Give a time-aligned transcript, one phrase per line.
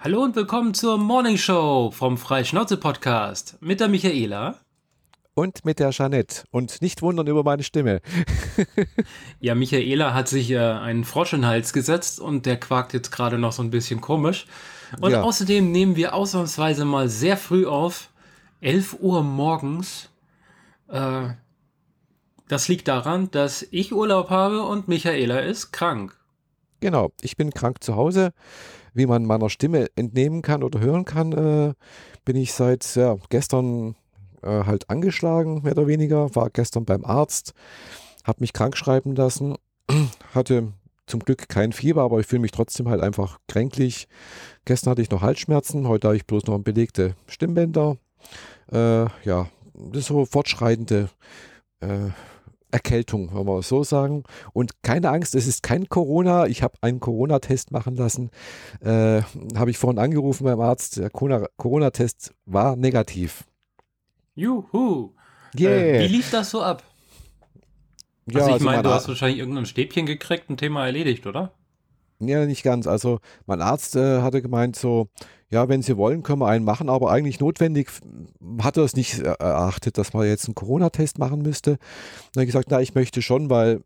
[0.00, 4.54] Hallo und willkommen zur Morning Show vom Freischnauze Podcast mit der Michaela.
[5.34, 6.44] Und mit der Jeanette.
[6.52, 8.00] Und nicht wundern über meine Stimme.
[9.40, 13.10] ja, Michaela hat sich äh, einen Frosch in den Hals gesetzt und der quakt jetzt
[13.10, 14.46] gerade noch so ein bisschen komisch.
[15.00, 15.22] Und ja.
[15.22, 18.10] außerdem nehmen wir ausnahmsweise mal sehr früh auf.
[18.60, 20.10] 11 Uhr morgens.
[20.86, 21.30] Äh,
[22.46, 26.16] das liegt daran, dass ich Urlaub habe und Michaela ist krank.
[26.78, 28.32] Genau, ich bin krank zu Hause
[28.98, 31.74] wie man meiner Stimme entnehmen kann oder hören kann, äh,
[32.24, 33.94] bin ich seit ja, gestern
[34.42, 36.34] äh, halt angeschlagen, mehr oder weniger.
[36.34, 37.54] War gestern beim Arzt,
[38.24, 39.56] habe mich krank schreiben lassen,
[40.34, 40.72] hatte
[41.06, 44.08] zum Glück kein Fieber, aber ich fühle mich trotzdem halt einfach kränklich.
[44.66, 47.96] Gestern hatte ich noch Halsschmerzen, heute habe ich bloß noch belegte Stimmbänder.
[48.70, 51.08] Äh, ja, das ist so fortschreitende
[51.80, 52.10] äh,
[52.70, 54.24] Erkältung, wenn wir so sagen.
[54.52, 56.46] Und keine Angst, es ist kein Corona.
[56.46, 58.30] Ich habe einen Corona-Test machen lassen.
[58.80, 59.22] Äh,
[59.56, 60.98] habe ich vorhin angerufen beim Arzt.
[60.98, 63.44] Der Corona-Test war negativ.
[64.34, 65.12] Juhu.
[65.58, 65.70] Yeah.
[65.70, 66.82] Äh, wie lief das so ab?
[68.30, 71.52] Ja, also ich also meine, du hast wahrscheinlich irgendein Stäbchen gekriegt, ein Thema erledigt, oder?
[72.20, 72.86] Ja, nicht ganz.
[72.86, 75.08] Also mein Arzt äh, hatte gemeint so,
[75.50, 77.88] ja, wenn Sie wollen, können wir einen machen, aber eigentlich notwendig
[78.62, 81.78] hat er es nicht erachtet, dass man jetzt einen Corona-Test machen müsste.
[82.32, 83.80] Dann habe ich gesagt, na, ich möchte schon, weil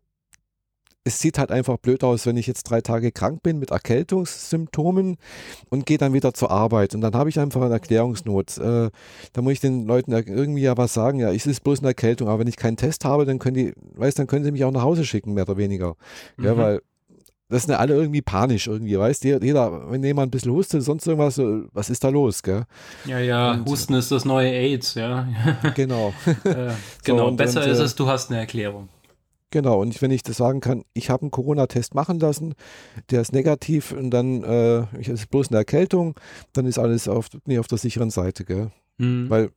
[1.05, 5.17] es sieht halt einfach blöd aus, wenn ich jetzt drei Tage krank bin mit Erkältungssymptomen
[5.69, 6.95] und gehe dann wieder zur Arbeit.
[6.95, 8.57] Und dann habe ich einfach eine Erklärungsnot.
[8.57, 8.89] Äh,
[9.33, 11.19] da muss ich den Leuten irgendwie ja was sagen.
[11.19, 13.73] Ja, es ist bloß eine Erkältung, aber wenn ich keinen Test habe, dann können die,
[13.95, 15.95] weißt, dann können sie mich auch nach Hause schicken, mehr oder weniger.
[16.37, 16.45] Mhm.
[16.45, 16.81] Ja, weil
[17.53, 19.39] das sind alle irgendwie panisch irgendwie, weißt du?
[19.39, 21.39] Jeder, wenn jemand ein bisschen hustet, sonst irgendwas,
[21.71, 22.63] was ist da los, gell?
[23.05, 25.27] Ja, ja, und, Husten ist das neue AIDS, ja.
[25.75, 26.13] Genau.
[26.43, 26.71] äh,
[27.03, 28.89] genau, so, besser und, ist äh, es, du hast eine Erklärung.
[29.51, 32.55] Genau, und wenn ich das sagen kann, ich habe einen Corona-Test machen lassen,
[33.11, 36.15] der ist negativ und dann äh, ich, ist bloß eine Erkältung,
[36.53, 38.71] dann ist alles auf, nee, auf der sicheren Seite, gell?
[38.97, 39.29] Mhm.
[39.29, 39.51] Weil,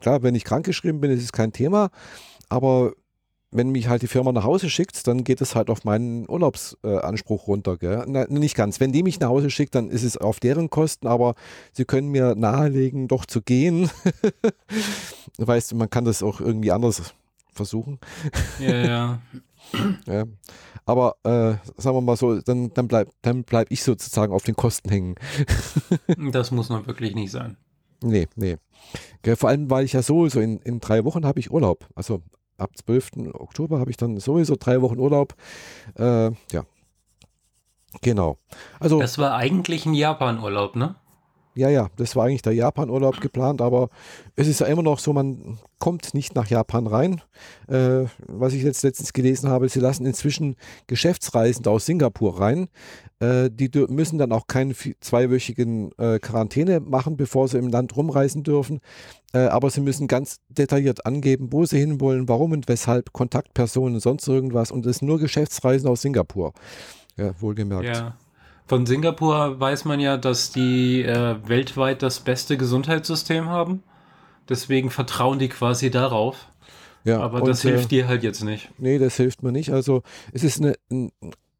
[0.00, 1.90] klar, wenn ich krankgeschrieben bin, ist es kein Thema,
[2.48, 2.92] aber
[3.50, 7.42] wenn mich halt die Firma nach Hause schickt, dann geht es halt auf meinen Urlaubsanspruch
[7.42, 7.76] äh, runter.
[7.76, 8.04] Gell?
[8.06, 8.80] Na, nicht ganz.
[8.80, 11.34] Wenn die mich nach Hause schickt, dann ist es auf deren Kosten, aber
[11.72, 13.90] sie können mir nahelegen, doch zu gehen.
[15.38, 17.14] weißt du, man kann das auch irgendwie anders
[17.52, 17.98] versuchen.
[18.58, 19.22] Ja, ja.
[20.06, 20.24] ja.
[20.84, 24.54] Aber äh, sagen wir mal so, dann, dann bleibe dann bleib ich sozusagen auf den
[24.54, 25.14] Kosten hängen.
[26.30, 27.56] das muss man wirklich nicht sein.
[28.02, 28.56] Nee, nee.
[29.36, 31.88] Vor allem, weil ich ja sowieso in, in drei Wochen habe ich Urlaub.
[31.96, 32.22] Also
[32.58, 33.34] ab 12.
[33.34, 35.34] Oktober habe ich dann sowieso drei Wochen Urlaub.
[35.96, 36.64] Äh, ja.
[38.02, 38.38] Genau.
[38.78, 40.96] Also, das war eigentlich ein Japan-Urlaub, ne?
[41.56, 43.88] Ja, ja, das war eigentlich der Japan-Urlaub geplant, aber
[44.34, 47.22] es ist ja immer noch so, man kommt nicht nach Japan rein.
[47.66, 50.56] Äh, was ich jetzt letztens gelesen habe, sie lassen inzwischen
[50.86, 52.68] Geschäftsreisende aus Singapur rein.
[53.18, 58.42] Äh, die müssen dann auch keine zweiwöchigen äh, Quarantäne machen, bevor sie im Land rumreisen
[58.42, 58.80] dürfen.
[59.32, 64.28] Äh, aber sie müssen ganz detailliert angeben, wo sie hinwollen, warum und weshalb, Kontaktpersonen, sonst
[64.28, 64.70] irgendwas.
[64.70, 66.52] Und es sind nur Geschäftsreisen aus Singapur.
[67.16, 67.86] Ja, wohlgemerkt.
[67.86, 68.16] Ja.
[68.66, 73.82] Von Singapur weiß man ja, dass die äh, weltweit das beste Gesundheitssystem haben.
[74.48, 76.48] Deswegen vertrauen die quasi darauf.
[77.04, 78.68] Ja, Aber das und, hilft äh, dir halt jetzt nicht.
[78.78, 79.72] Nee, das hilft mir nicht.
[79.72, 81.12] Also es ist eine, ein,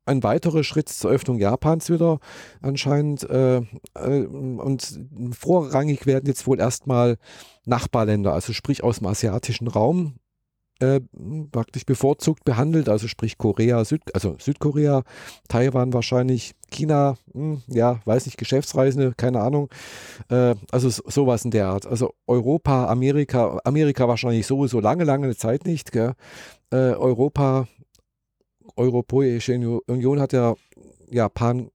[0.06, 2.18] ein weiterer Schritt zur Öffnung Japans wieder
[2.62, 3.28] anscheinend.
[3.28, 3.58] Äh,
[3.94, 5.00] äh, und
[5.32, 7.18] vorrangig werden jetzt wohl erstmal
[7.64, 10.14] Nachbarländer, also sprich aus dem asiatischen Raum,
[10.78, 11.00] äh,
[11.52, 15.04] praktisch bevorzugt behandelt, also sprich Korea, Süd, also Südkorea,
[15.48, 19.70] Taiwan wahrscheinlich, China, mh, hm, ja, weiß nicht, Geschäftsreisende, keine Ahnung.
[20.28, 21.86] Äh, also sowas in der Art.
[21.86, 25.94] Also Europa, Amerika, Amerika wahrscheinlich sowieso lange, lange Zeit nicht.
[25.96, 26.12] Äh,
[26.70, 27.68] Europa,
[28.76, 29.54] Europäische
[29.86, 30.54] Union hat ja
[31.10, 31.70] Japan,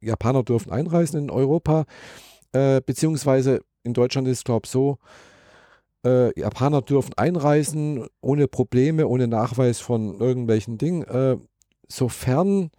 [0.00, 1.84] Japaner dürfen einreisen in Europa,
[2.52, 4.98] äh, beziehungsweise in Deutschland ist es, glaube ich, so,
[6.04, 11.36] äh, Japaner dürfen einreisen ohne Probleme, ohne Nachweis von irgendwelchen Dingen, äh,
[11.88, 12.70] sofern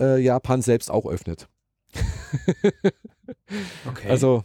[0.00, 1.48] äh, Japan selbst auch öffnet.
[3.86, 4.08] okay.
[4.08, 4.44] Also,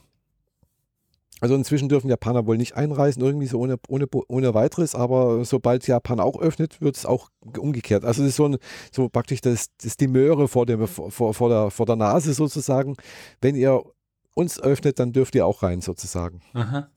[1.41, 5.85] also inzwischen dürfen Japaner wohl nicht einreisen, irgendwie so ohne, ohne, ohne weiteres, aber sobald
[5.85, 8.05] Japan auch öffnet, wird es auch umgekehrt.
[8.05, 8.57] Also es ist so, ein,
[8.91, 12.95] so praktisch das, das die Möhre vor, dem, vor, vor, der, vor der Nase sozusagen.
[13.41, 13.83] Wenn ihr
[14.33, 16.41] uns öffnet, dann dürft ihr auch rein sozusagen.
[16.53, 16.89] Aha.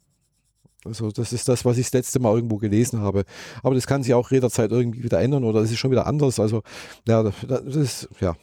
[0.85, 3.25] Also das ist das, was ich das letzte Mal irgendwo gelesen habe.
[3.62, 6.38] Aber das kann sich auch jederzeit irgendwie wieder ändern oder es ist schon wieder anders.
[6.38, 6.62] Also
[7.06, 8.37] ja, das ist, ja.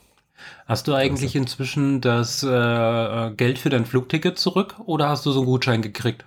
[0.66, 1.40] Hast du eigentlich also.
[1.40, 6.26] inzwischen das äh, Geld für dein Flugticket zurück oder hast du so einen Gutschein gekriegt?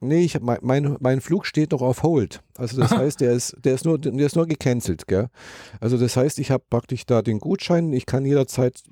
[0.00, 2.40] Nee, ich, mein, mein, mein Flug steht noch auf Hold.
[2.56, 5.28] Also das heißt, der ist, der ist nur, der ist nur gecancelt, gell?
[5.80, 8.82] Also das heißt, ich habe praktisch da den Gutschein, ich kann jederzeit,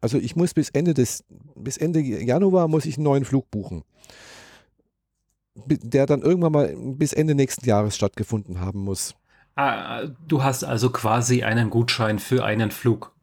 [0.00, 1.24] also ich muss bis Ende des
[1.54, 3.84] bis Ende Januar muss ich einen neuen Flug buchen
[5.64, 9.14] der dann irgendwann mal bis Ende nächsten Jahres stattgefunden haben muss.
[9.56, 13.15] Ah, du hast also quasi einen Gutschein für einen Flug.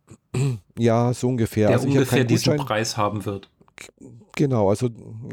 [0.77, 1.67] Ja, so ungefähr.
[1.67, 3.49] Der also ungefähr diesen Preis haben wird.
[4.35, 4.89] Genau, also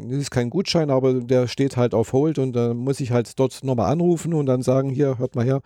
[0.09, 3.39] es ist kein Gutschein, aber der steht halt auf Hold und dann muss ich halt
[3.39, 5.61] dort nochmal anrufen und dann sagen, hier, hört mal her,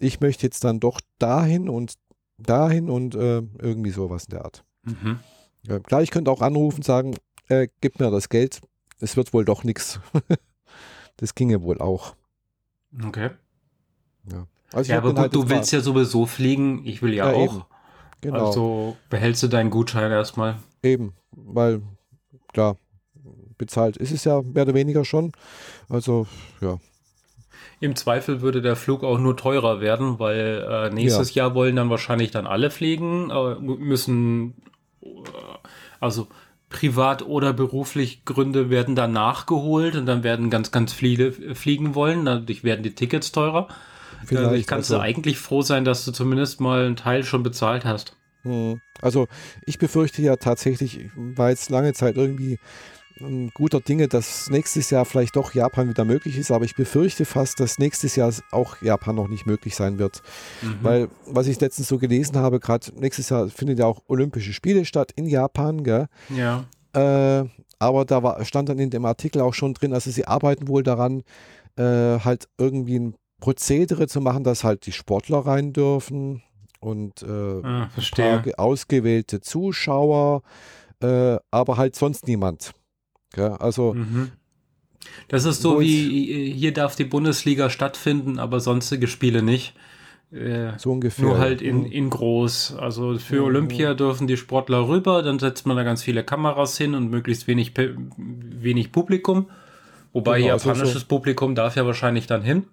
[0.00, 1.94] ich möchte jetzt dann doch dahin und
[2.38, 4.64] dahin und äh, irgendwie sowas in der Art.
[4.82, 5.20] Mhm.
[5.66, 7.16] Ja, klar, ich könnte auch anrufen und sagen,
[7.48, 8.60] äh, gib mir das Geld,
[9.00, 10.00] es wird wohl doch nichts.
[11.16, 12.16] Das ginge wohl auch.
[13.04, 13.28] Okay.
[14.32, 17.36] Ja, also ja aber gut, halt du willst ja sowieso fliegen, ich will ja, ja
[17.36, 17.54] auch.
[17.56, 17.64] Eben.
[18.20, 18.46] Genau.
[18.46, 20.56] Also behältst du deinen Gutschein erstmal.
[20.82, 21.82] Eben, weil,
[22.52, 22.76] klar,
[23.58, 25.32] bezahlt ist es ja mehr oder weniger schon.
[25.88, 26.26] Also,
[26.60, 26.78] ja.
[27.80, 31.44] Im Zweifel würde der Flug auch nur teurer werden, weil äh, nächstes ja.
[31.44, 34.54] Jahr wollen dann wahrscheinlich dann alle fliegen, äh, müssen,
[35.02, 35.08] äh,
[35.98, 36.28] also
[36.68, 42.24] privat oder beruflich Gründe werden dann nachgeholt und dann werden ganz, ganz viele fliegen wollen.
[42.24, 43.68] Dadurch werden die Tickets teurer.
[44.24, 47.42] Vielleicht Dadurch kannst also, du eigentlich froh sein, dass du zumindest mal einen Teil schon
[47.42, 48.16] bezahlt hast.
[48.42, 48.80] Hm.
[49.02, 49.28] Also
[49.66, 52.58] ich befürchte ja tatsächlich, weil es lange Zeit irgendwie
[53.54, 57.60] guter Dinge, dass nächstes Jahr vielleicht doch Japan wieder möglich ist, aber ich befürchte fast,
[57.60, 60.22] dass nächstes Jahr auch Japan noch nicht möglich sein wird.
[60.62, 60.78] Mhm.
[60.82, 64.84] Weil, was ich letztens so gelesen habe, gerade nächstes Jahr findet ja auch Olympische Spiele
[64.84, 66.06] statt in Japan, gell?
[66.34, 66.64] Ja.
[66.92, 70.68] Äh, aber da war, stand dann in dem Artikel auch schon drin, also sie arbeiten
[70.68, 71.22] wohl daran,
[71.76, 71.82] äh,
[72.20, 76.42] halt irgendwie ein Prozedere zu machen, dass halt die Sportler rein dürfen
[76.80, 77.88] und äh, ah,
[78.56, 80.42] ausgewählte Zuschauer,
[81.02, 82.72] äh, aber halt sonst niemand.
[83.36, 84.32] Ja, also mhm.
[85.28, 89.74] Das ist so wie hier darf die Bundesliga stattfinden, aber sonstige Spiele nicht.
[90.32, 91.24] Äh, so ungefähr.
[91.24, 92.76] Nur halt in, in groß.
[92.76, 93.44] Also für mhm.
[93.44, 97.46] Olympia dürfen die Sportler rüber, dann setzt man da ganz viele Kameras hin und möglichst
[97.48, 97.72] wenig,
[98.16, 99.48] wenig Publikum.
[100.12, 101.06] Wobei genau, japanisches also so.
[101.06, 102.64] Publikum darf ja wahrscheinlich dann hin.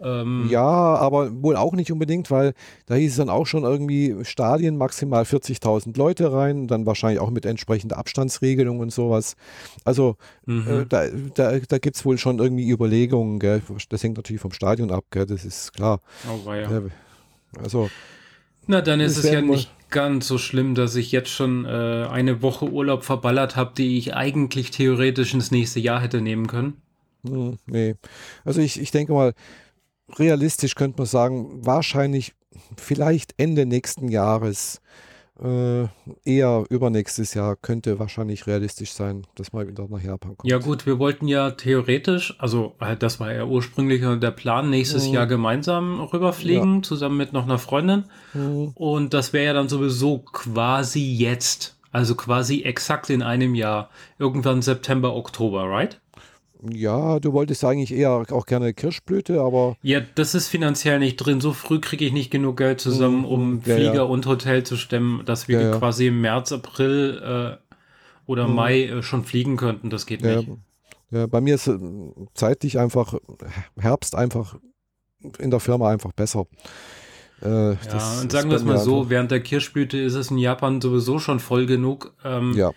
[0.00, 2.54] Ähm, ja, aber wohl auch nicht unbedingt, weil
[2.86, 7.30] da hieß es dann auch schon irgendwie Stadien maximal 40.000 Leute rein, dann wahrscheinlich auch
[7.30, 9.36] mit entsprechender Abstandsregelung und sowas.
[9.84, 10.16] Also
[10.46, 10.66] mhm.
[10.68, 13.62] äh, da, da, da gibt es wohl schon irgendwie Überlegungen, gell?
[13.88, 15.26] das hängt natürlich vom Stadion ab, gell?
[15.26, 16.00] das ist klar.
[16.28, 16.82] Oh, ja.
[17.60, 17.90] Also,
[18.66, 21.68] Na, dann ist es ja nicht ganz so schlimm, dass ich jetzt schon äh,
[22.10, 26.74] eine Woche Urlaub verballert habe, die ich eigentlich theoretisch ins nächste Jahr hätte nehmen können.
[27.26, 27.96] Hm, nee.
[28.44, 29.34] Also ich, ich denke mal,
[30.16, 32.34] realistisch könnte man sagen, wahrscheinlich
[32.76, 34.80] vielleicht Ende nächsten Jahres,
[35.42, 35.86] äh,
[36.24, 40.50] eher übernächstes Jahr könnte wahrscheinlich realistisch sein, dass man wieder nach Japan kommt.
[40.50, 45.06] Ja gut, wir wollten ja theoretisch, also halt das war ja ursprünglich der Plan, nächstes
[45.06, 45.14] mhm.
[45.14, 46.82] Jahr gemeinsam rüberfliegen, ja.
[46.82, 48.04] zusammen mit noch einer Freundin.
[48.34, 48.72] Mhm.
[48.74, 54.60] Und das wäre ja dann sowieso quasi jetzt, also quasi exakt in einem Jahr, irgendwann
[54.62, 56.00] September, Oktober, right?
[56.70, 59.76] Ja, du wolltest eigentlich eher auch gerne Kirschblüte, aber.
[59.82, 61.40] Ja, das ist finanziell nicht drin.
[61.40, 63.62] So früh kriege ich nicht genug Geld zusammen, um mhm.
[63.64, 64.02] ja, Flieger ja.
[64.02, 67.74] und Hotel zu stemmen, dass wir ja, quasi im März, April äh,
[68.26, 68.54] oder mhm.
[68.54, 69.90] Mai äh, schon fliegen könnten.
[69.90, 70.48] Das geht nicht.
[71.10, 71.78] Bei mir ist äh,
[72.34, 73.14] zeitlich einfach
[73.78, 74.56] Herbst einfach
[75.38, 76.46] in der Firma einfach besser.
[77.42, 80.80] Äh, ja, und sagen wir es mal so, während der Kirschblüte ist es in Japan
[80.80, 82.14] sowieso schon voll genug.
[82.24, 82.72] Ähm, ja.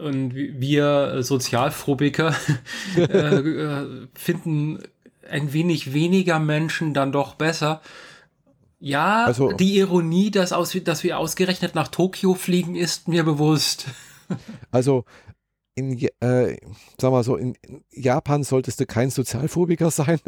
[0.00, 2.34] Und wir Sozialphobiker
[2.96, 4.78] äh, äh, finden
[5.28, 7.80] ein wenig weniger Menschen dann doch besser.
[8.78, 13.86] Ja, also, die Ironie, dass, aus, dass wir ausgerechnet nach Tokio fliegen, ist mir bewusst.
[14.70, 15.04] Also
[15.74, 16.56] in, äh,
[17.00, 17.56] sag mal so, in,
[17.90, 20.20] Japan solltest du kein Sozialphobiker sein,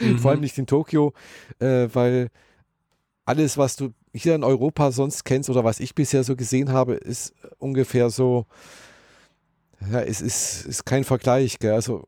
[0.00, 0.20] mhm.
[0.20, 1.12] vor allem nicht in Tokio,
[1.58, 2.28] äh, weil
[3.24, 6.94] alles, was du hier in Europa sonst kennst oder was ich bisher so gesehen habe,
[6.94, 8.46] ist ungefähr so,
[9.90, 11.72] ja, es ist, ist kein Vergleich, gell?
[11.72, 12.04] also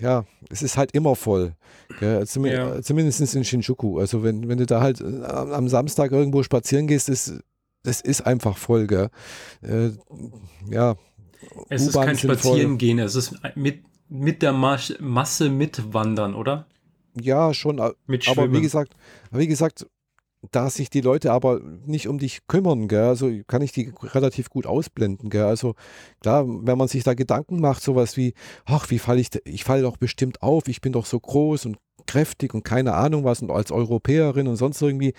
[0.00, 1.54] ja, es ist halt immer voll.
[2.00, 2.26] Gell?
[2.26, 2.82] Zum, ja.
[2.82, 3.98] Zumindest in Shinjuku.
[4.00, 7.34] Also wenn, wenn du da halt äh, am Samstag irgendwo spazieren gehst, ist,
[7.82, 8.86] das ist einfach voll.
[8.86, 9.10] Gell?
[9.62, 9.90] Äh,
[10.68, 10.96] ja.
[11.68, 16.66] Es ist kein Spazierengehen, es ist mit, mit der Masse mitwandern, oder?
[17.20, 17.80] Ja, schon.
[18.06, 18.94] Mit aber wie gesagt,
[19.30, 19.86] wie gesagt,
[20.50, 24.50] da sich die Leute aber nicht um dich kümmern, gell, also kann ich die relativ
[24.50, 25.30] gut ausblenden.
[25.30, 25.44] Gell.
[25.44, 25.74] Also
[26.20, 28.34] klar, wenn man sich da Gedanken macht, sowas wie,
[28.64, 31.78] ach, wie falle ich, ich falle doch bestimmt auf, ich bin doch so groß und
[32.06, 35.14] kräftig und keine Ahnung was und als Europäerin und sonst irgendwie,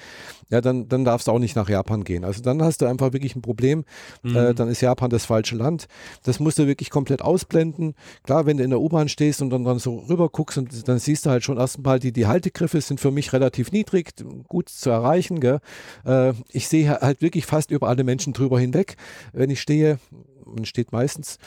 [0.49, 2.23] ja, dann, dann darfst du auch nicht nach Japan gehen.
[2.23, 3.85] Also dann hast du einfach wirklich ein Problem.
[4.23, 4.35] Äh, mhm.
[4.35, 5.87] Äh, dann ist Japan das falsche Land.
[6.23, 7.95] Das musst du wirklich komplett ausblenden.
[8.23, 10.99] Klar, wenn du in der U-Bahn stehst und dann, dann so rüber guckst und dann
[10.99, 14.11] siehst du halt schon erstmal, die, die Haltegriffe sind für mich relativ niedrig,
[14.47, 15.39] gut zu erreichen.
[15.39, 15.59] Gell?
[16.05, 18.95] Äh, ich sehe halt wirklich fast über alle Menschen drüber hinweg.
[19.33, 19.99] Wenn ich stehe,
[20.45, 21.37] man steht meistens.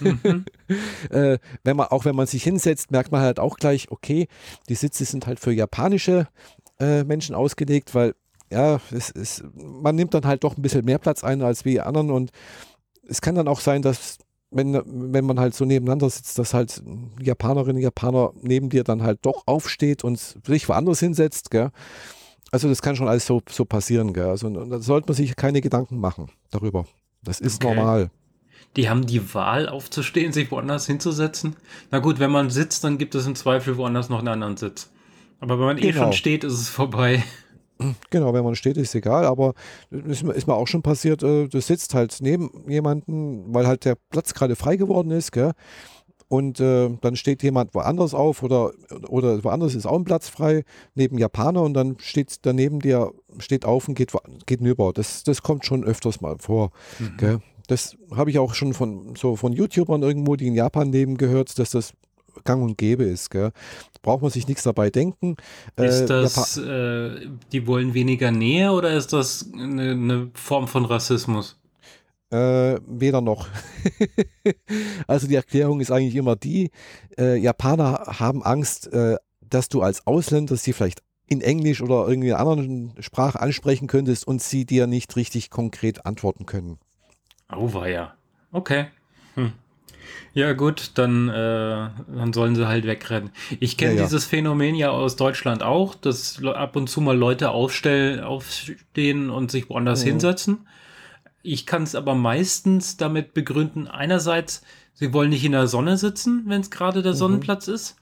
[0.00, 0.44] Mhm.
[1.10, 4.28] äh, wenn man, auch wenn man sich hinsetzt, merkt man halt auch gleich, okay,
[4.68, 6.28] die Sitze sind halt für japanische
[6.78, 8.14] äh, Menschen ausgelegt, weil
[8.50, 11.80] ja, es ist, man nimmt dann halt doch ein bisschen mehr Platz ein als wie
[11.80, 12.30] anderen und
[13.08, 14.18] es kann dann auch sein, dass
[14.50, 14.80] wenn,
[15.12, 16.82] wenn man halt so nebeneinander sitzt, dass halt
[17.20, 21.70] Japanerinnen und Japaner neben dir dann halt doch aufsteht und sich woanders hinsetzt, gell?
[22.52, 24.28] Also das kann schon alles so, so passieren, gell?
[24.28, 26.86] Also da sollte man sich keine Gedanken machen darüber.
[27.26, 27.74] Das ist okay.
[27.74, 28.10] normal.
[28.76, 31.56] Die haben die Wahl aufzustehen, sich woanders hinzusetzen.
[31.90, 34.90] Na gut, wenn man sitzt, dann gibt es im Zweifel woanders noch einen anderen Sitz.
[35.40, 35.88] Aber wenn man genau.
[35.88, 36.12] eh schon genau.
[36.12, 37.22] steht, ist es vorbei.
[38.08, 39.52] Genau, wenn man steht, ist egal, aber
[39.90, 43.96] ist, ist mir auch schon passiert, äh, du sitzt halt neben jemanden, weil halt der
[44.08, 45.52] Platz gerade frei geworden ist, gell?
[46.28, 48.72] Und äh, dann steht jemand woanders auf oder,
[49.08, 50.64] oder woanders ist auch ein Platz frei,
[50.94, 54.12] neben Japaner und dann steht daneben dir, steht auf und geht,
[54.46, 54.92] geht hinüber.
[54.92, 56.72] Das, das kommt schon öfters mal vor.
[56.98, 57.40] Mhm.
[57.68, 61.58] Das habe ich auch schon von, so von YouTubern irgendwo, die in Japan leben, gehört,
[61.58, 61.94] dass das
[62.44, 63.30] gang und gäbe ist.
[63.30, 63.52] Gell?
[64.02, 65.36] Braucht man sich nichts dabei denken.
[65.76, 70.84] Ist äh, das, äh, die wollen weniger Nähe oder ist das eine, eine Form von
[70.84, 71.56] Rassismus?
[72.36, 73.48] Äh, weder noch.
[75.06, 76.70] also die Erklärung ist eigentlich immer die,
[77.16, 82.28] äh, Japaner haben Angst, äh, dass du als Ausländer sie vielleicht in Englisch oder irgendwie
[82.28, 86.78] in einer anderen Sprache ansprechen könntest und sie dir nicht richtig konkret antworten können.
[87.50, 88.14] Oh, war ja.
[88.52, 88.86] Okay.
[89.34, 89.52] Hm.
[90.34, 93.30] Ja, gut, dann, äh, dann sollen sie halt wegrennen.
[93.60, 94.04] Ich kenne ja, ja.
[94.04, 99.50] dieses Phänomen ja aus Deutschland auch, dass ab und zu mal Leute aufstellen, aufstehen und
[99.50, 100.10] sich woanders mhm.
[100.10, 100.66] hinsetzen.
[101.46, 104.62] Ich kann es aber meistens damit begründen, einerseits,
[104.94, 107.16] sie wollen nicht in der Sonne sitzen, wenn es gerade der mhm.
[107.16, 107.96] Sonnenplatz ist,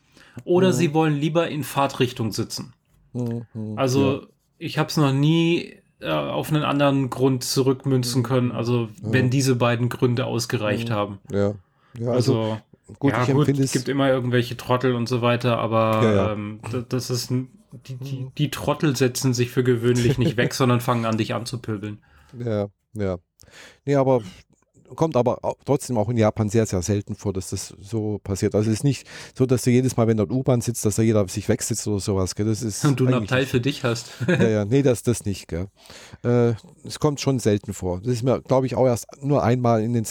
[0.44, 0.72] oder mhm.
[0.72, 2.72] sie wollen lieber in Fahrtrichtung sitzen.
[3.12, 3.44] Mhm.
[3.76, 4.26] Also ja.
[4.58, 8.26] ich habe es noch nie äh, auf einen anderen Grund zurückmünzen mhm.
[8.26, 10.94] können, also wenn diese beiden Gründe ausgereicht mhm.
[10.94, 11.18] haben.
[11.30, 11.54] Ja.
[11.98, 12.58] Ja, also, also
[12.98, 16.32] gut, ja, gut, es gibt immer irgendwelche Trottel und so weiter, aber ja, ja.
[16.32, 21.04] Ähm, das ist die, die, die, Trottel setzen sich für gewöhnlich nicht weg, sondern fangen
[21.04, 21.98] an, dich anzupöbeln.
[22.38, 23.18] Ja, ja.
[23.84, 24.22] Nee, aber
[24.94, 28.54] kommt aber trotzdem auch in Japan sehr, sehr selten vor, dass das so passiert.
[28.54, 31.02] Also es ist nicht so, dass du jedes Mal, wenn dort U-Bahn sitzt, dass da
[31.02, 32.34] jeder sich wegsitzt oder sowas.
[32.34, 32.46] Gell?
[32.46, 34.10] Das ist Und du einen Abteil für dich hast.
[34.28, 35.48] ja, ja, nee, das, das nicht.
[35.48, 35.68] Gell?
[36.22, 38.00] Äh, es kommt schon selten vor.
[38.00, 40.06] Das ist mir, glaube ich, auch erst nur einmal in den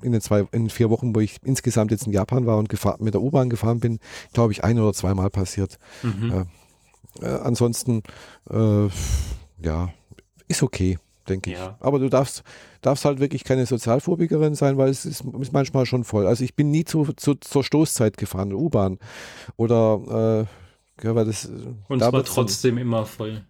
[0.00, 2.96] in den zwei, in vier Wochen, wo ich insgesamt jetzt in Japan war und gefahr,
[2.98, 3.98] mit der U-Bahn gefahren bin,
[4.32, 5.78] glaube ich, ein oder zweimal passiert.
[6.02, 6.46] Mhm.
[7.20, 8.02] Äh, äh, ansonsten,
[8.50, 8.88] äh,
[9.62, 9.92] ja,
[10.48, 11.58] ist okay, denke ich.
[11.58, 11.76] Ja.
[11.80, 12.42] Aber du darfst,
[12.80, 16.26] darfst halt wirklich keine Sozialphobikerin sein, weil es ist, ist manchmal schon voll.
[16.26, 18.98] Also ich bin nie zu, zu zur Stoßzeit gefahren, U-Bahn.
[19.56, 20.46] Oder
[21.00, 21.46] äh, ja, weil das.
[21.88, 23.42] Und es war trotzdem immer voll.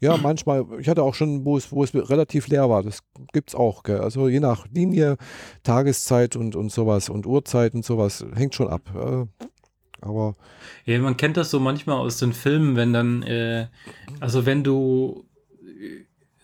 [0.00, 2.82] Ja, manchmal, ich hatte auch schon, wo es, wo es relativ leer war.
[2.82, 3.84] Das gibt es auch.
[3.84, 4.00] Gell?
[4.00, 5.16] Also je nach Linie,
[5.62, 8.82] Tageszeit und, und sowas und Uhrzeit und sowas, hängt schon ab.
[10.00, 10.34] aber.
[10.84, 13.68] Ja, man kennt das so manchmal aus den Filmen, wenn dann, äh,
[14.18, 15.31] also wenn du äh,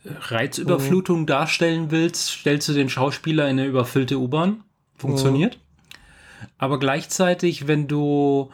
[0.04, 1.26] Reizüberflutung mhm.
[1.26, 4.64] darstellen willst, stellst du den Schauspieler in eine überfüllte U-Bahn.
[4.96, 5.56] Funktioniert.
[5.56, 6.48] Mhm.
[6.58, 8.50] Aber gleichzeitig, wenn du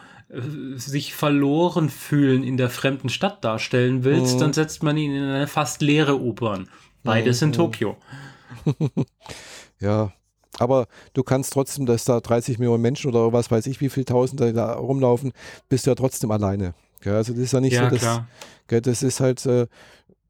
[0.77, 4.41] sich verloren fühlen in der fremden Stadt darstellen willst, mhm.
[4.41, 6.69] dann setzt man ihn in eine fast leere U-Bahn.
[7.03, 7.49] Beides mhm.
[7.49, 7.97] in Tokio.
[9.81, 10.13] ja,
[10.59, 14.07] aber du kannst trotzdem, dass da 30 Millionen Menschen oder was weiß ich, wie viele
[14.07, 15.33] Tausende da rumlaufen,
[15.69, 16.75] bist du ja trotzdem alleine.
[17.05, 18.21] Ja, also das ist ja nicht ja, so, dass,
[18.67, 19.67] gell, das ist halt, äh,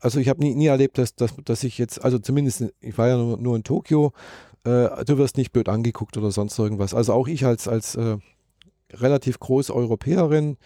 [0.04, 3.08] also ich habe nie, nie erlebt, dass, dass, dass ich jetzt, also zumindest, ich war
[3.08, 4.12] ja nur, nur in Tokio,
[4.64, 6.92] äh, du wirst nicht blöd angeguckt oder sonst irgendwas.
[6.92, 8.18] Also auch ich als, als äh,
[8.92, 10.58] relativ große Europäerin,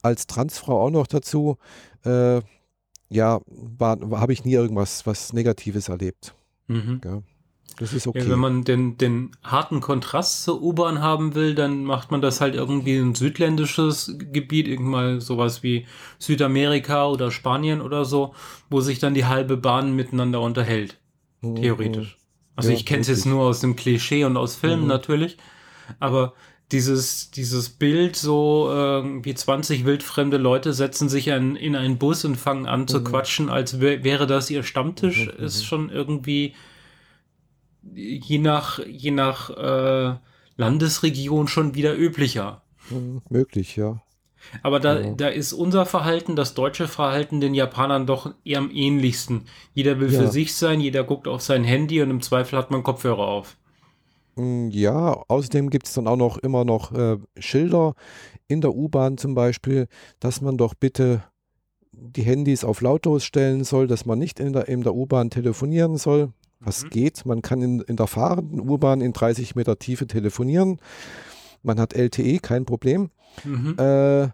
[0.00, 1.58] als Transfrau auch noch dazu.
[2.06, 2.40] Äh,
[3.10, 3.40] ja,
[3.80, 6.34] habe ich nie irgendwas was Negatives erlebt.
[6.68, 7.00] Mhm.
[7.04, 7.22] Ja,
[7.80, 8.18] das ist okay.
[8.18, 12.42] Ja, wenn man den, den harten Kontrast zur U-Bahn haben will, dann macht man das
[12.42, 15.86] halt irgendwie ein südländisches Gebiet, irgendwann sowas wie
[16.18, 18.34] Südamerika oder Spanien oder so,
[18.68, 20.98] wo sich dann die halbe Bahn miteinander unterhält.
[21.40, 21.56] Mhm.
[21.56, 22.18] Theoretisch.
[22.54, 24.88] Also ja, ich kenne es jetzt nur aus dem Klischee und aus Filmen mhm.
[24.88, 25.38] natürlich,
[26.00, 26.34] aber
[26.72, 32.26] dieses, dieses Bild, so äh, wie 20 wildfremde Leute setzen sich ein, in einen Bus
[32.26, 33.04] und fangen an zu mhm.
[33.04, 35.44] quatschen, als wär, wäre das ihr Stammtisch, mhm.
[35.44, 36.52] ist schon irgendwie
[37.82, 40.16] je nach, je nach äh,
[40.56, 42.62] Landesregion schon wieder üblicher.
[42.90, 44.02] Mhm, möglich, ja.
[44.62, 45.12] Aber da, ja.
[45.12, 49.42] da ist unser Verhalten, das deutsche Verhalten, den Japanern doch eher am ähnlichsten.
[49.74, 50.20] Jeder will ja.
[50.20, 53.56] für sich sein, jeder guckt auf sein Handy und im Zweifel hat man Kopfhörer auf.
[54.36, 57.94] Hm, ja, außerdem gibt es dann auch noch immer noch äh, Schilder
[58.48, 61.22] in der U-Bahn zum Beispiel, dass man doch bitte
[61.92, 65.96] die Handys auf lautlos stellen soll, dass man nicht in der, in der U-Bahn telefonieren
[65.98, 66.32] soll.
[66.60, 66.90] Was mhm.
[66.90, 67.26] geht.
[67.26, 70.78] Man kann in, in der fahrenden U-Bahn in 30 Meter Tiefe telefonieren.
[71.62, 73.10] Man hat LTE, kein Problem.
[73.44, 73.76] Mhm.
[73.78, 74.28] Äh,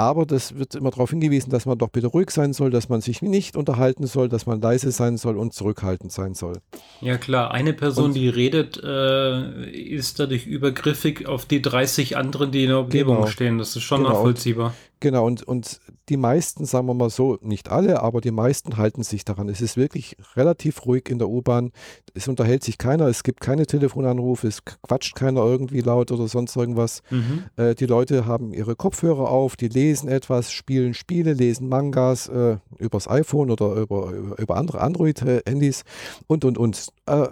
[0.00, 3.00] aber das wird immer darauf hingewiesen, dass man doch bitte ruhig sein soll, dass man
[3.00, 6.60] sich nicht unterhalten soll, dass man leise sein soll und zurückhaltend sein soll.
[7.00, 12.52] Ja klar, eine Person, und, die redet, äh, ist dadurch übergriffig auf die 30 anderen,
[12.52, 13.58] die in der Umgebung genau, stehen.
[13.58, 14.72] Das ist schon genau, nachvollziehbar.
[15.00, 19.02] Genau, und, und die meisten, sagen wir mal so, nicht alle, aber die meisten halten
[19.02, 19.48] sich daran.
[19.48, 21.70] Es ist wirklich relativ ruhig in der U-Bahn.
[22.14, 26.56] Es unterhält sich keiner, es gibt keine Telefonanrufe, es quatscht keiner irgendwie laut oder sonst
[26.56, 27.02] irgendwas.
[27.10, 27.44] Mhm.
[27.56, 32.56] Äh, die Leute haben ihre Kopfhörer auf, die lesen etwas, spielen Spiele, lesen Mangas äh,
[32.78, 35.84] übers iPhone oder über, über andere Android-Handys
[36.26, 36.88] und, und, und.
[37.06, 37.28] Äh,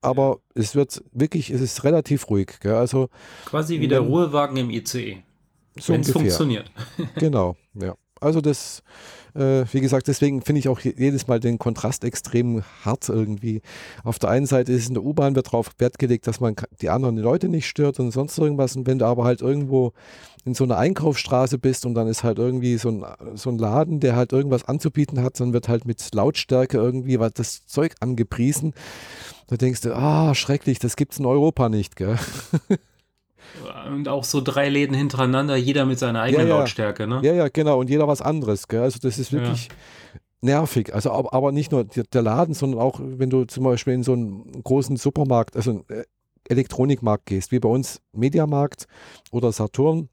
[0.00, 2.58] aber es wird wirklich, es ist relativ ruhig.
[2.60, 2.74] Gell?
[2.74, 3.08] Also,
[3.46, 5.22] Quasi wie der Ruhewagen im ICE.
[5.78, 6.70] So Wenn es funktioniert.
[7.16, 7.94] genau, ja.
[8.20, 8.82] Also das,
[9.34, 13.62] äh, wie gesagt, deswegen finde ich auch jedes Mal den Kontrast extrem hart irgendwie.
[14.04, 16.88] Auf der einen Seite ist in der U-Bahn wird darauf Wert gelegt, dass man die
[16.88, 18.76] anderen Leute nicht stört und sonst irgendwas.
[18.76, 19.92] Und wenn du aber halt irgendwo
[20.44, 23.98] in so einer Einkaufsstraße bist und dann ist halt irgendwie so ein, so ein Laden,
[23.98, 28.72] der halt irgendwas anzubieten hat, dann wird halt mit Lautstärke irgendwie was das Zeug angepriesen.
[29.48, 32.18] Da denkst du, ah, schrecklich, das gibt es in Europa nicht, gell?
[33.92, 36.58] Und auch so drei Läden hintereinander, jeder mit seiner eigenen ja, ja.
[36.60, 37.20] Lautstärke, ne?
[37.22, 37.78] Ja, ja, genau.
[37.78, 38.68] Und jeder was anderes.
[38.68, 38.82] Gell?
[38.82, 39.68] Also das ist wirklich
[40.40, 40.94] nervig.
[40.94, 44.62] Also aber nicht nur der Laden, sondern auch, wenn du zum Beispiel in so einen
[44.62, 46.04] großen Supermarkt, also einen äh,
[46.48, 48.86] Elektronikmarkt gehst, wie bei uns Mediamarkt
[49.30, 50.08] oder Saturn,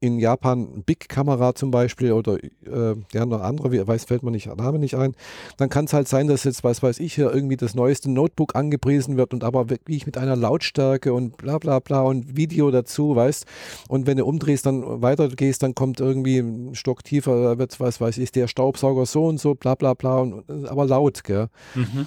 [0.00, 4.46] in Japan Big-Kamera zum Beispiel oder äh, ja, noch andere, wie, weiß, fällt mir nicht
[4.46, 5.14] Name nicht ein,
[5.56, 8.54] dann kann es halt sein, dass jetzt, was weiß ich, hier irgendwie das neueste Notebook
[8.54, 13.16] angepriesen wird und aber wirklich mit einer Lautstärke und bla bla bla und Video dazu,
[13.16, 13.44] weißt
[13.88, 18.18] und wenn du umdrehst, dann weitergehst, dann kommt irgendwie ein Stock tiefer, wird, was weiß
[18.18, 21.48] ich, der Staubsauger so und so, bla bla bla, und, aber laut, gell.
[21.74, 22.06] Mhm.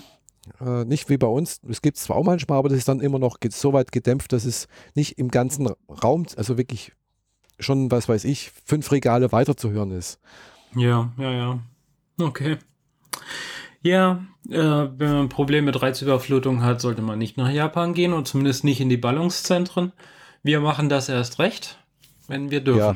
[0.60, 3.00] Äh, nicht wie bei uns, es gibt es zwar auch manchmal, aber das ist dann
[3.00, 5.70] immer noch so weit gedämpft, dass es nicht im ganzen
[6.04, 6.94] Raum, also wirklich
[7.62, 10.20] schon, was weiß ich, fünf Regale weiter zu hören ist.
[10.76, 11.60] Ja, ja, ja.
[12.20, 12.58] Okay.
[13.82, 18.14] Ja, äh, wenn man ein Problem mit Reizüberflutung hat, sollte man nicht nach Japan gehen
[18.14, 19.92] und zumindest nicht in die Ballungszentren.
[20.44, 21.80] Wir machen das erst recht,
[22.28, 22.80] wenn wir dürfen.
[22.80, 22.96] Ja,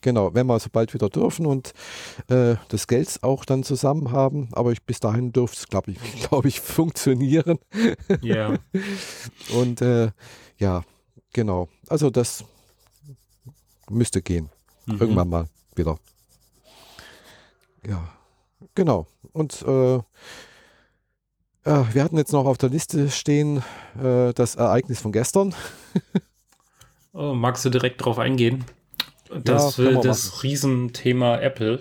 [0.00, 1.72] genau, wenn wir sobald wieder dürfen und
[2.28, 4.48] äh, das Geld auch dann zusammen haben.
[4.52, 7.58] Aber ich, bis dahin dürfte es, glaube ich, glaub ich, funktionieren.
[8.20, 8.54] Ja.
[9.54, 10.10] und äh,
[10.58, 10.82] ja,
[11.32, 11.68] genau.
[11.88, 12.44] Also das
[13.90, 14.50] müsste gehen.
[14.86, 15.00] Mhm.
[15.00, 15.98] Irgendwann mal wieder.
[17.86, 18.08] Ja,
[18.74, 19.06] genau.
[19.32, 20.00] Und äh, äh,
[21.64, 23.62] wir hatten jetzt noch auf der Liste stehen
[24.02, 25.54] äh, das Ereignis von gestern.
[27.12, 28.64] oh, magst du direkt drauf eingehen?
[29.44, 30.40] Das, ja, das machen.
[30.42, 31.80] Riesenthema Apple.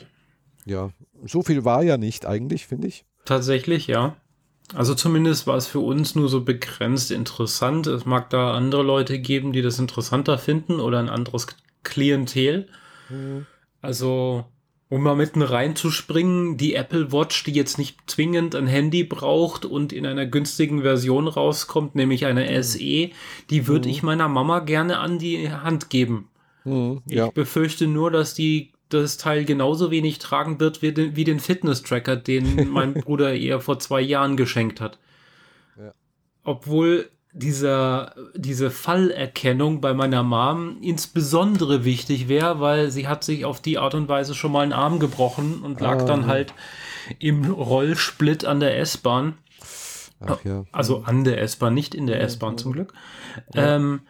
[0.66, 0.90] Ja,
[1.26, 3.06] so viel war ja nicht eigentlich, finde ich.
[3.24, 4.18] Tatsächlich, ja.
[4.74, 7.88] Also zumindest war es für uns nur so begrenzt interessant.
[7.88, 11.48] Es mag da andere Leute geben, die das interessanter finden oder ein anderes
[11.88, 12.68] Klientel.
[13.10, 13.46] Mhm.
[13.82, 14.46] Also,
[14.90, 19.92] um mal mitten reinzuspringen, die Apple Watch, die jetzt nicht zwingend ein Handy braucht und
[19.92, 22.64] in einer günstigen Version rauskommt, nämlich eine mhm.
[22.64, 23.10] SE,
[23.50, 23.94] die würde mhm.
[23.94, 26.30] ich meiner Mama gerne an die Hand geben.
[26.64, 27.28] Mhm, ja.
[27.28, 31.40] Ich befürchte nur, dass die das Teil genauso wenig tragen wird wie den, wie den
[31.40, 35.00] Fitness-Tracker, den mein Bruder ihr vor zwei Jahren geschenkt hat.
[35.78, 35.94] Ja.
[36.44, 43.62] Obwohl dieser, diese Fallerkennung bei meiner Mom insbesondere wichtig wäre, weil sie hat sich auf
[43.62, 46.54] die Art und Weise schon mal einen Arm gebrochen und lag ah, dann halt
[47.20, 49.36] im Rollsplit an der S-Bahn.
[50.44, 50.66] Ja.
[50.72, 52.94] Also an der S-Bahn, nicht in der S-Bahn zum Glück.
[53.54, 53.76] Ja.
[53.76, 54.02] Ähm,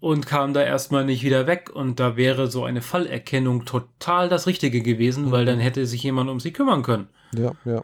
[0.00, 1.70] und kam da erstmal nicht wieder weg.
[1.74, 5.30] Und da wäre so eine Fallerkennung total das Richtige gewesen, mhm.
[5.32, 7.08] weil dann hätte sich jemand um sie kümmern können.
[7.36, 7.82] Ja, ja.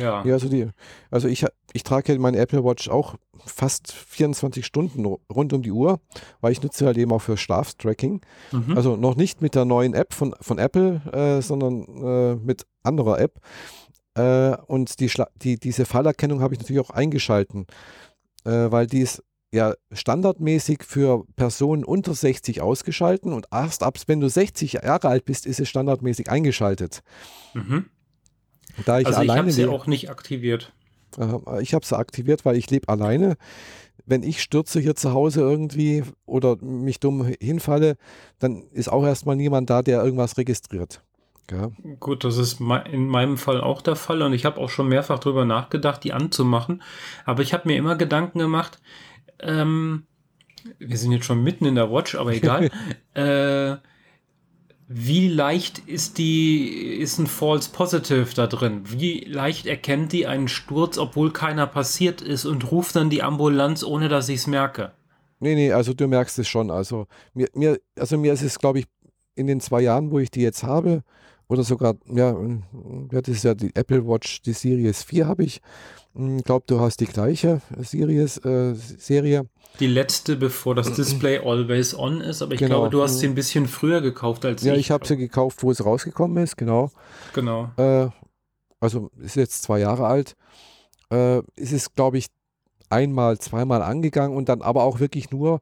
[0.00, 0.24] Ja.
[0.24, 0.68] ja also, die,
[1.10, 5.72] also ich, ich trage ja meine Apple Watch auch fast 24 Stunden rund um die
[5.72, 6.00] Uhr,
[6.40, 8.20] weil ich nutze halt eben auch für Schlaftracking.
[8.52, 8.76] Mhm.
[8.76, 13.20] Also noch nicht mit der neuen App von, von Apple, äh, sondern äh, mit anderer
[13.20, 13.40] App.
[14.14, 17.66] Äh, und die, die, diese Fallerkennung habe ich natürlich auch eingeschalten,
[18.44, 24.20] äh, weil die ist ja standardmäßig für Personen unter 60 ausgeschalten und erst ab, wenn
[24.20, 27.02] du 60 Jahre alt bist, ist es standardmäßig eingeschaltet.
[27.54, 27.86] Mhm.
[28.84, 30.72] Da ich also ich habe sie auch nicht aktiviert.
[31.60, 33.36] Ich habe sie aktiviert, weil ich lebe alleine.
[34.06, 37.96] Wenn ich stürze hier zu Hause irgendwie oder mich dumm hinfalle,
[38.38, 41.02] dann ist auch erstmal niemand da, der irgendwas registriert.
[41.50, 41.70] Ja.
[41.98, 45.18] Gut, das ist in meinem Fall auch der Fall und ich habe auch schon mehrfach
[45.18, 46.82] darüber nachgedacht, die anzumachen.
[47.24, 48.80] Aber ich habe mir immer Gedanken gemacht,
[49.40, 50.04] ähm,
[50.78, 52.70] wir sind jetzt schon mitten in der Watch, aber egal.
[53.14, 53.76] äh,
[54.90, 56.66] wie leicht ist die,
[56.98, 58.80] ist ein False Positive da drin?
[58.84, 63.84] Wie leicht erkennt die einen Sturz, obwohl keiner passiert ist und ruft dann die Ambulanz,
[63.84, 64.92] ohne dass ich es merke?
[65.40, 66.70] Nee, nee, also du merkst es schon.
[66.70, 68.86] Also mir, mir, also mir ist es, glaube ich,
[69.34, 71.02] in den zwei Jahren, wo ich die jetzt habe,
[71.48, 72.34] oder sogar, ja,
[73.10, 75.60] das ist ja die Apple Watch, die Series 4 habe ich.
[76.18, 79.46] Ich hm, glaube, du hast die gleiche Series, äh, Serie.
[79.78, 82.80] Die letzte, bevor das Display always on ist, aber ich genau.
[82.80, 84.76] glaube, du hast sie ein bisschen früher gekauft als ja, ich.
[84.76, 86.90] Ja, ich habe sie gekauft, wo es rausgekommen ist, genau.
[87.34, 87.70] Genau.
[87.76, 88.08] Äh,
[88.80, 90.34] also ist jetzt zwei Jahre alt.
[91.12, 92.26] Äh, ist es, glaube ich,
[92.90, 95.60] einmal, zweimal angegangen und dann aber auch wirklich nur,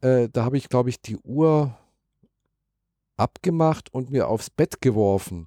[0.00, 1.76] äh, da habe ich, glaube ich, die Uhr
[3.18, 5.46] abgemacht und mir aufs Bett geworfen.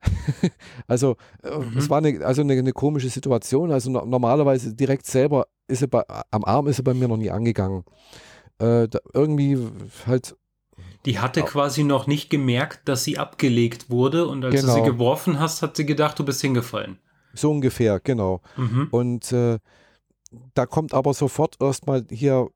[0.86, 1.76] also äh, mhm.
[1.76, 3.72] es war eine, also eine, eine, komische Situation.
[3.72, 7.16] Also no normalerweise direkt selber ist er bei, am Arm ist er bei mir noch
[7.16, 7.84] nie angegangen.
[8.58, 9.58] Äh, irgendwie
[10.06, 10.36] halt.
[11.04, 14.66] Die hatte quasi noch nicht gemerkt, dass sie abgelegt wurde und als genau.
[14.66, 14.92] du sie genau.
[14.92, 16.98] geworfen hast, hat sie gedacht, du bist hingefallen.
[17.34, 18.40] So ungefähr, genau.
[18.56, 18.88] Mhm.
[18.90, 19.58] Und äh,
[20.54, 22.48] da kommt aber sofort erstmal hier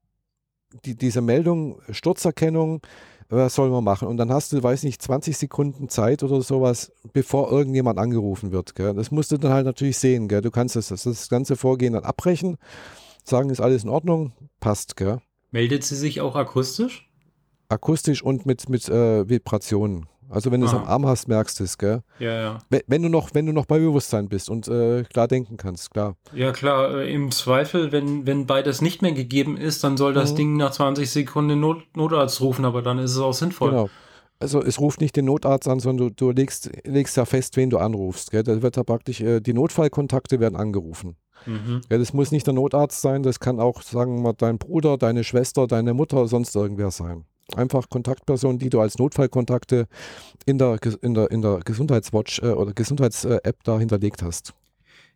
[0.84, 2.80] die, diese Meldung, Sturzerkennung,
[3.30, 4.08] was soll man machen?
[4.08, 8.74] Und dann hast du, weiß nicht, 20 Sekunden Zeit oder sowas, bevor irgendjemand angerufen wird.
[8.74, 8.94] Gell?
[8.94, 10.28] Das musst du dann halt natürlich sehen.
[10.28, 10.40] Gell?
[10.40, 12.56] Du kannst das, das ganze Vorgehen dann abbrechen,
[13.24, 14.96] sagen, ist alles in Ordnung, passt.
[14.96, 15.18] Gell?
[15.50, 17.08] Meldet sie sich auch akustisch?
[17.68, 20.06] Akustisch und mit, mit äh, Vibrationen.
[20.30, 22.02] Also wenn du es am Arm hast, merkst du es, gell?
[22.20, 22.58] Ja, ja.
[22.70, 25.90] Wenn, wenn, du noch, wenn du noch bei Bewusstsein bist und äh, klar denken kannst,
[25.90, 26.14] klar.
[26.32, 27.00] Ja, klar.
[27.00, 30.36] Äh, Im Zweifel, wenn, wenn beides nicht mehr gegeben ist, dann soll das mhm.
[30.36, 33.70] Ding nach 20 Sekunden den Not, Notarzt rufen, aber dann ist es auch sinnvoll.
[33.70, 33.90] Genau.
[34.38, 37.68] Also es ruft nicht den Notarzt an, sondern du, du legst, legst ja fest, wen
[37.68, 38.30] du anrufst.
[38.30, 38.44] Gell?
[38.44, 41.16] Da wird da praktisch, äh, die Notfallkontakte werden angerufen.
[41.44, 41.80] Mhm.
[41.90, 44.96] Ja, das muss nicht der Notarzt sein, das kann auch, sagen wir mal, dein Bruder,
[44.96, 47.24] deine Schwester, deine Mutter, sonst irgendwer sein
[47.56, 49.86] einfach Kontaktpersonen, die du als Notfallkontakte
[50.46, 54.54] in der, in der, in der Gesundheitswatch äh, oder Gesundheits-App da hinterlegt hast.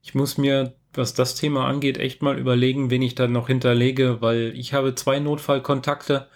[0.02, 4.20] Ich muss mir, was das Thema angeht, echt mal überlegen, wen ich da noch hinterlege,
[4.20, 6.28] weil ich habe zwei Notfallkontakte.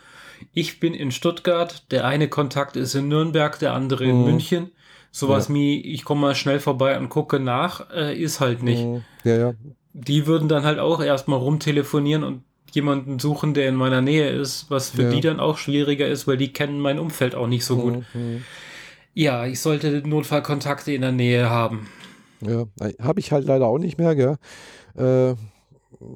[0.53, 4.25] Ich bin in Stuttgart, der eine Kontakt ist in Nürnberg, der andere in mhm.
[4.25, 4.73] München.
[5.11, 5.55] Sowas ja.
[5.55, 8.85] wie, ich komme mal schnell vorbei und gucke nach, äh, ist halt nicht.
[8.85, 9.05] Mhm.
[9.25, 9.55] Ja, ja.
[9.93, 14.71] Die würden dann halt auch erstmal rumtelefonieren und jemanden suchen, der in meiner Nähe ist,
[14.71, 15.11] was für ja.
[15.11, 18.05] die dann auch schwieriger ist, weil die kennen mein Umfeld auch nicht so gut.
[18.15, 18.45] Mhm.
[19.15, 21.89] Ja, ich sollte Notfallkontakte in der Nähe haben.
[22.41, 22.67] Ja,
[23.01, 24.37] habe ich halt leider auch nicht mehr, gell?
[24.97, 25.35] Äh,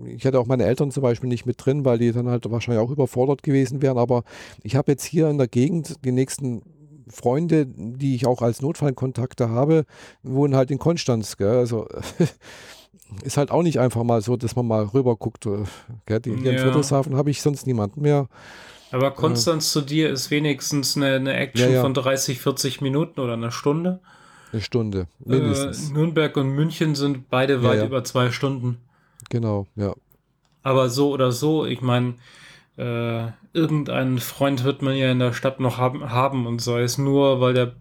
[0.06, 2.82] ich hätte auch meine Eltern zum Beispiel nicht mit drin, weil die dann halt wahrscheinlich
[2.82, 3.98] auch überfordert gewesen wären.
[3.98, 4.22] Aber
[4.62, 6.62] ich habe jetzt hier in der Gegend die nächsten
[7.08, 9.84] Freunde, die ich auch als Notfallkontakte habe,
[10.22, 11.36] wohnen halt in Konstanz.
[11.36, 11.56] Gell?
[11.56, 11.88] Also
[13.22, 15.46] ist halt auch nicht einfach mal so, dass man mal rüber guckt.
[15.46, 15.64] Äh,
[16.06, 16.20] gell?
[16.24, 16.52] Hier ja.
[16.52, 18.28] in Friedrichshafen habe ich sonst niemanden mehr.
[18.90, 21.82] Aber Konstanz äh, zu dir ist wenigstens eine, eine Action ja, ja.
[21.82, 24.00] von 30, 40 Minuten oder eine Stunde.
[24.52, 25.90] Eine Stunde, mindestens.
[25.90, 28.76] Äh, Nürnberg und München sind beide weit über zwei Stunden.
[29.30, 29.94] Genau, ja.
[30.62, 32.14] Aber so oder so, ich meine,
[32.76, 36.98] äh, irgendeinen Freund wird man ja in der Stadt noch haben, haben und sei es
[36.98, 37.72] nur, weil der,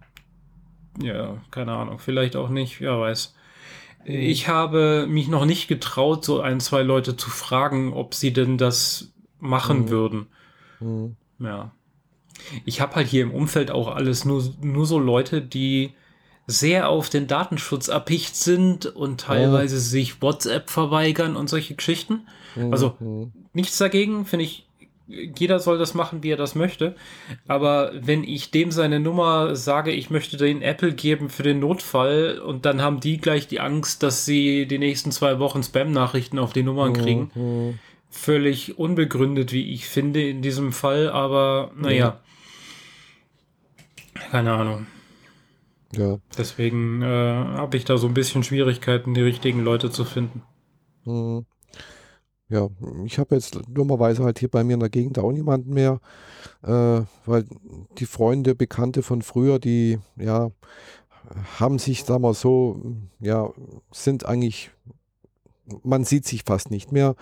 [1.00, 3.34] ja, keine Ahnung, vielleicht auch nicht, wer weiß.
[4.04, 4.14] Mhm.
[4.14, 8.58] Ich habe mich noch nicht getraut, so ein, zwei Leute zu fragen, ob sie denn
[8.58, 9.88] das machen mhm.
[9.90, 10.26] würden.
[10.80, 11.16] Mhm.
[11.38, 11.72] Ja.
[12.64, 15.92] Ich habe halt hier im Umfeld auch alles nur, nur so Leute, die
[16.46, 19.80] sehr auf den Datenschutz erpicht sind und teilweise ja.
[19.80, 22.26] sich WhatsApp verweigern und solche Geschichten.
[22.56, 22.72] Mhm.
[22.72, 23.32] Also mhm.
[23.52, 24.66] nichts dagegen, finde ich
[25.38, 26.94] jeder soll das machen, wie er das möchte.
[27.46, 32.38] Aber wenn ich dem seine Nummer sage, ich möchte den Apple geben für den Notfall
[32.44, 36.52] und dann haben die gleich die Angst, dass sie die nächsten zwei Wochen Spam-Nachrichten auf
[36.52, 37.30] die Nummern kriegen.
[37.34, 37.78] Mhm.
[38.10, 42.20] Völlig unbegründet, wie ich finde in diesem Fall, aber naja.
[44.14, 44.20] Mhm.
[44.30, 44.86] Keine Ahnung.
[45.94, 46.18] Ja.
[46.36, 50.42] Deswegen äh, habe ich da so ein bisschen Schwierigkeiten, die richtigen Leute zu finden.
[51.04, 51.44] Mhm.
[52.52, 52.68] Ja,
[53.06, 56.00] ich habe jetzt dummerweise halt hier bei mir in der Gegend auch niemanden mehr,
[56.62, 57.46] äh, weil
[57.96, 60.50] die Freunde, Bekannte von früher, die ja
[61.58, 62.78] haben sich, sagen wir so,
[63.20, 63.50] ja,
[63.90, 64.70] sind eigentlich,
[65.82, 67.14] man sieht sich fast nicht mehr.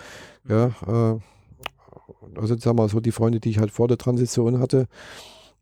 [0.48, 4.88] Ja, äh, also sagen wir so, die Freunde, die ich halt vor der Transition hatte,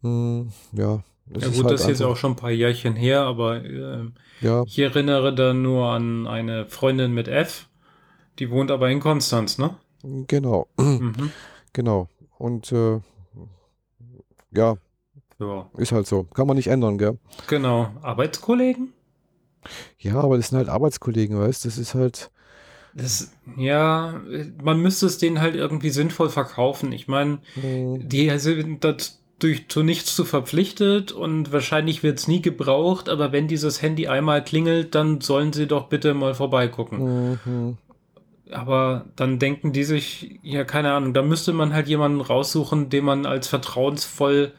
[0.03, 1.03] mh, hm, ja.
[1.31, 4.07] Das ja gut, halt das ist jetzt auch schon ein paar Jährchen her, aber äh,
[4.41, 4.63] ja.
[4.67, 7.68] ich erinnere da nur an eine Freundin mit F,
[8.39, 9.77] die wohnt aber in Konstanz, ne?
[10.03, 10.69] Genau.
[10.79, 11.33] Mhm.
[11.73, 12.09] Genau.
[12.39, 13.01] Und äh,
[14.53, 14.77] ja,
[15.39, 16.25] ja, ist halt so.
[16.25, 17.19] Kann man nicht ändern, gell?
[17.47, 17.93] Genau.
[18.03, 18.93] Arbeitskollegen?
[19.99, 21.69] Ja, aber das sind halt Arbeitskollegen, weißt du?
[21.69, 22.31] Das ist halt.
[22.95, 24.21] Das, ja,
[24.63, 26.91] man müsste es denen halt irgendwie sinnvoll verkaufen.
[26.93, 28.09] Ich meine, mhm.
[28.09, 33.31] die sind das durch zu nichts zu verpflichtet und wahrscheinlich wird es nie gebraucht, aber
[33.31, 37.39] wenn dieses Handy einmal klingelt, dann sollen sie doch bitte mal vorbeigucken.
[37.45, 37.79] Mhm.
[38.51, 43.05] Aber dann denken die sich, ja, keine Ahnung, da müsste man halt jemanden raussuchen, den
[43.05, 44.53] man als vertrauensvoll,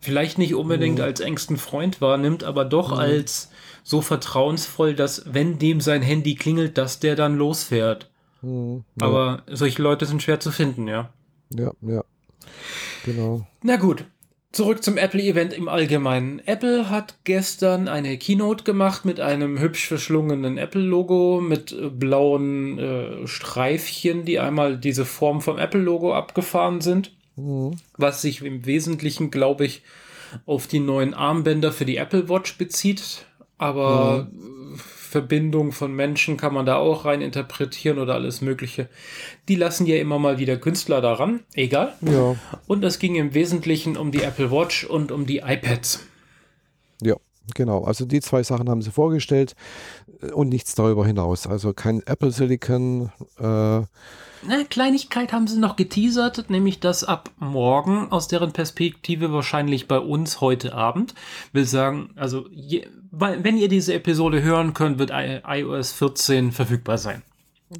[0.00, 1.04] vielleicht nicht unbedingt mhm.
[1.04, 2.98] als engsten Freund wahrnimmt, aber doch mhm.
[2.98, 3.50] als
[3.82, 8.10] so vertrauensvoll, dass wenn dem sein Handy klingelt, dass der dann losfährt.
[8.42, 8.84] Mhm.
[9.00, 9.06] Ja.
[9.06, 11.10] Aber solche Leute sind schwer zu finden, ja.
[11.52, 12.04] Ja, ja.
[13.04, 13.46] Genau.
[13.62, 14.04] Na gut,
[14.52, 16.42] Zurück zum Apple-Event im Allgemeinen.
[16.44, 23.26] Apple hat gestern eine Keynote gemacht mit einem hübsch verschlungenen Apple-Logo mit äh, blauen äh,
[23.28, 27.12] Streifchen, die einmal diese Form vom Apple-Logo abgefahren sind.
[27.36, 27.76] Mhm.
[27.96, 29.82] Was sich im Wesentlichen, glaube ich,
[30.46, 33.26] auf die neuen Armbänder für die Apple Watch bezieht.
[33.56, 34.59] Aber mhm.
[35.10, 38.88] Verbindung von Menschen kann man da auch rein interpretieren oder alles Mögliche.
[39.48, 41.94] Die lassen ja immer mal wieder Künstler daran, egal.
[42.00, 42.36] Ja.
[42.68, 46.06] Und es ging im Wesentlichen um die Apple Watch und um die iPads.
[47.02, 47.16] Ja,
[47.56, 47.82] genau.
[47.82, 49.56] Also die zwei Sachen haben sie vorgestellt
[50.22, 51.48] äh, und nichts darüber hinaus.
[51.48, 53.10] Also kein Apple Silicon.
[53.40, 53.82] Äh
[54.48, 59.98] eine Kleinigkeit haben sie noch geteasert, nämlich dass ab morgen aus deren Perspektive wahrscheinlich bei
[59.98, 61.14] uns heute Abend,
[61.52, 67.22] will sagen, also je, wenn ihr diese Episode hören könnt, wird iOS 14 verfügbar sein.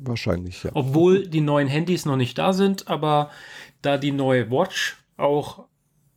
[0.01, 0.71] Wahrscheinlich, ja.
[0.75, 3.31] Obwohl die neuen Handys noch nicht da sind, aber
[3.83, 5.67] da die neue Watch auch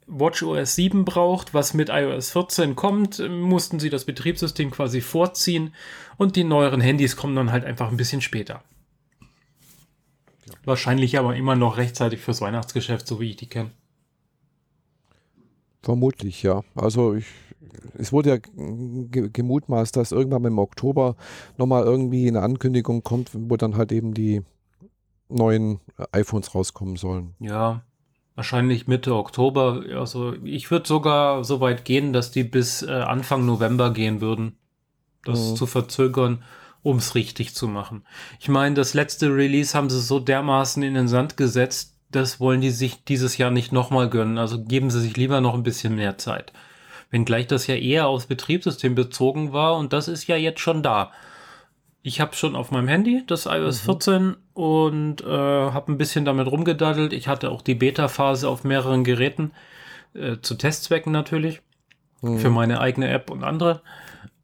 [0.06, 5.74] WatchOS 7 braucht, was mit iOS 14 kommt, mussten sie das Betriebssystem quasi vorziehen
[6.18, 8.64] und die neueren Handys kommen dann halt einfach ein bisschen später.
[10.66, 13.72] Wahrscheinlich aber immer noch rechtzeitig fürs Weihnachtsgeschäft, so wie ich die kenne.
[15.82, 16.64] Vermutlich, ja.
[16.76, 17.26] Also ich,
[17.98, 18.38] es wurde ja
[19.32, 21.16] gemutmaßt, dass irgendwann im Oktober
[21.58, 24.42] nochmal irgendwie eine Ankündigung kommt, wo dann halt eben die
[25.30, 25.80] neuen
[26.12, 27.36] iPhones rauskommen sollen.
[27.40, 27.84] Ja,
[28.36, 29.84] wahrscheinlich Mitte Oktober.
[29.96, 34.58] Also ich würde sogar so weit gehen, dass die bis äh, Anfang November gehen würden.
[35.26, 35.56] Das mhm.
[35.56, 36.44] zu verzögern
[36.84, 38.04] um es richtig zu machen.
[38.40, 42.62] Ich meine, das letzte Release haben sie so dermaßen in den Sand gesetzt, das wollen
[42.62, 44.38] die sich dieses Jahr nicht nochmal gönnen.
[44.38, 46.54] Also geben sie sich lieber noch ein bisschen mehr Zeit.
[47.14, 51.12] Wenngleich das ja eher aufs Betriebssystem bezogen war und das ist ja jetzt schon da.
[52.02, 53.86] Ich habe schon auf meinem Handy das iOS mhm.
[53.86, 57.14] 14 und äh, habe ein bisschen damit rumgedaddelt.
[57.14, 59.52] Ich hatte auch die Beta-Phase auf mehreren Geräten,
[60.16, 61.62] äh, zu Testzwecken natürlich,
[62.22, 62.40] mhm.
[62.40, 63.84] für meine eigene App und andere.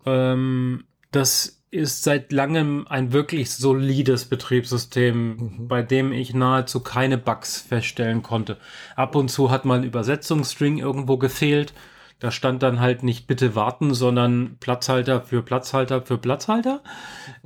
[0.05, 5.67] Ähm, das ist seit langem ein wirklich solides Betriebssystem, mhm.
[5.67, 8.57] bei dem ich nahezu keine Bugs feststellen konnte.
[8.95, 11.73] Ab und zu hat mal ein Übersetzungsstring irgendwo gefehlt.
[12.19, 16.81] Da stand dann halt nicht bitte warten, sondern Platzhalter für Platzhalter für Platzhalter.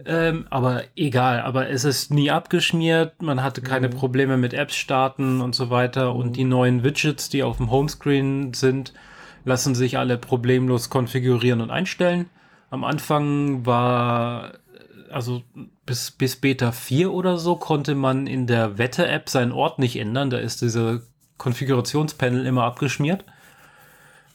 [0.04, 3.22] Ähm, aber egal, aber es ist nie abgeschmiert.
[3.22, 3.94] Man hatte keine mhm.
[3.94, 6.14] Probleme mit Apps starten und so weiter.
[6.14, 6.20] Mhm.
[6.20, 8.94] Und die neuen Widgets, die auf dem Homescreen sind,
[9.46, 12.30] lassen sich alle problemlos konfigurieren und einstellen.
[12.72, 14.54] Am Anfang war,
[15.12, 15.44] also
[15.86, 20.32] bis, bis Beta 4 oder so, konnte man in der Wette-App seinen Ort nicht ändern.
[20.32, 21.04] Da ist diese
[21.38, 23.24] Konfigurationspanel immer abgeschmiert.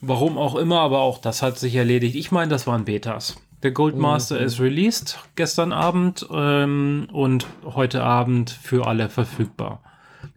[0.00, 2.14] Warum auch immer, aber auch das hat sich erledigt.
[2.14, 3.37] Ich meine, das waren Betas.
[3.62, 4.46] Der Goldmaster mhm.
[4.46, 9.82] ist released gestern Abend ähm, und heute Abend für alle verfügbar.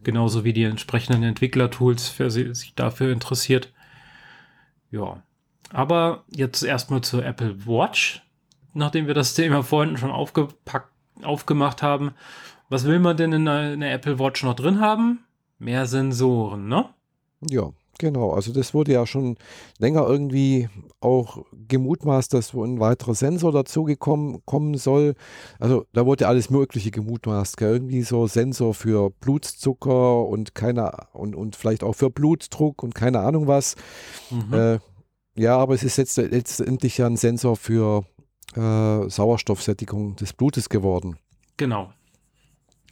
[0.02, 3.72] Genauso wie die entsprechenden Entwicklertools, wer sich dafür interessiert.
[4.90, 5.22] Ja.
[5.70, 8.22] Aber jetzt erstmal zur Apple Watch,
[8.74, 10.90] nachdem wir das Thema vorhin schon aufgepackt,
[11.22, 12.12] aufgemacht haben.
[12.68, 15.20] Was will man denn in einer Apple Watch noch drin haben?
[15.58, 16.88] Mehr Sensoren, ne?
[17.48, 17.70] Ja,
[18.02, 18.32] genau.
[18.32, 19.36] Also das wurde ja schon
[19.78, 20.68] länger irgendwie
[21.00, 25.14] auch gemutmaßt, dass ein weiterer Sensor dazugekommen kommen soll.
[25.58, 27.56] Also da wurde alles Mögliche gemutmaßt.
[27.56, 27.72] Gell?
[27.72, 33.20] Irgendwie so Sensor für Blutzucker und keine und, und vielleicht auch für Blutdruck und keine
[33.20, 33.76] Ahnung was.
[34.30, 34.52] Mhm.
[34.52, 34.78] Äh,
[35.34, 38.04] ja, aber es ist jetzt letztendlich ja ein Sensor für
[38.54, 41.16] äh, Sauerstoffsättigung des Blutes geworden.
[41.56, 41.92] Genau.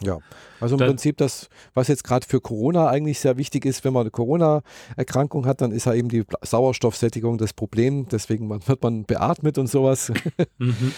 [0.02, 0.18] Ja,
[0.60, 3.92] also im da, Prinzip das, was jetzt gerade für Corona eigentlich sehr wichtig ist, wenn
[3.92, 8.06] man eine Corona-Erkrankung hat, dann ist ja eben die Sauerstoffsättigung das Problem.
[8.08, 10.12] Deswegen wird man beatmet und sowas.
[10.58, 10.92] mhm.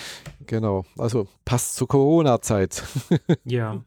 [0.46, 2.82] Genau, also passt zur Corona-Zeit.
[3.44, 3.82] ja.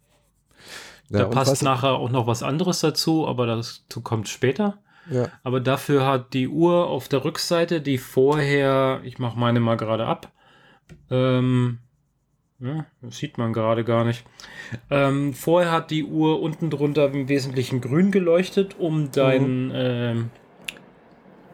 [1.10, 4.80] Da ja, passt nachher auch noch was anderes dazu, aber dazu kommt später.
[5.10, 5.30] Ja.
[5.44, 10.08] Aber dafür hat die Uhr auf der Rückseite, die vorher, ich mache meine mal gerade
[10.08, 10.32] ab,
[11.12, 11.80] ähm,
[12.60, 14.24] das sieht man gerade gar nicht.
[14.90, 19.74] Ähm, vorher hat die Uhr unten drunter im Wesentlichen grün geleuchtet, um deinen mhm.
[19.76, 20.30] ähm,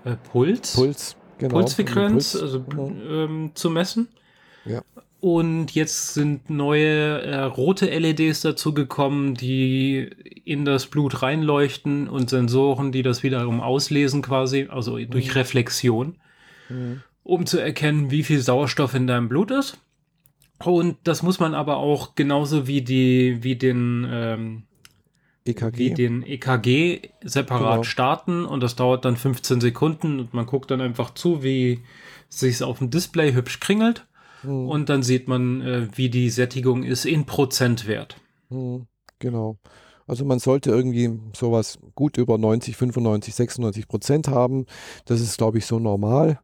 [0.05, 2.41] äh, Puls, Puls genau, Pulsfrequenz Puls.
[2.43, 3.01] also, mhm.
[3.09, 4.09] ähm, zu messen.
[4.65, 4.81] Ja.
[5.19, 10.09] Und jetzt sind neue äh, rote LEDs dazu gekommen, die
[10.45, 15.33] in das Blut reinleuchten und Sensoren, die das wiederum auslesen quasi, also durch mhm.
[15.33, 16.15] Reflexion,
[16.69, 17.03] mhm.
[17.23, 19.77] um zu erkennen, wie viel Sauerstoff in deinem Blut ist.
[20.65, 24.63] Und das muss man aber auch genauso wie die, wie den ähm,
[25.45, 25.77] EKG.
[25.77, 27.83] Wie den EKG separat genau.
[27.83, 31.79] starten und das dauert dann 15 Sekunden und man guckt dann einfach zu, wie
[32.29, 34.05] sich auf dem Display hübsch kringelt
[34.41, 34.67] hm.
[34.67, 38.17] Und dann sieht man, äh, wie die Sättigung ist in Prozentwert.
[38.49, 38.87] Hm,
[39.19, 39.57] genau.
[40.07, 44.65] Also man sollte irgendwie sowas gut über 90, 95, 96 Prozent haben.
[45.05, 46.39] Das ist, glaube ich, so normal.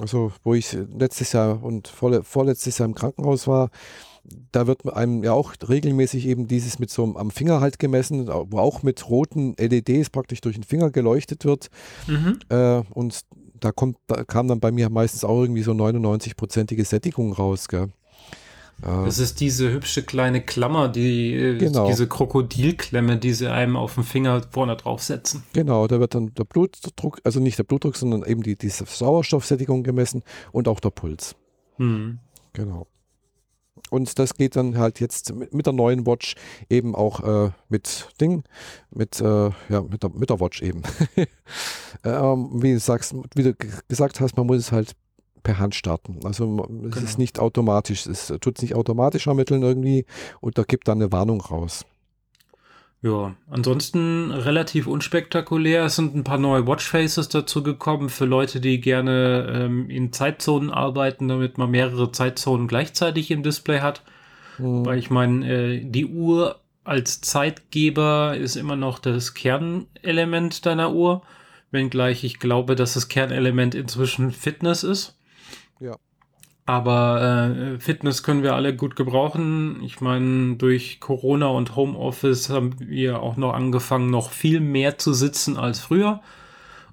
[0.00, 3.70] Also wo ich letztes Jahr und vorletztes Jahr im Krankenhaus war,
[4.52, 8.28] da wird einem ja auch regelmäßig eben dieses mit so einem am Finger halt gemessen,
[8.28, 11.68] wo auch mit roten LEDs praktisch durch den Finger geleuchtet wird.
[12.06, 12.38] Mhm.
[12.48, 13.20] Äh, und
[13.60, 17.88] da, kommt, da kam dann bei mir meistens auch irgendwie so 99-prozentige Sättigung raus, gell?
[18.82, 21.86] Das ist diese hübsche kleine Klammer, die, äh, genau.
[21.86, 25.42] diese Krokodilklemme, die sie einem auf den Finger vorne draufsetzen.
[25.54, 29.82] Genau, da wird dann der Blutdruck, also nicht der Blutdruck, sondern eben die, die Sauerstoffsättigung
[29.82, 31.36] gemessen und auch der Puls.
[31.76, 32.18] Hm.
[32.52, 32.86] Genau.
[33.90, 36.34] Und das geht dann halt jetzt mit, mit der neuen Watch
[36.68, 38.44] eben auch äh, mit Ding,
[38.90, 40.82] mit, äh, ja, mit der, mit der Watch eben.
[42.04, 43.54] ähm, wie, du sagst, wie du
[43.88, 44.96] gesagt hast, man muss es halt
[45.46, 46.18] per Hand starten.
[46.24, 47.06] Also es genau.
[47.06, 50.04] ist nicht automatisch, es tut es nicht automatisch ermitteln irgendwie
[50.40, 51.86] und da gibt dann eine Warnung raus.
[53.00, 55.84] Ja, ansonsten relativ unspektakulär.
[55.84, 60.70] Es sind ein paar neue Watchfaces dazu gekommen für Leute, die gerne ähm, in Zeitzonen
[60.70, 64.02] arbeiten, damit man mehrere Zeitzonen gleichzeitig im Display hat.
[64.58, 64.84] Mhm.
[64.84, 71.22] Weil ich meine, äh, die Uhr als Zeitgeber ist immer noch das Kernelement deiner Uhr,
[71.70, 75.15] wenngleich ich glaube, dass das Kernelement inzwischen Fitness ist.
[76.66, 79.80] Aber äh, Fitness können wir alle gut gebrauchen.
[79.84, 85.14] Ich meine, durch Corona und Homeoffice haben wir auch noch angefangen, noch viel mehr zu
[85.14, 86.20] sitzen als früher.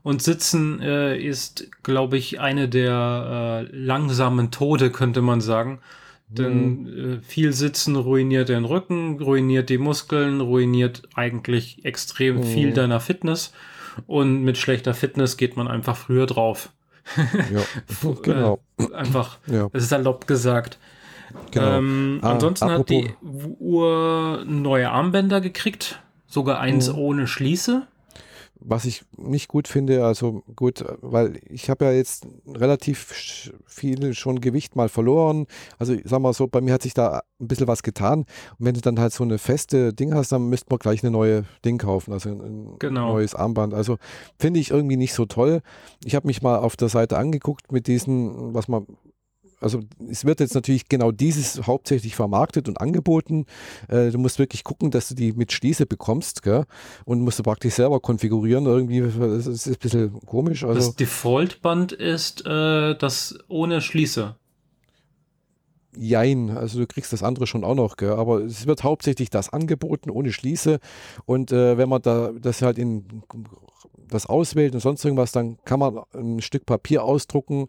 [0.04, 5.80] Und Sitzen äh, ist, glaube ich, eine der äh, langsamen Tode, könnte man sagen.
[6.28, 7.14] Denn mhm.
[7.14, 12.44] äh, viel Sitzen ruiniert den Rücken, ruiniert die Muskeln, ruiniert eigentlich extrem mhm.
[12.44, 13.54] viel deiner Fitness.
[14.06, 16.70] Und mit schlechter Fitness geht man einfach früher drauf
[17.52, 18.60] ja, genau.
[18.80, 19.70] Äh, einfach, ja.
[19.74, 20.78] es ist salopp gesagt.
[21.52, 21.78] Genau.
[21.78, 27.00] Ähm, ah, ansonsten hat die Uhr neue Armbänder gekriegt, sogar eins mhm.
[27.00, 27.88] ohne Schließe
[28.66, 34.42] was ich nicht gut finde, also gut, weil ich habe ja jetzt relativ viel schon
[34.42, 35.48] Gewicht mal verloren.
[35.80, 38.20] Also sag mal so, bei mir hat sich da ein bisschen was getan.
[38.20, 41.12] Und wenn du dann halt so eine feste Ding hast, dann müsste man gleich eine
[41.12, 43.14] neue Ding kaufen, also ein genau.
[43.14, 43.74] neues Armband.
[43.74, 43.98] Also
[44.40, 45.62] finde ich irgendwie nicht so toll.
[46.06, 48.88] Ich habe mich mal auf der Seite angeguckt mit diesen, was man
[49.64, 53.46] also es wird jetzt natürlich genau dieses hauptsächlich vermarktet und angeboten.
[53.88, 56.66] Äh, du musst wirklich gucken, dass du die mit Schließe bekommst gell?
[57.06, 58.66] und musst du praktisch selber konfigurieren.
[58.66, 60.64] Irgendwie, das ist ein bisschen komisch.
[60.64, 64.36] Also, das Default-Band ist äh, das ohne Schließe.
[65.96, 68.14] Jein, also du kriegst das andere schon auch noch, gell?
[68.14, 70.80] aber es wird hauptsächlich das angeboten ohne Schließe
[71.26, 73.06] und äh, wenn man da das halt in
[74.10, 77.68] das auswählt und sonst irgendwas, dann kann man ein Stück Papier ausdrucken.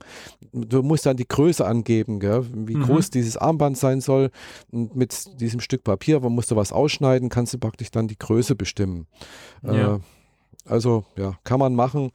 [0.53, 2.47] Du musst dann die Größe angeben, gell?
[2.53, 2.83] wie mhm.
[2.83, 4.31] groß dieses Armband sein soll.
[4.71, 8.19] Und mit diesem Stück Papier, wo musst du was ausschneiden, kannst du praktisch dann die
[8.19, 9.07] Größe bestimmen.
[9.63, 9.97] Ja.
[9.97, 10.01] Äh,
[10.67, 12.11] also ja, kann man machen,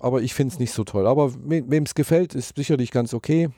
[0.00, 1.06] aber ich finde es nicht so toll.
[1.06, 3.48] Aber wem es gefällt, ist sicherlich ganz okay.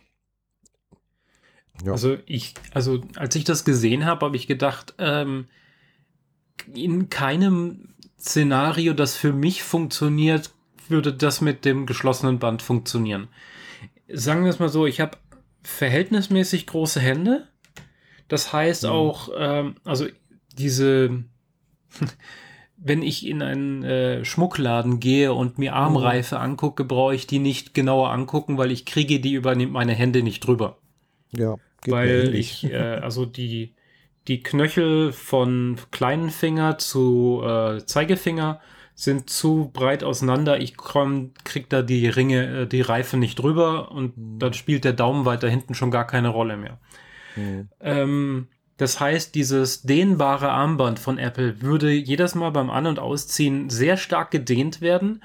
[1.85, 1.93] Ja.
[1.93, 5.47] Also ich, also als ich das gesehen habe, habe ich gedacht, ähm,
[6.75, 10.51] in keinem Szenario, das für mich funktioniert,
[10.89, 13.29] würde das mit dem geschlossenen Band funktionieren.
[14.09, 15.19] Sagen wir es mal so, ich habe
[15.63, 17.49] verhältnismäßig große Hände.
[18.29, 18.91] Das heißt mhm.
[18.91, 20.07] auch, ähm, also
[20.57, 21.25] diese,
[22.77, 26.43] wenn ich in einen äh, Schmuckladen gehe und mir Armreife mhm.
[26.43, 30.41] angucke, brauche ich die nicht genauer angucken, weil ich kriege die über meine Hände nicht
[30.41, 30.79] drüber.
[31.33, 31.57] Ja.
[31.87, 33.75] Weil ich, äh, also die,
[34.29, 38.61] die Knöchel von kleinen Finger zu äh, Zeigefinger
[38.95, 40.59] sind zu breit auseinander.
[40.59, 44.39] Ich komm, krieg da die Ringe, äh, die Reife nicht drüber und mhm.
[44.39, 46.79] dann spielt der Daumen weiter hinten schon gar keine Rolle mehr.
[47.37, 47.69] Mhm.
[47.81, 48.49] Ähm,
[48.79, 53.97] das heißt, dieses dehnbare Armband von Apple würde jedes Mal beim An- und Ausziehen sehr
[53.97, 55.23] stark gedehnt werden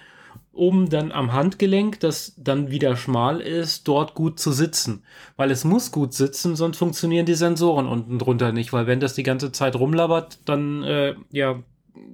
[0.53, 5.03] um dann am Handgelenk, das dann wieder schmal ist, dort gut zu sitzen.
[5.37, 8.73] Weil es muss gut sitzen, sonst funktionieren die Sensoren unten drunter nicht.
[8.73, 11.63] Weil wenn das die ganze Zeit rumlabert, dann äh, ja,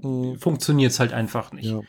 [0.03, 0.37] mhm.
[0.37, 1.71] funktioniert es halt einfach nicht.
[1.71, 1.81] Ja.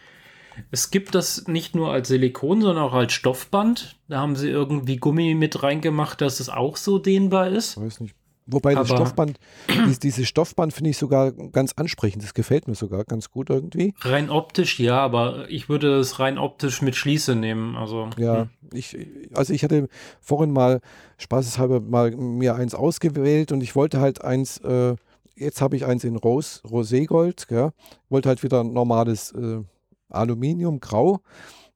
[0.70, 3.96] Es gibt das nicht nur als Silikon, sondern auch als Stoffband.
[4.08, 7.80] Da haben sie irgendwie Gummi mit reingemacht, dass es auch so dehnbar ist.
[7.80, 8.14] Weiß nicht.
[8.50, 9.38] Wobei das Stoffband,
[9.68, 12.22] dieses, dieses Stoffband finde ich sogar ganz ansprechend.
[12.22, 13.94] Das gefällt mir sogar ganz gut irgendwie.
[14.00, 17.76] Rein optisch, ja, aber ich würde es rein optisch mit Schließe nehmen.
[17.76, 18.48] Also, ja, hm.
[18.72, 18.96] ich,
[19.34, 19.88] also ich hatte
[20.22, 20.80] vorhin mal
[21.18, 24.96] spaßeshalber mal mir eins ausgewählt und ich wollte halt eins, äh,
[25.36, 27.72] jetzt habe ich eins in Rose, Roségold, ja,
[28.08, 29.62] wollte halt wieder ein normales äh,
[30.08, 31.20] Aluminium, Grau.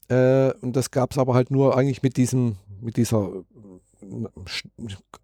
[0.09, 3.31] Äh, und das gab es aber halt nur eigentlich mit diesem, mit dieser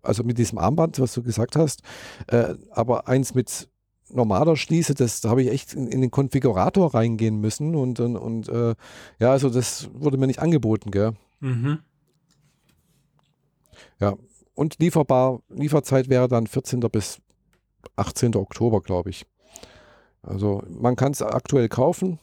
[0.02, 1.82] also mit diesem Armband, was du gesagt hast,
[2.28, 3.68] äh, aber eins mit
[4.10, 8.16] normaler Schließe, das, da habe ich echt in, in, den Konfigurator reingehen müssen und, und,
[8.16, 8.74] und äh,
[9.18, 11.12] ja, also das wurde mir nicht angeboten, gell?
[11.40, 11.80] Mhm.
[14.00, 14.14] Ja,
[14.54, 16.80] und lieferbar, Lieferzeit wäre dann 14.
[16.80, 17.20] bis
[17.96, 18.34] 18.
[18.34, 19.26] Oktober, glaube ich.
[20.22, 22.18] Also man kann es aktuell kaufen,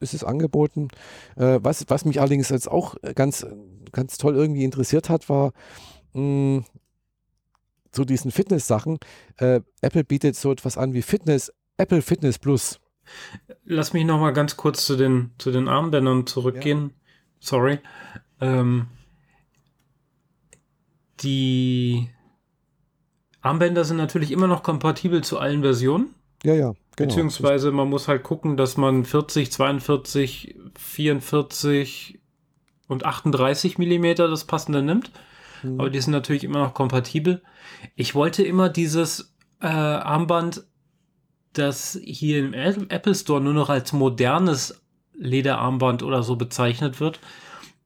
[0.00, 0.88] ist es angeboten.
[1.36, 3.46] Äh, was, was mich allerdings jetzt auch ganz,
[3.92, 5.52] ganz toll irgendwie interessiert hat, war,
[6.12, 6.64] mh,
[7.90, 8.98] zu diesen Fitness-Sachen.
[9.38, 12.80] Äh, Apple bietet so etwas an wie Fitness, Apple Fitness Plus.
[13.64, 16.90] Lass mich noch mal ganz kurz zu den, zu den Armbändern zurückgehen.
[16.90, 17.16] Ja.
[17.40, 17.78] Sorry.
[18.40, 18.86] Ähm,
[21.20, 22.08] die
[23.40, 26.14] Armbänder sind natürlich immer noch kompatibel zu allen Versionen.
[26.44, 26.72] Ja, ja.
[26.96, 27.08] Genau.
[27.08, 32.20] Beziehungsweise man muss halt gucken, dass man 40, 42, 44
[32.86, 35.10] und 38 Millimeter das passende nimmt.
[35.62, 35.80] Mhm.
[35.80, 37.42] Aber die sind natürlich immer noch kompatibel.
[37.94, 40.64] Ich wollte immer dieses äh, Armband,
[41.52, 44.82] das hier im Apple Store nur noch als modernes
[45.14, 47.20] Lederarmband oder so bezeichnet wird.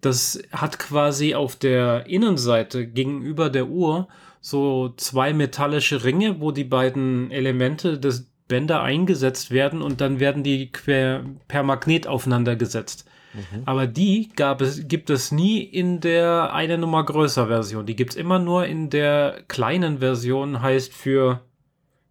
[0.00, 4.08] Das hat quasi auf der Innenseite gegenüber der Uhr
[4.40, 10.44] so zwei metallische Ringe, wo die beiden Elemente des Bänder eingesetzt werden und dann werden
[10.44, 13.08] die quer per Magnet aufeinander gesetzt.
[13.36, 13.62] Mhm.
[13.66, 17.86] Aber die gab es, gibt es nie in der eine Nummer größer Version.
[17.86, 21.42] Die gibt es immer nur in der kleinen Version, heißt für,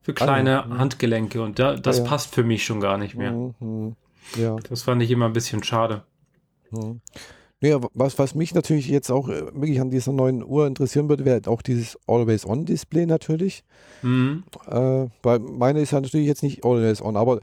[0.01, 0.77] für kleine ah, ja.
[0.77, 1.41] Handgelenke.
[1.41, 2.09] Und da, das ja, ja.
[2.09, 3.31] passt für mich schon gar nicht mehr.
[3.31, 3.95] Mhm.
[4.37, 4.55] Ja.
[4.69, 6.03] Das fand ich immer ein bisschen schade.
[6.71, 7.01] Mhm.
[7.61, 11.25] Ja, was, was mich natürlich jetzt auch äh, wirklich an dieser neuen Uhr interessieren würde,
[11.25, 13.63] wäre auch dieses Always-On-Display natürlich.
[14.01, 14.43] Mhm.
[14.67, 17.39] Äh, weil meine ist ja natürlich jetzt nicht Always-On, aber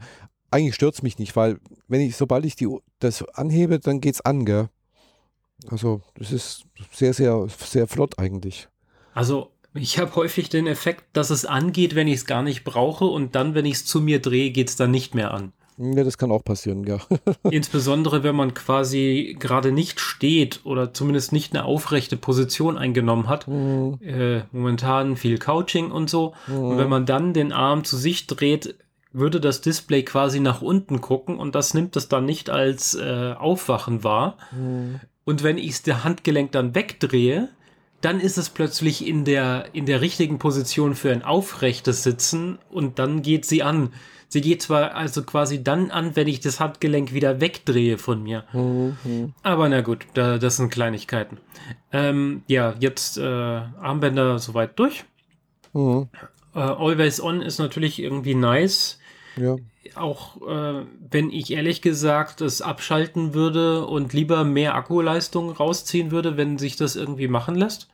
[0.53, 2.67] eigentlich stört es mich nicht, weil wenn ich, sobald ich die,
[2.99, 4.69] das anhebe, dann geht es an, gell?
[5.69, 8.67] Also das ist sehr, sehr, sehr flott eigentlich.
[9.13, 13.05] Also ich habe häufig den Effekt, dass es angeht, wenn ich es gar nicht brauche
[13.05, 15.53] und dann, wenn ich es zu mir drehe, geht es dann nicht mehr an.
[15.77, 16.99] Ja, das kann auch passieren, ja.
[17.49, 23.47] Insbesondere, wenn man quasi gerade nicht steht oder zumindest nicht eine aufrechte Position eingenommen hat.
[23.47, 23.97] Mhm.
[24.01, 26.33] Äh, momentan viel Couching und so.
[26.45, 26.57] Mhm.
[26.57, 28.75] Und wenn man dann den Arm zu sich dreht,
[29.13, 33.33] würde das Display quasi nach unten gucken und das nimmt es dann nicht als äh,
[33.37, 34.37] Aufwachen wahr.
[34.51, 34.99] Mhm.
[35.23, 37.49] Und wenn ich das Handgelenk dann wegdrehe,
[38.01, 42.99] dann ist es plötzlich in der, in der richtigen Position für ein aufrechtes Sitzen und
[42.99, 43.93] dann geht sie an.
[44.27, 48.43] Sie geht zwar also quasi dann an, wenn ich das Handgelenk wieder wegdrehe von mir.
[48.51, 49.33] Mhm.
[49.43, 51.37] Aber na gut, da, das sind Kleinigkeiten.
[51.91, 55.05] Ähm, ja, jetzt äh, Armbänder soweit durch.
[55.71, 56.09] Mhm.
[56.55, 58.99] Äh, Always On ist natürlich irgendwie nice.
[59.37, 59.55] Ja.
[59.95, 66.37] Auch äh, wenn ich ehrlich gesagt es abschalten würde und lieber mehr Akkuleistung rausziehen würde,
[66.37, 67.89] wenn sich das irgendwie machen lässt.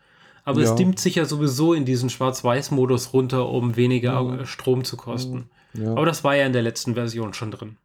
[0.46, 0.70] Aber ja.
[0.70, 4.46] es dimmt sich ja sowieso in diesen Schwarz-Weiß-Modus runter, um weniger mhm.
[4.46, 5.50] Strom zu kosten.
[5.74, 5.92] Ja.
[5.92, 7.78] Aber das war ja in der letzten Version schon drin.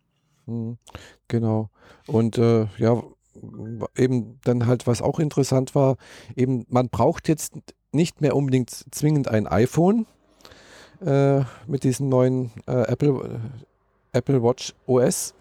[0.47, 0.79] Mhm.
[1.29, 1.71] Genau.
[2.07, 3.03] Und äh, ja,
[3.97, 5.97] eben dann halt, was auch interessant war,
[6.37, 7.55] eben man braucht jetzt
[7.93, 10.07] nicht mehr unbedingt zwingend ein iPhone,
[11.05, 13.41] äh, mit diesem neuen äh, Apple,
[14.13, 15.35] Apple Watch OS.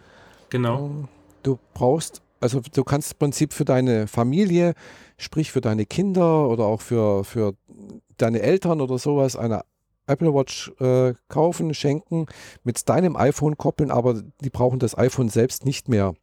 [0.49, 0.85] Genau.
[0.85, 1.07] Ähm,
[1.43, 4.73] du brauchst, also du kannst im Prinzip für deine Familie,
[5.17, 7.53] sprich für deine Kinder oder auch für, für
[8.17, 9.63] deine Eltern oder sowas eine
[10.05, 12.25] Apple Watch äh, kaufen, schenken,
[12.63, 16.13] mit deinem iPhone koppeln, aber die brauchen das iPhone selbst nicht mehr,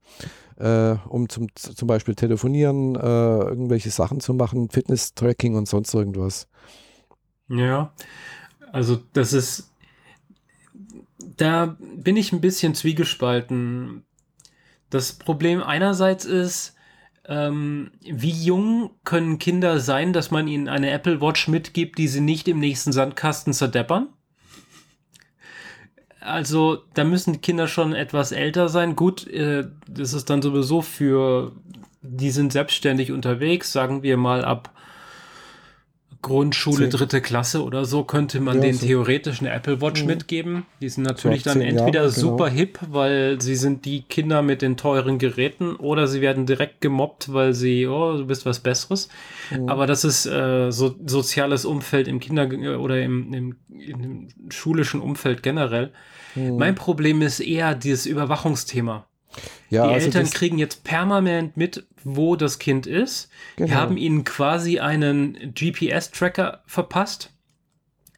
[0.59, 6.47] äh, um zum, zum Beispiel telefonieren, äh, irgendwelche Sachen zu machen, Fitness-Tracking und sonst irgendwas.
[7.49, 7.93] Ja,
[8.73, 9.73] also das ist,
[11.37, 14.05] da bin ich ein bisschen zwiegespalten.
[14.91, 16.75] Das Problem einerseits ist,
[17.27, 22.21] ähm, wie jung können Kinder sein, dass man ihnen eine Apple Watch mitgibt, die sie
[22.21, 24.09] nicht im nächsten Sandkasten zerdeppern?
[26.21, 28.95] Also, da müssen die Kinder schon etwas älter sein.
[28.95, 31.53] Gut, äh, das ist dann sowieso für,
[32.03, 34.75] die sind selbstständig unterwegs, sagen wir mal ab
[36.23, 36.91] Grundschule, zehn.
[36.91, 38.87] dritte Klasse oder so, könnte man ja, den so.
[38.87, 40.07] theoretischen Apple Watch mhm.
[40.09, 40.66] mitgeben.
[40.81, 42.57] Die sind natürlich dann entweder Jahre, super genau.
[42.57, 47.33] hip, weil sie sind die Kinder mit den teuren Geräten, oder sie werden direkt gemobbt,
[47.33, 49.09] weil sie, oh, du bist was Besseres.
[49.51, 49.68] Mhm.
[49.68, 52.49] Aber das ist äh, so soziales Umfeld im Kinder-
[52.81, 55.93] oder im, im, im schulischen Umfeld generell.
[56.35, 56.57] Mhm.
[56.57, 59.07] Mein Problem ist eher dieses Überwachungsthema.
[59.68, 63.31] Ja, die also Eltern kriegen jetzt permanent mit, wo das Kind ist.
[63.57, 63.68] Genau.
[63.68, 67.33] Die haben ihnen quasi einen GPS-Tracker verpasst.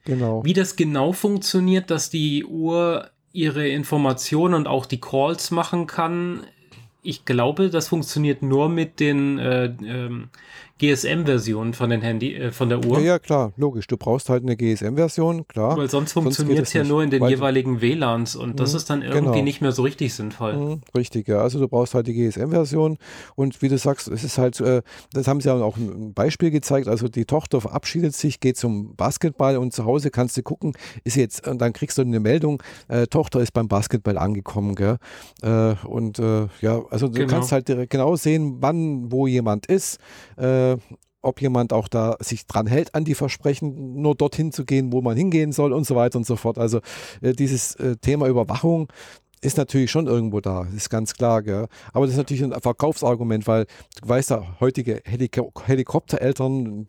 [0.04, 0.44] Genau.
[0.44, 6.46] Wie das genau funktioniert, dass die Uhr ihre Informationen und auch die Calls machen kann,
[7.02, 10.30] ich glaube, das funktioniert nur mit den äh, ähm,
[10.78, 12.98] GSM-Version von den Handy, äh, von der Uhr.
[12.98, 13.86] Ja, ja, klar, logisch.
[13.86, 15.76] Du brauchst halt eine GSM-Version, klar.
[15.76, 19.02] Weil sonst funktioniert es ja nur in den jeweiligen WLANs und das mhm, ist dann
[19.02, 19.44] irgendwie genau.
[19.44, 20.54] nicht mehr so richtig sinnvoll.
[20.54, 21.40] Mhm, richtig, ja.
[21.40, 22.98] Also du brauchst halt die GSM-Version
[23.36, 26.50] und wie du sagst, es ist halt, äh, das haben sie ja auch ein Beispiel
[26.50, 26.88] gezeigt.
[26.88, 30.72] Also die Tochter verabschiedet sich, geht zum Basketball und zu Hause kannst du gucken,
[31.04, 34.96] ist jetzt, und dann kriegst du eine Meldung, äh, Tochter ist beim Basketball angekommen, gell?
[35.42, 37.28] Äh, und äh, ja, also du genau.
[37.28, 39.98] kannst halt genau sehen, wann, wo jemand ist.
[40.36, 40.61] Äh,
[41.22, 45.00] ob jemand auch da sich dran hält an die Versprechen, nur dorthin zu gehen, wo
[45.00, 46.58] man hingehen soll und so weiter und so fort.
[46.58, 46.80] Also
[47.20, 48.88] äh, dieses äh, Thema Überwachung
[49.40, 51.42] ist natürlich schon irgendwo da, ist ganz klar.
[51.42, 51.66] Gell?
[51.92, 53.66] Aber das ist natürlich ein Verkaufsargument, weil
[54.00, 56.86] du weißt ja, heutige Helik Helikoptereltern,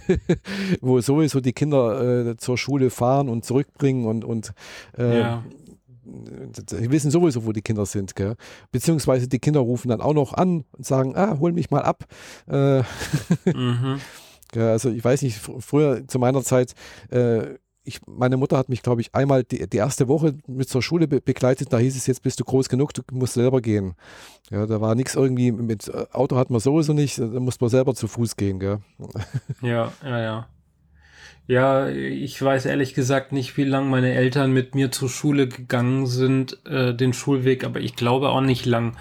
[0.80, 4.52] wo sowieso die Kinder äh, zur Schule fahren und zurückbringen und, und
[4.98, 5.44] äh, ja
[6.10, 8.36] die wissen sowieso, wo die Kinder sind, gell?
[8.72, 12.04] Beziehungsweise die Kinder rufen dann auch noch an und sagen, ah, hol mich mal ab.
[12.48, 12.82] Äh,
[13.44, 14.00] mhm.
[14.54, 16.74] also ich weiß nicht, früher zu meiner Zeit,
[17.10, 20.82] äh, ich, meine Mutter hat mich, glaube ich, einmal die, die, erste Woche mit zur
[20.82, 21.72] Schule be begleitet.
[21.72, 23.94] Da hieß es, jetzt bist du groß genug, du musst selber gehen.
[24.50, 27.70] Ja, da war nichts irgendwie, mit äh, Auto hat man sowieso nicht, da musste man
[27.70, 28.60] selber zu Fuß gehen.
[28.60, 28.78] Gell?
[29.62, 30.48] Ja, ja, ja.
[31.50, 36.06] Ja, ich weiß ehrlich gesagt nicht, wie lange meine Eltern mit mir zur Schule gegangen
[36.06, 38.96] sind, äh, den Schulweg, aber ich glaube auch nicht lang.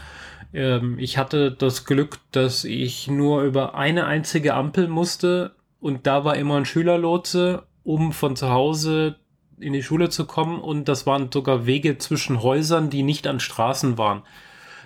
[0.51, 6.25] Ähm, ich hatte das Glück, dass ich nur über eine einzige Ampel musste und da
[6.25, 9.17] war immer ein Schülerlotse, um von zu Hause
[9.59, 13.39] in die Schule zu kommen und das waren sogar Wege zwischen Häusern, die nicht an
[13.39, 14.23] Straßen waren.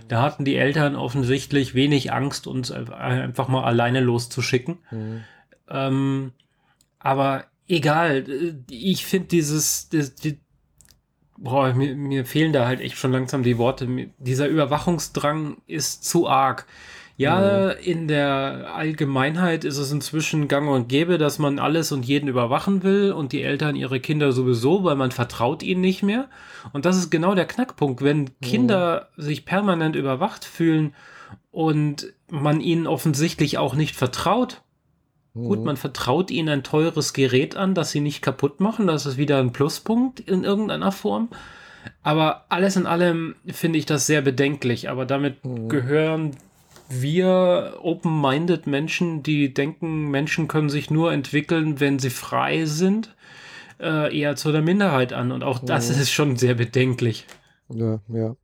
[0.09, 4.80] Da hatten die Eltern offensichtlich wenig Angst, uns einfach mal alleine loszuschicken.
[4.91, 5.24] Mhm.
[5.70, 6.34] Ähm,
[6.99, 8.26] aber egal.
[8.70, 10.40] Ich finde dieses, das, die,
[11.38, 13.88] boah, mir, mir fehlen da halt echt schon langsam die Worte.
[14.18, 16.66] Dieser Überwachungsdrang ist zu arg.
[17.16, 17.84] Ja, mhm.
[17.84, 22.82] in der Allgemeinheit ist es inzwischen gang und gäbe, dass man alles und jeden überwachen
[22.82, 26.28] will und die Eltern ihre Kinder sowieso, weil man vertraut ihnen nicht mehr.
[26.72, 28.02] Und das ist genau der Knackpunkt.
[28.02, 29.22] Wenn Kinder mhm.
[29.22, 30.96] sich permanent überwacht fühlen
[31.52, 34.64] und man ihnen offensichtlich auch nicht vertraut,
[35.34, 35.66] Gut, mhm.
[35.66, 38.86] man vertraut ihnen ein teures Gerät an, das sie nicht kaputt machen.
[38.86, 41.30] Das ist wieder ein Pluspunkt in irgendeiner Form.
[42.04, 44.90] Aber alles in allem finde ich das sehr bedenklich.
[44.90, 45.70] Aber damit mhm.
[45.70, 46.38] gehören
[46.90, 53.16] wir open-minded Menschen, die denken, Menschen können sich nur entwickeln, wenn sie frei sind,
[53.80, 55.32] äh, eher zu der Minderheit an.
[55.32, 56.02] Und auch das mhm.
[56.02, 57.26] ist schon sehr bedenklich.
[57.70, 58.36] Ja, ja.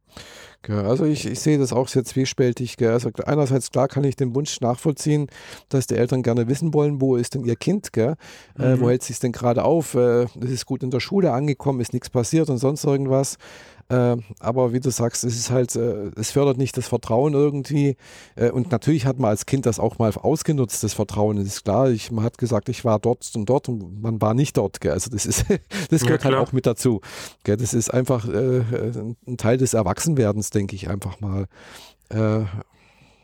[0.67, 2.75] Also ich, ich sehe das auch sehr zwiespältig.
[2.85, 5.27] Also einerseits klar kann ich den Wunsch nachvollziehen,
[5.69, 8.15] dass die Eltern gerne wissen wollen, wo ist denn ihr Kind, gell?
[8.57, 8.81] Äh, mhm.
[8.81, 9.95] wo hält sich denn gerade auf?
[9.95, 13.37] Äh, es ist gut in der Schule angekommen, ist nichts passiert und sonst irgendwas.
[13.89, 17.97] Äh, aber wie du sagst, es ist halt, äh, es fördert nicht das Vertrauen irgendwie.
[18.35, 21.37] Äh, und natürlich hat man als Kind das auch mal ausgenutzt, das Vertrauen.
[21.37, 24.35] Das ist klar, ich, man hat gesagt, ich war dort und dort und man war
[24.35, 24.79] nicht dort.
[24.79, 24.91] Gell?
[24.91, 25.45] Also das ist,
[25.89, 27.01] das gehört ja, halt auch mit dazu.
[27.43, 27.57] Gell?
[27.57, 28.61] Das ist einfach äh,
[29.27, 31.47] ein Teil des Erwachsenwerdens, denke ich einfach mal.
[32.09, 32.45] Äh,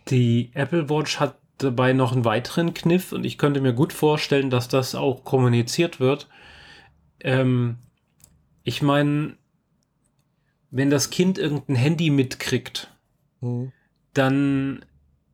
[0.10, 4.50] Die Apple Watch hat dabei noch einen weiteren Kniff und ich könnte mir gut vorstellen,
[4.50, 6.28] dass das auch kommuniziert wird.
[7.22, 7.78] Ähm,
[8.64, 9.38] ich meine,
[10.76, 12.90] wenn das Kind irgendein Handy mitkriegt,
[13.40, 13.72] mhm.
[14.14, 14.84] dann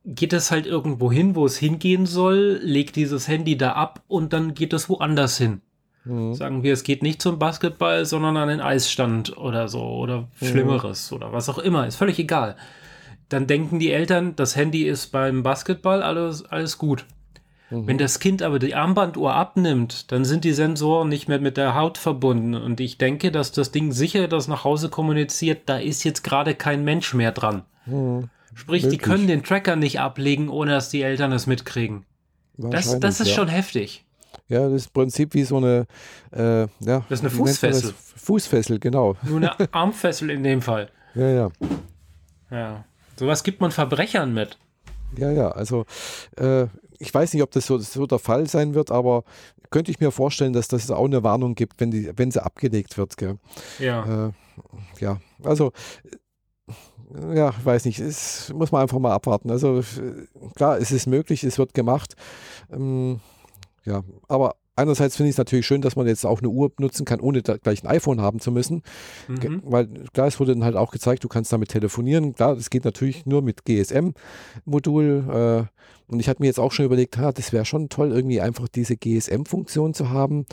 [0.06, 4.34] geht es halt irgendwo hin, wo es hingehen soll, legt dieses Handy da ab und
[4.34, 5.62] dann geht es woanders hin.
[6.06, 6.36] Mhm.
[6.36, 10.46] Sagen wir, es geht nicht zum Basketball, sondern an den Eisstand oder so oder mhm.
[10.46, 12.56] Schlimmeres oder was auch immer, ist völlig egal.
[13.28, 17.08] Dann denken die Eltern, das Handy ist beim Basketball, alles, alles gut.
[17.72, 17.88] Mhm.
[17.88, 21.74] Wenn das Kind aber die Armbanduhr abnimmt, dann sind die Sensoren nicht mehr mit der
[21.74, 22.54] Haut verbunden.
[22.54, 26.54] Und ich denke, dass das Ding sicher das nach Hause kommuniziert, da ist jetzt gerade
[26.54, 27.64] kein Mensch mehr dran.
[27.86, 28.30] Mhm.
[28.54, 29.00] Sprich, Wirklich?
[29.00, 32.06] die können den Tracker nicht ablegen, ohne dass die Eltern es mitkriegen.
[32.58, 33.36] Das, das ist ja.
[33.36, 34.06] schon heftig.
[34.50, 35.88] Ja, das ist im Prinzip wie so eine.
[36.32, 37.94] Äh, ja, das ist eine Fußfessel.
[38.18, 39.16] Fußfessel, genau.
[39.24, 40.90] Nur eine Armfessel in dem Fall.
[41.16, 41.52] Ja, ja.
[42.50, 42.84] Ja.
[43.16, 44.58] Sowas gibt man Verbrechern mit.
[45.18, 45.86] Ja, ja, also
[46.38, 46.68] äh,
[47.02, 49.24] ich weiß nicht, ob das so, so, der Fall sein wird, aber
[49.72, 52.98] könnte ich mir vorstellen, dass das auch eine Warnung gibt, wenn, die, wenn sie abgelegt
[52.98, 53.18] wird.
[53.18, 53.40] Gell?
[53.80, 54.28] Ja.
[54.28, 54.32] Äh,
[55.00, 55.72] ja, also
[57.34, 59.50] ja, ich weiß nicht, es muss man einfach mal abwarten.
[59.50, 59.82] Also
[60.56, 62.16] klar, es ist möglich, es wird gemacht.
[62.72, 63.20] Ähm,
[63.84, 67.06] ja, aber einerseits finde ich es natürlich schön, dass man jetzt auch eine Uhr nutzen
[67.06, 68.84] kann, ohne gleich ein iPhone haben zu müssen.
[69.28, 69.62] Mhm.
[69.66, 72.36] Weil klar, es wurde dann halt auch gezeigt, du kannst damit telefonieren.
[72.36, 75.68] Klar, das geht natürlich nur mit GSM-Modul.
[75.68, 75.82] Äh,
[76.12, 78.68] und ich hatte mir jetzt auch schon überlegt, ha, das wäre schon toll, irgendwie einfach
[78.68, 80.46] diese GSM-Funktion zu haben,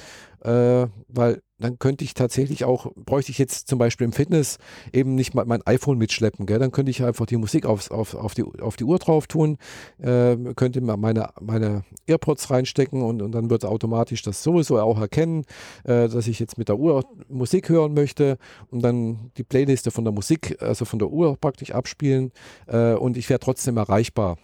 [0.44, 4.58] äh, weil dann könnte ich tatsächlich auch, bräuchte ich jetzt zum Beispiel im Fitness
[4.92, 6.60] eben nicht mal mein iPhone mitschleppen, gell?
[6.60, 9.58] dann könnte ich einfach die Musik aufs, auf, auf, die, auf die Uhr drauf tun,
[9.98, 15.44] äh, könnte meine, meine AirPods reinstecken und, und dann wird automatisch das sowieso auch erkennen,
[15.82, 18.38] äh, dass ich jetzt mit der Uhr Musik hören möchte
[18.70, 22.30] und dann die Playliste von der Musik, also von der Uhr praktisch abspielen
[22.68, 24.38] äh, und ich wäre trotzdem erreichbar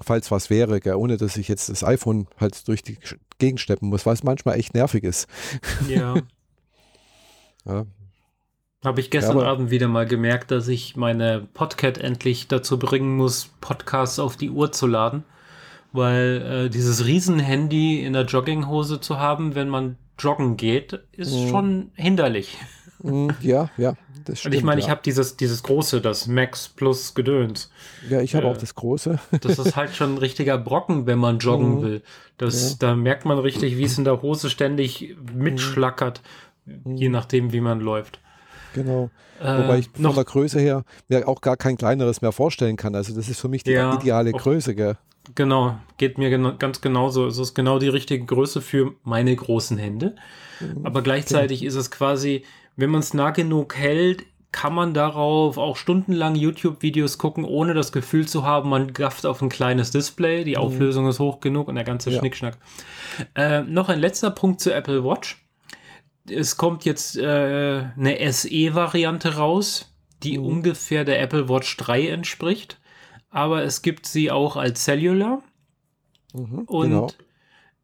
[0.00, 2.98] falls was wäre, gell, ohne dass ich jetzt das iPhone halt durch die
[3.38, 5.28] Gegend schleppen muss, was manchmal echt nervig ist.
[5.88, 6.14] Ja.
[7.64, 7.86] ja.
[8.84, 13.16] Habe ich gestern ja, Abend wieder mal gemerkt, dass ich meine Podcat endlich dazu bringen
[13.16, 15.24] muss, Podcasts auf die Uhr zu laden.
[15.92, 21.48] Weil äh, dieses Riesenhandy in der Jogginghose zu haben, wenn man joggen geht, ist mhm.
[21.48, 22.58] schon hinderlich.
[23.06, 23.94] Mhm, ja, ja.
[24.24, 24.86] Das stimmt, Und ich meine, ja.
[24.86, 27.70] ich habe dieses, dieses große, das Max Plus Gedöns.
[28.08, 29.18] Ja, ich habe äh, auch das große.
[29.40, 31.82] das ist halt schon ein richtiger Brocken, wenn man joggen mhm.
[31.82, 32.02] will.
[32.36, 32.76] Das, ja.
[32.80, 36.22] Da merkt man richtig, wie es in der Hose ständig mitschlackert,
[36.64, 36.96] mhm.
[36.96, 38.20] je nachdem, wie man läuft.
[38.74, 39.10] Genau.
[39.40, 42.94] Äh, Wobei ich von der Größe her mir auch gar kein kleineres mehr vorstellen kann.
[42.94, 44.96] Also das ist für mich die ja, ideale Größe, gell?
[45.34, 47.26] Genau, geht mir gena ganz genauso.
[47.26, 50.16] Es ist genau die richtige Größe für meine großen Hände.
[50.60, 50.86] Mhm.
[50.86, 51.68] Aber gleichzeitig okay.
[51.68, 52.44] ist es quasi
[52.76, 57.92] wenn man es nah genug hält, kann man darauf auch stundenlang YouTube-Videos gucken, ohne das
[57.92, 60.62] Gefühl zu haben, man gafft auf ein kleines Display, die mhm.
[60.62, 61.10] Auflösung mhm.
[61.10, 62.18] ist hoch genug und der ganze ja.
[62.18, 62.56] Schnickschnack.
[63.34, 65.44] Äh, noch ein letzter Punkt zur Apple Watch.
[66.28, 70.46] Es kommt jetzt äh, eine SE-Variante raus, die mhm.
[70.46, 72.80] ungefähr der Apple Watch 3 entspricht,
[73.30, 75.42] aber es gibt sie auch als Cellular
[76.32, 77.08] mhm, und genau.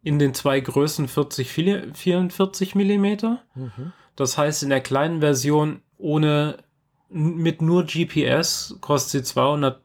[0.02, 1.50] in den zwei Größen 40,
[1.92, 3.42] 44 Millimeter.
[3.54, 3.92] Mhm.
[4.16, 6.58] Das heißt, in der kleinen Version ohne
[7.08, 9.80] mit nur GPS kostet sie 200,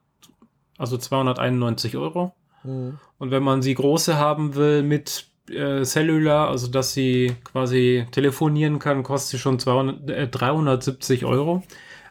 [0.78, 2.34] also 291 Euro.
[2.63, 2.99] Mhm.
[3.17, 8.80] Und wenn man sie große haben will mit äh, Cellular, also dass sie quasi telefonieren
[8.80, 11.63] kann, kostet sie schon 200, äh, 370 Euro.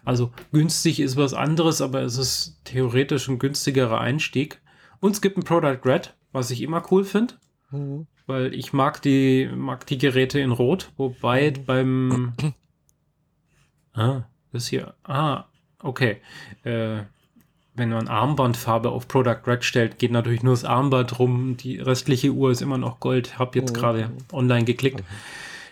[0.05, 4.61] Also günstig ist was anderes, aber es ist theoretisch ein günstigerer Einstieg.
[5.01, 7.35] Und es gibt ein Product Red, was ich immer cool finde.
[7.71, 11.65] Mhm weil ich mag die, mag die Geräte in Rot, wobei mhm.
[11.65, 12.33] beim
[13.97, 14.95] Ah, das hier.
[15.05, 15.45] Ah,
[15.83, 16.19] okay.
[16.65, 16.99] Äh,
[17.75, 21.57] wenn man Armbandfarbe auf Product Red stellt, geht natürlich nur das Armband rum.
[21.57, 23.39] Die restliche Uhr ist immer noch Gold.
[23.39, 23.79] Hab jetzt mhm.
[23.79, 25.03] gerade online geklickt.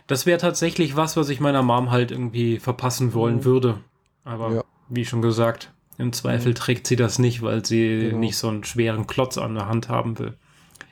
[0.06, 3.44] Das wäre tatsächlich was, was ich meiner Mom halt irgendwie verpassen wollen mhm.
[3.44, 3.78] würde.
[4.24, 4.64] Aber ja.
[4.88, 8.18] wie schon gesagt, im Zweifel trägt sie das nicht, weil sie genau.
[8.18, 10.34] nicht so einen schweren Klotz an der Hand haben will.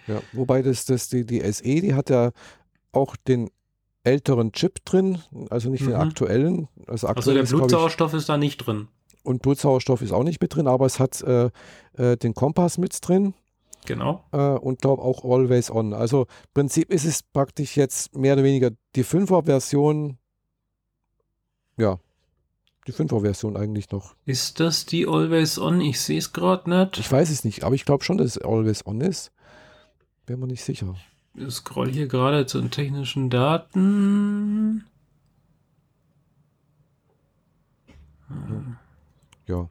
[0.06, 2.32] Ja, wobei das, das die, die SE, die hat ja
[2.92, 3.50] auch den
[4.04, 5.88] älteren Chip drin, also nicht mhm.
[5.88, 6.68] den aktuellen.
[6.86, 8.88] Also, aktuell also der Blutsauerstoff ist da nicht drin.
[9.22, 11.50] Und Blutsauerstoff ist auch nicht mit drin, aber es hat äh,
[11.96, 13.34] äh, den Kompass mit drin.
[13.86, 14.24] Genau.
[14.32, 15.92] Äh, und glaube auch Always On.
[15.94, 20.18] Also im Prinzip ist es praktisch jetzt mehr oder weniger die 5er-Version.
[21.76, 21.98] Ja,
[22.86, 24.14] die 5er-Version eigentlich noch.
[24.24, 25.80] Ist das die Always On?
[25.80, 26.98] Ich sehe es gerade nicht.
[26.98, 29.32] Ich weiß es nicht, aber ich glaube schon, dass es Always On ist.
[30.26, 30.94] Wäre mir nicht sicher.
[31.34, 34.84] Ich scroll hier gerade zu den technischen Daten.
[39.46, 39.68] Ja.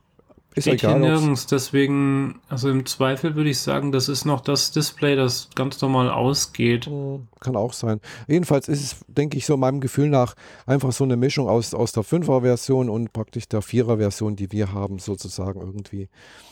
[0.53, 4.41] Ist Steht egal, hier nirgends, deswegen, also im Zweifel würde ich sagen, das ist noch
[4.41, 6.87] das Display, das ganz normal ausgeht.
[6.87, 8.01] Hm, kann auch sein.
[8.27, 10.35] Jedenfalls ist es, denke ich, so meinem Gefühl nach
[10.65, 14.99] einfach so eine Mischung aus, aus der 5er-Version und praktisch der 4er-Version, die wir haben,
[14.99, 16.09] sozusagen irgendwie.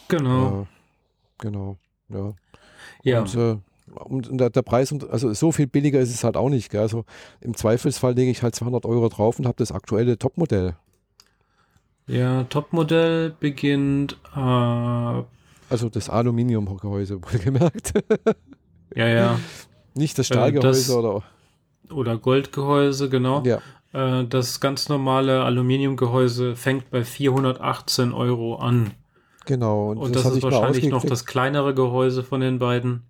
[0.08, 0.62] Genau.
[0.62, 0.66] Äh,
[1.40, 1.78] genau,
[2.08, 2.34] ja.
[3.04, 3.20] Ja.
[3.20, 3.58] Und, äh,
[3.96, 6.70] und der, der, Preis, also so viel billiger ist es halt auch nicht.
[6.70, 6.82] Gell?
[6.82, 7.06] Also
[7.42, 10.76] im Zweifelsfall lege ich halt 200 Euro drauf und habe das aktuelle Topmodell.
[12.08, 14.18] Ja, Topmodell beginnt.
[14.36, 17.94] Äh, also das Aluminiumgehäuse, wohlgemerkt.
[18.96, 19.40] ja, ja.
[19.94, 21.24] Nicht das Stahlgehäuse äh, das, oder.
[21.92, 23.44] Oder Goldgehäuse, genau.
[23.44, 23.60] Ja.
[23.94, 28.92] Äh, das ganz normale Aluminiumgehäuse fängt bei 418 Euro an.
[29.46, 29.92] Genau.
[29.92, 33.04] Und, und das, das ist wahrscheinlich noch das kleinere Gehäuse von den beiden.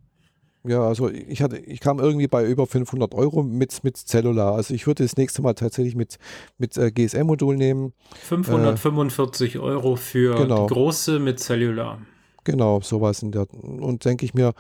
[0.64, 4.56] Ja, also ich hatte, ich kam irgendwie bei über 500 Euro mit, mit Cellular.
[4.56, 6.18] Also ich würde das nächste Mal tatsächlich mit,
[6.58, 7.94] mit äh, GSM-Modul nehmen.
[8.24, 10.68] 545 äh, Euro für genau.
[10.68, 12.00] die große mit Cellular.
[12.44, 13.48] Genau, sowas in der.
[13.54, 14.54] Und denke ich mir,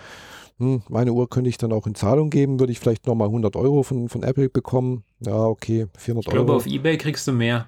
[0.57, 3.55] hm, meine Uhr könnte ich dann auch in Zahlung geben, würde ich vielleicht nochmal 100
[3.57, 5.03] Euro von, von Apple bekommen.
[5.19, 6.37] Ja, okay, 400 Euro.
[6.37, 7.67] Ich glaube, auf Ebay kriegst du mehr.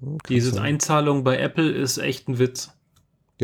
[0.00, 0.60] Hm, Diese.
[0.60, 2.73] Einzahlung bei Apple ist echt ein Witz.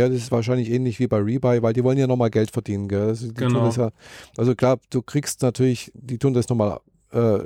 [0.00, 2.88] Ja, das ist wahrscheinlich ähnlich wie bei Rebuy, weil die wollen ja nochmal Geld verdienen.
[2.88, 3.08] Gell?
[3.08, 3.68] Also, genau.
[3.68, 3.90] Ja,
[4.38, 6.80] also klar, du kriegst natürlich, die tun das nochmal
[7.12, 7.40] äh,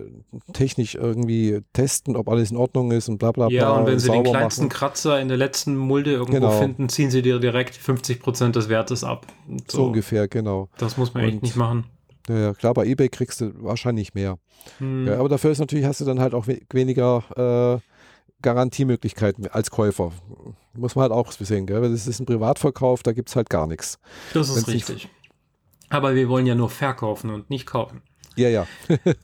[0.52, 3.56] technisch irgendwie testen, ob alles in Ordnung ist und bla bla bla.
[3.56, 4.76] Ja, und wenn sie den kleinsten machen.
[4.76, 6.50] Kratzer in der letzten Mulde irgendwo genau.
[6.52, 9.26] finden, ziehen sie dir direkt 50 Prozent des Wertes ab.
[9.66, 9.78] So.
[9.78, 9.86] so.
[9.86, 10.68] ungefähr, genau.
[10.78, 11.86] Das muss man und, echt nicht machen.
[12.28, 14.38] Ja, klar, bei eBay kriegst du wahrscheinlich mehr.
[14.78, 15.08] Hm.
[15.08, 17.93] Ja, aber dafür ist natürlich, hast du dann halt auch weniger äh,
[18.44, 20.12] Garantiemöglichkeiten als Käufer.
[20.74, 21.80] Muss man halt auch sehen, gell?
[21.80, 23.98] Das ist ein Privatverkauf, da gibt es halt gar nichts.
[24.34, 25.08] Das ist Wenn's richtig.
[25.88, 28.02] Aber wir wollen ja nur verkaufen und nicht kaufen.
[28.36, 28.66] Ja, ja.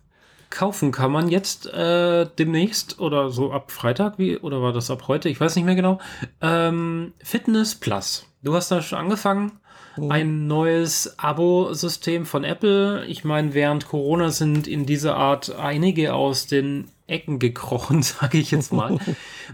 [0.50, 5.04] kaufen kann man jetzt äh, demnächst oder so ab Freitag, wie, oder war das ab
[5.06, 5.28] heute?
[5.28, 6.00] Ich weiß nicht mehr genau.
[6.40, 8.26] Ähm, Fitness Plus.
[8.42, 9.52] Du hast da schon angefangen.
[9.96, 10.10] Mhm.
[10.10, 13.04] Ein neues Abo-System von Apple.
[13.06, 18.50] Ich meine, während Corona sind in dieser Art einige aus den Ecken gekrochen, sage ich
[18.50, 18.98] jetzt mal.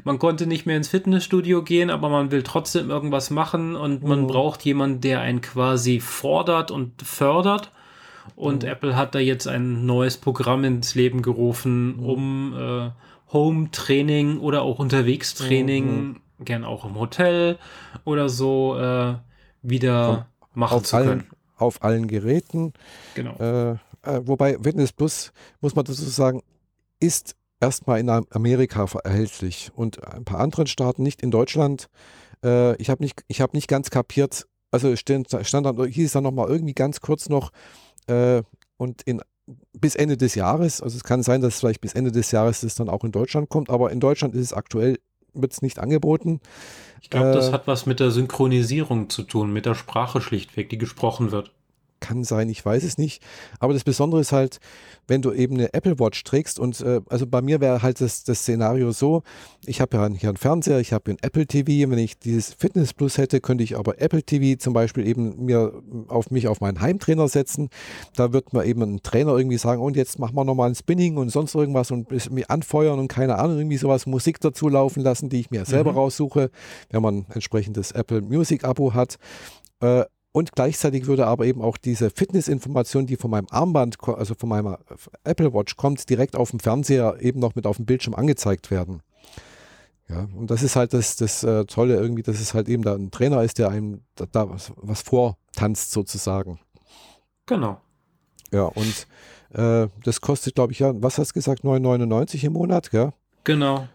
[0.05, 4.23] man konnte nicht mehr ins Fitnessstudio gehen, aber man will trotzdem irgendwas machen und man
[4.23, 4.27] mhm.
[4.27, 7.73] braucht jemanden, der einen quasi fordert und fördert.
[8.35, 8.69] Und mhm.
[8.69, 12.05] Apple hat da jetzt ein neues Programm ins Leben gerufen, mhm.
[12.05, 12.91] um äh,
[13.33, 16.21] Home-Training oder auch Unterwegstraining, mhm.
[16.45, 17.59] gern auch im Hotel
[18.05, 19.15] oder so, äh,
[19.63, 21.31] wieder Von, machen zu allen, können.
[21.57, 22.73] Auf allen Geräten.
[23.15, 23.35] Genau.
[23.39, 23.73] Äh,
[24.07, 26.43] äh, wobei Fitness Plus, muss man dazu sagen,
[27.01, 31.89] ist erstmal in Amerika erhältlich und ein paar anderen Staaten, nicht in Deutschland.
[32.45, 36.25] Äh, ich habe nicht, hab nicht ganz kapiert, also stand, stand dann, hieß es dann
[36.25, 37.51] nochmal irgendwie ganz kurz noch,
[38.07, 38.43] äh,
[38.77, 39.23] und in,
[39.73, 42.75] bis Ende des Jahres, also es kann sein, dass vielleicht bis Ende des Jahres das
[42.75, 44.99] dann auch in Deutschland kommt, aber in Deutschland ist es aktuell,
[45.33, 46.41] wird es nicht angeboten.
[47.01, 50.69] Ich glaube, äh, das hat was mit der Synchronisierung zu tun, mit der Sprache schlichtweg,
[50.69, 51.53] die gesprochen wird.
[52.01, 53.23] Kann sein, ich weiß es nicht.
[53.59, 54.59] Aber das Besondere ist halt,
[55.09, 58.25] wenn du eben eine Apple Watch trägst und äh, also bei mir wäre halt das,
[58.25, 59.23] das Szenario so,
[59.65, 62.93] ich habe ja hier einen Fernseher, ich habe ein Apple TV, wenn ich dieses Fitness
[62.93, 65.73] Plus hätte, könnte ich aber Apple TV zum Beispiel eben mir
[66.09, 67.69] auf mich auf meinen Heimtrainer setzen.
[68.15, 71.17] Da wird mir eben ein Trainer irgendwie sagen, und jetzt machen wir nochmal ein Spinning
[71.17, 75.29] und sonst irgendwas und mich anfeuern und keine Ahnung, irgendwie sowas, Musik dazu laufen lassen,
[75.29, 75.99] die ich mir selber mhm.
[75.99, 76.51] raussuche,
[76.91, 79.17] wenn man entsprechendes Apple Music Abo hat.
[79.81, 80.05] Äh,
[80.37, 84.81] und gleichzeitig würde aber eben auch diese Fitnessinformation, die von meinem Armband, also von meiner
[85.25, 89.01] Apple Watch kommt, direkt auf dem Fernseher eben noch mit auf dem Bildschirm angezeigt werden.
[90.11, 92.95] Ja, und das ist halt das, das äh, Tolle irgendwie, dass es halt eben da
[92.95, 96.61] ein Trainer ist, der einem da, da was, was, vortanzt sozusagen.
[97.47, 97.81] Genau.
[98.53, 99.07] Ja, und
[99.55, 103.15] äh, das kostet, glaube ich, ja, was hast du gesagt, 9,99 im Monat, gell?
[103.45, 103.89] Genau.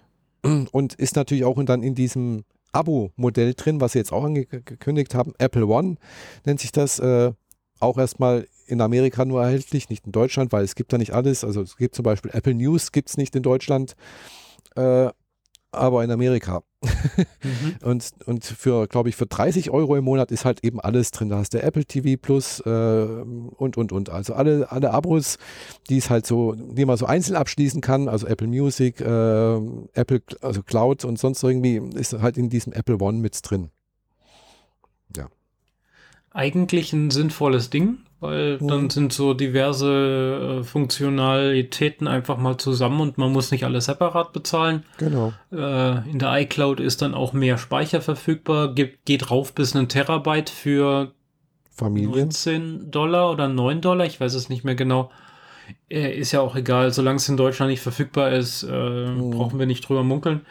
[0.71, 5.33] Und ist natürlich auch dann in diesem Abo-Modell drin, was sie jetzt auch angekündigt haben.
[5.37, 5.97] Apple One
[6.45, 6.99] nennt sich das.
[6.99, 7.31] Äh,
[7.79, 11.43] auch erstmal in Amerika nur erhältlich, nicht in Deutschland, weil es gibt da nicht alles.
[11.43, 13.95] Also es gibt zum Beispiel Apple News, gibt es nicht in Deutschland.
[14.75, 15.09] Äh,
[15.71, 16.63] aber in Amerika.
[16.81, 17.75] Mhm.
[17.81, 21.29] und, und für, glaube ich, für 30 Euro im Monat ist halt eben alles drin.
[21.29, 24.09] Da hast du Apple TV Plus äh, und, und, und.
[24.09, 25.37] Also alle, alle Abos,
[25.89, 29.55] die es halt so, die man so einzeln abschließen kann, also Apple Music, äh,
[29.93, 33.69] Apple, also Cloud und sonst irgendwie, ist halt in diesem Apple One mit drin.
[35.15, 35.27] Ja.
[36.31, 38.67] Eigentlich ein sinnvolles Ding, weil mhm.
[38.67, 44.31] dann sind so diverse äh, Funktionalitäten einfach mal zusammen und man muss nicht alles separat
[44.31, 44.85] bezahlen.
[44.97, 45.33] Genau.
[45.51, 49.89] Äh, in der iCloud ist dann auch mehr Speicher verfügbar, geht, geht rauf bis einen
[49.89, 51.11] Terabyte für
[51.71, 52.11] Familien.
[52.11, 55.09] 19 Dollar oder 9 Dollar, ich weiß es nicht mehr genau.
[55.89, 59.31] Äh, ist ja auch egal, solange es in Deutschland nicht verfügbar ist, äh, mhm.
[59.31, 60.45] brauchen wir nicht drüber munkeln.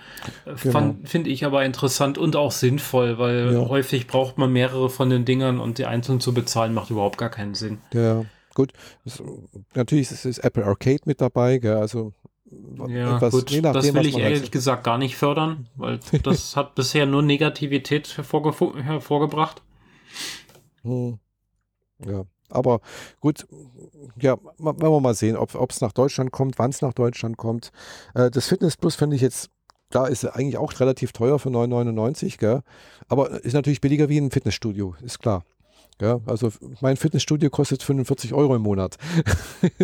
[0.44, 0.96] Äh, genau.
[1.04, 3.68] Finde ich aber interessant und auch sinnvoll, weil ja.
[3.68, 7.30] häufig braucht man mehrere von den Dingern und die einzeln zu bezahlen macht überhaupt gar
[7.30, 7.78] keinen Sinn.
[7.92, 8.72] Ja, gut.
[9.04, 9.22] Das,
[9.74, 11.76] natürlich ist, ist, Apple Arcade mit dabei, gell?
[11.76, 12.12] also
[12.88, 16.74] ja, etwas, gut, nachdem, das will ich ehrlich gesagt gar nicht fördern, weil das hat
[16.74, 18.52] bisher nur Negativität hervorge
[18.82, 19.62] hervorgebracht.
[20.82, 21.18] Hm.
[22.04, 22.80] Ja, aber
[23.20, 23.46] gut,
[24.18, 27.70] ja, werden wir mal sehen, ob es nach Deutschland kommt, wann es nach Deutschland kommt.
[28.14, 29.50] Äh, das Fitness Plus finde ich jetzt,
[29.90, 32.62] da ist eigentlich auch relativ teuer für 9,99, gell?
[33.08, 35.44] aber ist natürlich billiger wie ein Fitnessstudio, ist klar.
[36.00, 36.50] Ja, also
[36.80, 38.96] mein Fitnessstudio kostet 45 Euro im Monat.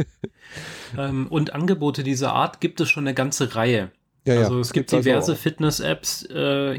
[0.99, 3.91] ähm, und Angebote dieser Art gibt es schon eine ganze Reihe.
[4.25, 6.27] Ja, also es gibt also diverse also Fitness-Apps.
[6.33, 6.79] Äh,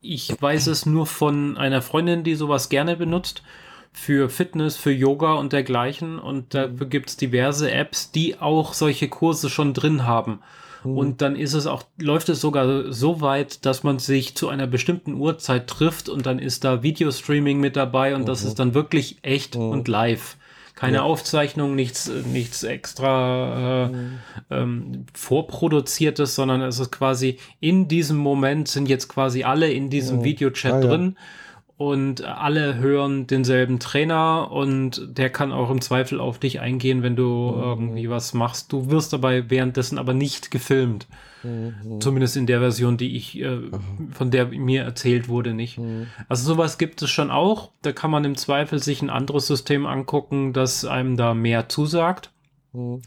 [0.00, 3.42] ich weiß es nur von einer Freundin, die sowas gerne benutzt
[3.98, 6.18] für Fitness, für Yoga und dergleichen.
[6.18, 10.38] Und dafür gibt es diverse Apps, die auch solche Kurse schon drin haben.
[10.84, 10.96] Mhm.
[10.96, 14.66] Und dann ist es auch, läuft es sogar so weit, dass man sich zu einer
[14.66, 18.26] bestimmten Uhrzeit trifft und dann ist da Videostreaming mit dabei und mhm.
[18.26, 19.70] das ist dann wirklich echt mhm.
[19.70, 20.36] und live.
[20.76, 21.02] Keine ja.
[21.02, 24.18] Aufzeichnung, nichts, nichts extra äh, mhm.
[24.48, 30.18] ähm, vorproduziertes, sondern es ist quasi in diesem Moment sind jetzt quasi alle in diesem
[30.18, 30.24] mhm.
[30.24, 31.16] Videochat ah, drin.
[31.78, 37.14] Und alle hören denselben Trainer und der kann auch im Zweifel auf dich eingehen, wenn
[37.14, 37.62] du mhm.
[37.62, 38.72] irgendwie was machst.
[38.72, 41.06] Du wirst dabei währenddessen aber nicht gefilmt.
[41.44, 42.00] Mhm.
[42.00, 43.60] Zumindest in der Version, die ich, äh,
[44.10, 45.78] von der mir erzählt wurde, nicht.
[45.78, 46.08] Mhm.
[46.28, 47.70] Also sowas gibt es schon auch.
[47.82, 52.32] Da kann man im Zweifel sich ein anderes System angucken, das einem da mehr zusagt.
[52.72, 53.02] Mhm.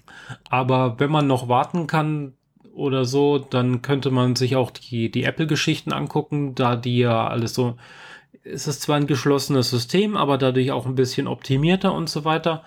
[0.49, 2.35] Aber wenn man noch warten kann,
[2.73, 7.53] oder so, dann könnte man sich auch die, die Apple-Geschichten angucken, da die ja alles
[7.53, 7.75] so
[8.43, 12.63] ist es zwar ein geschlossenes System, aber dadurch auch ein bisschen optimierter und so weiter.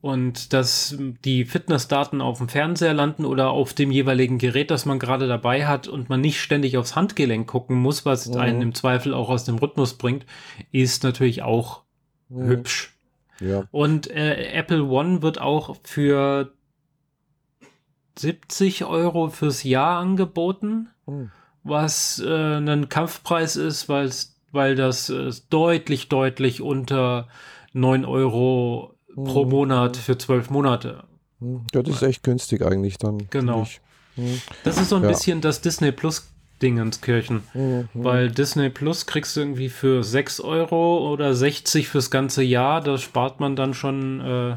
[0.00, 5.00] Und dass die Fitnessdaten auf dem Fernseher landen oder auf dem jeweiligen Gerät, das man
[5.00, 8.36] gerade dabei hat und man nicht ständig aufs Handgelenk gucken muss, was mhm.
[8.36, 10.24] einen im Zweifel auch aus dem Rhythmus bringt,
[10.70, 11.82] ist natürlich auch
[12.28, 12.46] mhm.
[12.46, 12.96] hübsch.
[13.40, 13.64] Ja.
[13.72, 16.52] Und äh, Apple One wird auch für
[18.16, 21.30] 70 Euro fürs Jahr angeboten, mhm.
[21.64, 27.28] was äh, ein Kampfpreis ist, weil es weil das äh, deutlich, deutlich unter
[27.72, 29.50] 9 Euro pro mhm.
[29.50, 31.04] Monat für zwölf Monate.
[31.40, 31.62] Mhm.
[31.74, 33.28] Ja, das ist echt günstig eigentlich dann.
[33.30, 33.66] Genau.
[34.16, 34.40] Mhm.
[34.64, 35.08] Das ist so ein ja.
[35.08, 36.32] bisschen das Disney Plus
[36.62, 37.42] Dingenskirchen.
[37.54, 37.88] Mhm.
[37.94, 42.80] Weil Disney Plus kriegst du irgendwie für 6 Euro oder 60 fürs ganze Jahr.
[42.80, 44.56] Da spart man dann schon äh,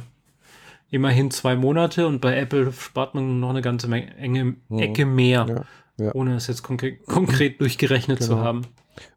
[0.90, 4.80] immerhin zwei Monate und bei Apple spart man noch eine ganze Menge, enge, mhm.
[4.80, 5.46] Ecke mehr.
[5.48, 5.64] Ja.
[5.98, 6.14] Ja.
[6.16, 8.32] Ohne es jetzt konkret, konkret durchgerechnet genau.
[8.32, 8.62] zu haben.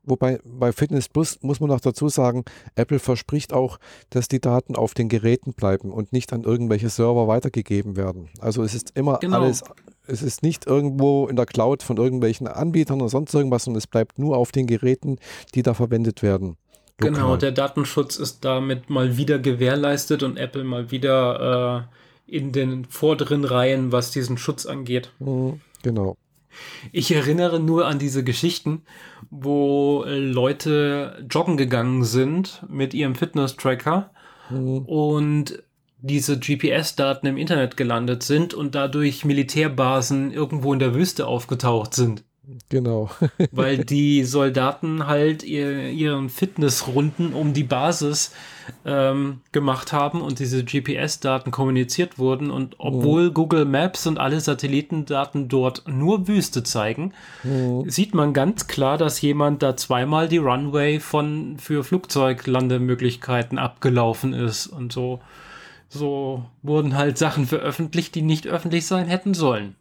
[0.04, 2.44] Wobei bei Fitness Plus muss man noch dazu sagen,
[2.74, 3.78] Apple verspricht auch,
[4.10, 8.28] dass die Daten auf den Geräten bleiben und nicht an irgendwelche Server weitergegeben werden.
[8.38, 9.42] Also es ist immer genau.
[9.42, 9.62] alles,
[10.06, 13.86] es ist nicht irgendwo in der Cloud von irgendwelchen Anbietern oder sonst irgendwas, sondern es
[13.86, 15.18] bleibt nur auf den Geräten,
[15.54, 16.56] die da verwendet werden.
[17.00, 17.14] Lokal.
[17.14, 21.88] Genau, der Datenschutz ist damit mal wieder gewährleistet und Apple mal wieder
[22.28, 25.10] äh, in den vorderen Reihen, was diesen Schutz angeht.
[25.18, 26.16] Mhm, genau.
[26.92, 28.82] Ich erinnere nur an diese Geschichten,
[29.30, 34.10] wo äh, Leute joggen gegangen sind mit ihrem Fitness-Tracker
[34.50, 34.78] mhm.
[34.78, 35.62] und
[35.98, 42.24] diese GPS-Daten im Internet gelandet sind und dadurch Militärbasen irgendwo in der Wüste aufgetaucht sind.
[42.68, 43.10] Genau.
[43.52, 48.32] Weil die Soldaten halt ihr, ihren Fitnessrunden um die Basis
[48.84, 52.50] ähm, gemacht haben und diese GPS-Daten kommuniziert wurden.
[52.50, 53.34] Und obwohl mhm.
[53.34, 57.88] Google Maps und alle Satellitendaten dort nur Wüste zeigen, mhm.
[57.88, 64.66] sieht man ganz klar, dass jemand da zweimal die Runway von für Flugzeuglandemöglichkeiten abgelaufen ist.
[64.66, 65.20] Und so,
[65.88, 69.76] so wurden halt Sachen veröffentlicht, die nicht öffentlich sein hätten sollen.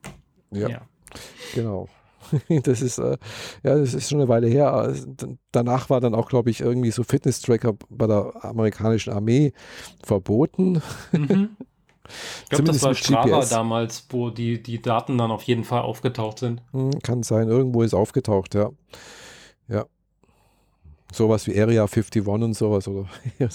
[0.51, 0.69] ja.
[0.69, 0.81] ja.
[1.53, 1.87] Genau.
[2.63, 3.17] das ist, äh,
[3.63, 4.73] ja, das ist schon eine Weile her.
[4.73, 5.07] Also,
[5.51, 9.53] danach war dann auch, glaube ich, irgendwie so Fitness-Tracker bei der amerikanischen Armee
[10.03, 10.81] verboten.
[11.11, 11.49] Mhm.
[12.43, 13.49] Ich glaube, das war Strava GPS.
[13.49, 16.61] damals, wo die, die Daten dann auf jeden Fall aufgetaucht sind.
[16.71, 18.71] Hm, kann sein, irgendwo ist aufgetaucht, ja.
[19.69, 19.85] Ja.
[21.13, 23.07] Sowas wie Area 51 und sowas, oder?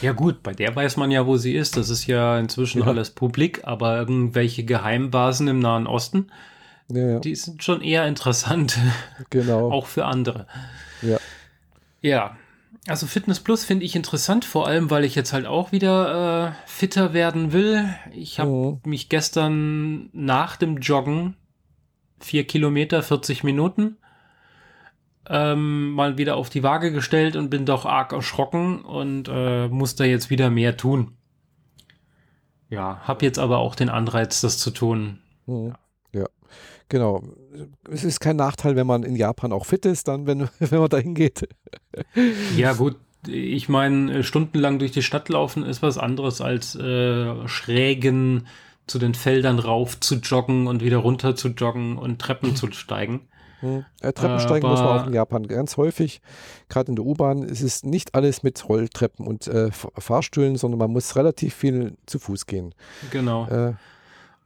[0.00, 1.76] Ja gut, bei der weiß man ja, wo sie ist.
[1.76, 2.86] Das ist ja inzwischen ja.
[2.86, 6.30] alles publik, aber irgendwelche Geheimbasen im Nahen Osten,
[6.88, 7.18] ja.
[7.20, 8.78] Die sind schon eher interessant.
[9.30, 9.70] Genau.
[9.70, 10.46] auch für andere.
[11.00, 11.18] Ja.
[12.00, 12.36] Ja.
[12.88, 16.68] Also Fitness Plus finde ich interessant, vor allem, weil ich jetzt halt auch wieder äh,
[16.68, 17.88] fitter werden will.
[18.12, 18.90] Ich habe mhm.
[18.90, 21.36] mich gestern nach dem Joggen
[22.18, 23.96] vier Kilometer, 40 Minuten
[25.28, 29.94] ähm, mal wieder auf die Waage gestellt und bin doch arg erschrocken und äh, muss
[29.94, 31.16] da jetzt wieder mehr tun.
[32.68, 35.20] Ja, habe jetzt aber auch den Anreiz, das zu tun.
[35.46, 35.68] Mhm.
[35.68, 35.78] Ja.
[36.92, 37.22] Genau.
[37.90, 40.90] Es ist kein Nachteil, wenn man in Japan auch fit ist, dann, wenn, wenn man
[40.90, 41.48] da hingeht.
[42.54, 42.96] Ja, gut.
[43.26, 48.46] Ich meine, stundenlang durch die Stadt laufen ist was anderes als äh, schrägen
[48.86, 53.22] zu den Feldern rauf zu joggen und wieder runter zu joggen und Treppen zu steigen.
[53.60, 53.86] Hm.
[54.02, 56.20] Ja, Treppensteigen muss man auch in Japan ganz häufig,
[56.68, 57.42] gerade in der U-Bahn.
[57.42, 62.18] Es ist nicht alles mit Rolltreppen und äh, Fahrstühlen, sondern man muss relativ viel zu
[62.18, 62.74] Fuß gehen.
[63.12, 63.46] Genau.
[63.46, 63.74] Äh,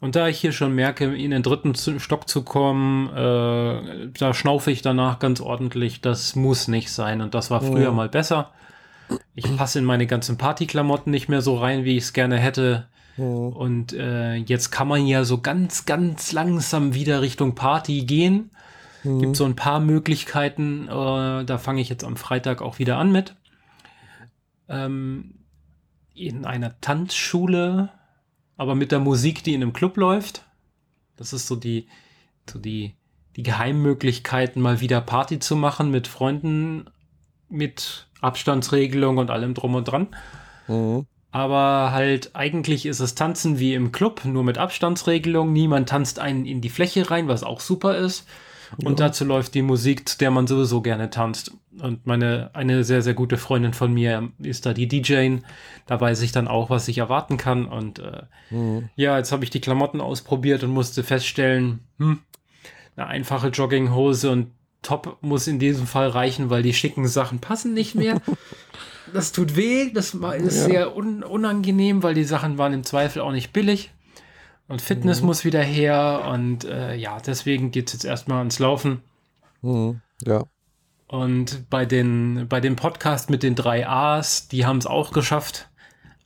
[0.01, 4.70] und da ich hier schon merke, in den dritten Stock zu kommen, äh, da schnaufe
[4.70, 6.03] ich danach ganz ordentlich.
[6.03, 7.22] Das muss nicht sein.
[7.22, 7.97] Und das war früher mhm.
[7.97, 8.53] mal besser.
[9.34, 12.86] Ich passe in meine ganzen Partyklamotten nicht mehr so rein, wie ich es gerne hätte.
[13.16, 13.49] Mhm.
[13.49, 18.51] Und äh, jetzt kann man ja so ganz, ganz langsam wieder Richtung Party gehen.
[19.03, 19.20] Mhm.
[19.20, 20.88] Gibt so ein paar Möglichkeiten.
[20.88, 23.34] Äh, da fange ich jetzt am Freitag auch wieder an mit.
[24.68, 25.36] Ähm,
[26.14, 27.90] in einer Tanzschule
[28.57, 30.44] aber mit der Musik, die in einem Club läuft.
[31.16, 31.86] Das ist so die,
[32.48, 32.94] so die,
[33.36, 36.86] die Geheimmöglichkeiten, mal wieder Party zu machen mit Freunden,
[37.48, 40.09] mit Abstandsregelung und allem drum und dran.
[40.68, 41.07] Mhm.
[41.30, 45.52] Aber halt eigentlich ist es Tanzen wie im Club, nur mit Abstandsregelung.
[45.52, 48.26] Niemand tanzt einen in die Fläche rein, was auch super ist.
[48.82, 49.07] Und ja.
[49.07, 51.52] dazu läuft die Musik, zu der man sowieso gerne tanzt.
[51.81, 55.39] Und meine, eine sehr, sehr gute Freundin von mir ist da die DJ.
[55.87, 57.66] Da weiß ich dann auch, was ich erwarten kann.
[57.66, 58.89] Und äh, mhm.
[58.97, 62.20] ja, jetzt habe ich die Klamotten ausprobiert und musste feststellen, hm,
[62.97, 64.53] eine einfache Jogginghose und
[64.83, 68.20] Top muss in diesem Fall reichen, weil die schicken Sachen passen nicht mehr.
[69.12, 70.64] das tut weh, das ist ja.
[70.64, 73.91] sehr un unangenehm, weil die Sachen waren im Zweifel auch nicht billig.
[74.68, 75.27] Und Fitness mhm.
[75.27, 79.03] muss wieder her und äh, ja, deswegen geht es jetzt erstmal ans Laufen.
[79.62, 80.01] Mhm.
[80.24, 80.45] Ja.
[81.09, 85.68] Und bei den, bei dem Podcast mit den drei A's, die haben es auch geschafft.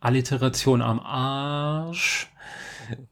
[0.01, 2.33] Alliteration am Arsch.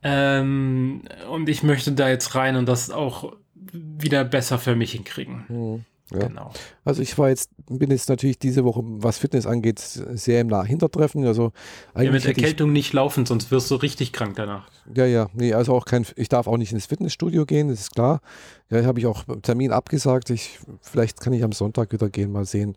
[0.03, 3.33] Ähm, und ich möchte da jetzt rein und das auch
[3.73, 5.45] wieder besser für mich hinkriegen.
[5.49, 5.85] Mhm.
[6.11, 6.21] Ja.
[6.21, 6.53] Genau.
[6.87, 11.27] Also ich war jetzt, bin jetzt natürlich diese Woche, was Fitness angeht, sehr im Hintertreffen.
[11.27, 11.53] Also
[11.93, 14.71] eigentlich ja, mit Erkältung ich, nicht laufen, sonst wirst du richtig krank danach.
[14.95, 17.95] Ja, ja, nee, also auch kein, ich darf auch nicht ins Fitnessstudio gehen, das ist
[17.95, 18.23] klar.
[18.71, 20.31] Ja, habe ich auch Termin abgesagt.
[20.31, 22.77] Ich, vielleicht kann ich am Sonntag wieder gehen, mal sehen.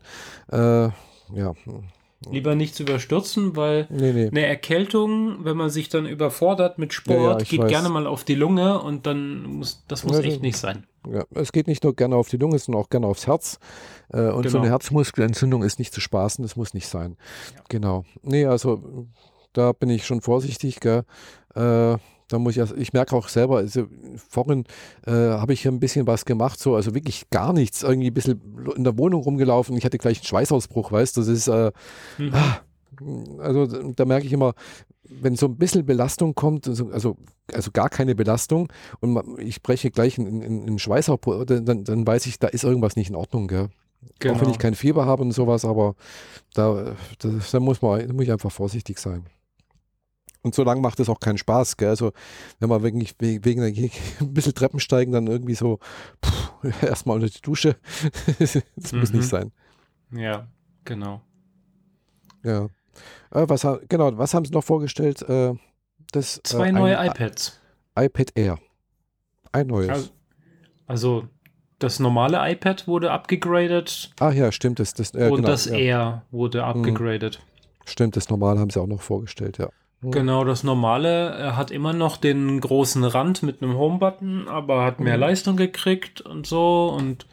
[0.50, 0.88] Äh,
[1.34, 1.54] ja,
[2.30, 4.28] Lieber nichts überstürzen, weil nee, nee.
[4.28, 7.68] eine Erkältung, wenn man sich dann überfordert mit Sport, ja, ja, geht weiß.
[7.68, 10.86] gerne mal auf die Lunge und dann muss das muss ja, echt nicht sein.
[11.10, 13.58] Ja, es geht nicht nur gerne auf die Lunge, sondern auch gerne aufs Herz.
[14.12, 14.50] Äh, und genau.
[14.50, 17.16] so eine Herzmuskelentzündung ist nicht zu spaßen, das muss nicht sein.
[17.68, 18.04] Genau.
[18.22, 19.06] Nee, also
[19.52, 21.04] da bin ich schon vorsichtig, gell.
[21.54, 21.96] Äh,
[22.32, 23.86] da muss ich, also ich merke auch selber, also
[24.28, 24.64] vorhin
[25.06, 28.14] äh, habe ich hier ein bisschen was gemacht, so, also wirklich gar nichts, irgendwie ein
[28.14, 28.40] bisschen
[28.74, 29.76] in der Wohnung rumgelaufen.
[29.76, 31.72] Ich hatte gleich einen Schweißausbruch, weißt du, das ist, äh,
[32.18, 32.32] mhm.
[32.34, 32.60] ah,
[33.38, 34.54] also da merke ich immer,
[35.04, 37.16] wenn so ein bisschen Belastung kommt, also, also,
[37.52, 42.38] also gar keine Belastung und ich breche gleich einen, einen Schweißausbruch, dann, dann weiß ich,
[42.38, 43.68] da ist irgendwas nicht in Ordnung, gell.
[44.18, 44.34] Genau.
[44.34, 45.94] Auch wenn ich kein Fieber habe und sowas, aber
[46.54, 49.26] da, da, da muss man da muss ich einfach vorsichtig sein.
[50.42, 51.76] Und so lange macht es auch keinen Spaß.
[51.76, 51.90] Gell?
[51.90, 52.12] Also,
[52.58, 53.62] wenn man wirklich wegen
[54.20, 55.78] ein bisschen Treppen steigen, dann irgendwie so
[56.82, 57.76] erstmal unter die Dusche.
[58.38, 59.00] das mhm.
[59.00, 59.28] muss nicht mhm.
[59.28, 59.52] sein.
[60.10, 60.48] Ja,
[60.84, 61.22] genau.
[62.42, 62.64] Ja.
[63.30, 65.22] Äh, was, genau, was haben sie noch vorgestellt?
[65.22, 65.54] Äh,
[66.10, 67.60] das, äh, Zwei äh, neue iPads.
[67.96, 68.58] iPad Air.
[69.52, 69.88] Ein neues.
[69.90, 70.10] Also,
[70.86, 71.28] also,
[71.78, 74.12] das normale iPad wurde abgegradet.
[74.20, 74.80] Ach ja, stimmt.
[74.80, 75.76] Das, das, und genau, das ja.
[75.76, 77.40] Air wurde abgegradet.
[77.86, 79.68] Stimmt, das normale haben sie auch noch vorgestellt, ja.
[80.02, 85.14] Genau, das normale hat immer noch den großen Rand mit einem Home-Button, aber hat mehr
[85.14, 85.20] mhm.
[85.20, 87.26] Leistung gekriegt und so und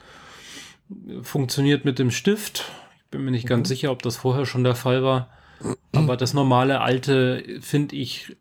[1.23, 2.71] funktioniert mit dem Stift.
[2.97, 3.49] Ich bin mir nicht mhm.
[3.49, 5.29] ganz sicher, ob das vorher schon der Fall war.
[5.93, 8.37] Aber das normale alte, finde ich,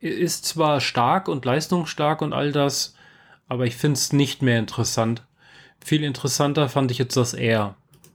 [0.00, 2.94] ist zwar stark und leistungsstark und all das,
[3.48, 5.24] aber ich finde es nicht mehr interessant.
[5.84, 7.74] Viel interessanter fand ich jetzt das Air.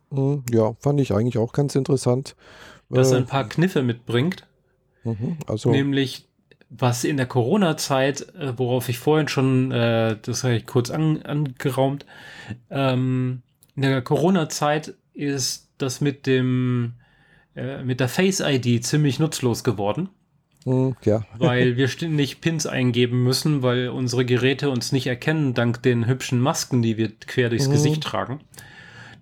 [0.10, 2.36] Mhm, ja, fand ich eigentlich auch ganz interessant.
[2.90, 4.48] Dass er äh, ein paar Kniffe mitbringt.
[5.04, 6.26] Mhm, also Nämlich,
[6.70, 11.22] was in der Corona-Zeit, äh, worauf ich vorhin schon, äh, das habe ich kurz an,
[11.24, 12.06] angeraumt,
[12.70, 13.42] ähm,
[13.76, 16.94] in der Corona-Zeit ist das mit dem,
[17.56, 20.10] äh, mit der Face-ID ziemlich nutzlos geworden.
[20.66, 21.26] Mhm, ja.
[21.38, 26.42] weil wir ständig Pins eingeben müssen, weil unsere Geräte uns nicht erkennen, dank den hübschen
[26.42, 27.74] Masken, die wir quer durchs mhm.
[27.74, 28.42] Gesicht tragen.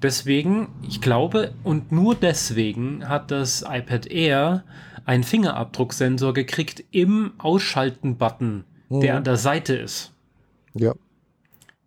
[0.01, 4.63] Deswegen, ich glaube, und nur deswegen hat das iPad Air
[5.05, 8.99] einen Fingerabdrucksensor gekriegt im Ausschalten-Button, mhm.
[8.99, 10.11] der an der Seite ist.
[10.73, 10.93] Ja.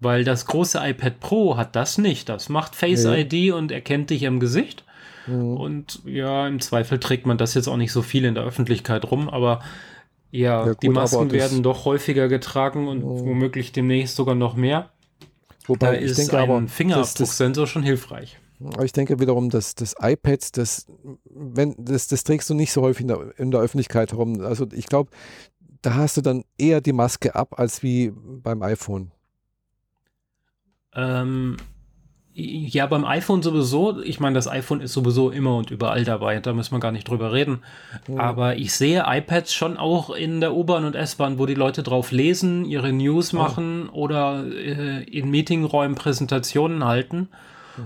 [0.01, 2.29] Weil das große iPad Pro hat das nicht.
[2.29, 3.15] Das macht Face ja.
[3.15, 4.85] ID und erkennt dich im Gesicht.
[5.27, 5.57] Mhm.
[5.57, 9.11] Und ja, im Zweifel trägt man das jetzt auch nicht so viel in der Öffentlichkeit
[9.11, 9.61] rum, aber
[10.31, 13.27] ja, ja gut, die Masken werden doch häufiger getragen und mhm.
[13.27, 14.91] womöglich demnächst sogar noch mehr.
[15.67, 18.39] Wobei da ist denke, ein Fingerabdrucksensor schon hilfreich.
[18.61, 20.87] Aber ich denke wiederum, dass das iPad, das,
[21.25, 24.41] wenn, das, das trägst du nicht so häufig in der, in der Öffentlichkeit herum.
[24.41, 25.11] Also ich glaube,
[25.83, 29.13] da hast du dann eher die Maske ab als wie beim iPhone.
[30.95, 31.57] Ähm,
[32.41, 34.01] ja, beim iPhone sowieso.
[34.01, 36.39] Ich meine, das iPhone ist sowieso immer und überall dabei.
[36.39, 37.63] Da müssen wir gar nicht drüber reden.
[38.07, 38.21] Mhm.
[38.21, 42.13] Aber ich sehe iPads schon auch in der U-Bahn und S-Bahn, wo die Leute drauf
[42.13, 43.39] lesen, ihre News oh.
[43.39, 47.29] machen oder äh, in Meetingräumen Präsentationen halten.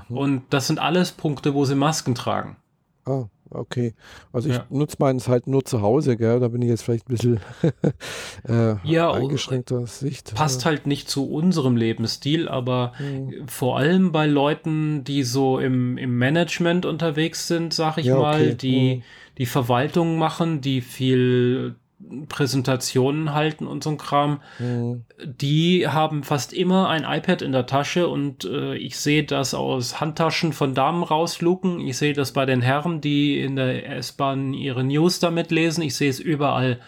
[0.09, 0.16] Mhm.
[0.16, 2.57] Und das sind alles Punkte, wo sie Masken tragen.
[3.05, 3.95] Ah, okay.
[4.32, 4.66] Also ich ja.
[4.70, 6.40] nutze meins halt nur zu Hause, gell?
[6.40, 7.40] Da bin ich jetzt vielleicht ein bisschen
[8.49, 10.34] äh, ja, eingeschränkter Sicht.
[10.34, 13.49] Passt halt nicht zu unserem Lebensstil, aber mhm.
[13.49, 18.55] vor allem bei Leuten, die so im, im Management unterwegs sind, sag ich ja, mal,
[18.55, 19.03] die mhm.
[19.38, 21.76] die Verwaltung machen, die viel
[22.28, 25.05] Präsentationen halten und so ein Kram, mhm.
[25.24, 30.00] die haben fast immer ein iPad in der Tasche und äh, ich sehe das aus
[30.00, 31.80] Handtaschen von Damen rausluken.
[31.80, 35.82] Ich sehe das bei den Herren, die in der S-Bahn ihre News damit lesen.
[35.82, 36.80] Ich sehe es überall.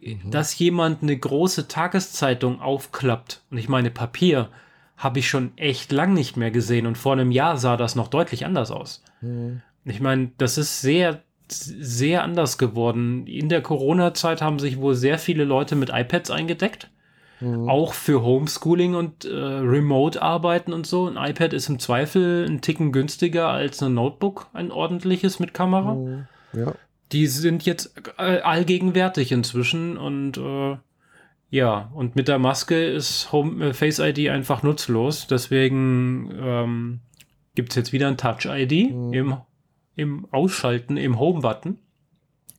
[0.00, 0.30] Mhm.
[0.30, 4.48] Dass jemand eine große Tageszeitung aufklappt, und ich meine Papier,
[4.96, 8.08] habe ich schon echt lang nicht mehr gesehen und vor einem Jahr sah das noch
[8.08, 9.02] deutlich anders aus.
[9.22, 9.62] Mhm.
[9.84, 11.22] Ich meine, das ist sehr
[11.52, 13.26] sehr anders geworden.
[13.26, 16.90] In der Corona-Zeit haben sich wohl sehr viele Leute mit iPads eingedeckt.
[17.40, 17.68] Mhm.
[17.68, 21.06] Auch für Homeschooling und äh, Remote-Arbeiten und so.
[21.06, 25.94] Ein iPad ist im Zweifel ein Ticken günstiger als ein Notebook, ein ordentliches mit Kamera.
[25.94, 26.26] Mhm.
[26.52, 26.74] Ja.
[27.12, 30.76] Die sind jetzt äh, allgegenwärtig inzwischen und äh,
[31.52, 35.26] ja, und mit der Maske ist Home, äh, Face ID einfach nutzlos.
[35.26, 37.00] Deswegen ähm,
[37.56, 39.12] gibt es jetzt wieder ein Touch ID mhm.
[39.12, 39.36] im
[40.00, 41.78] im Ausschalten im Home-Button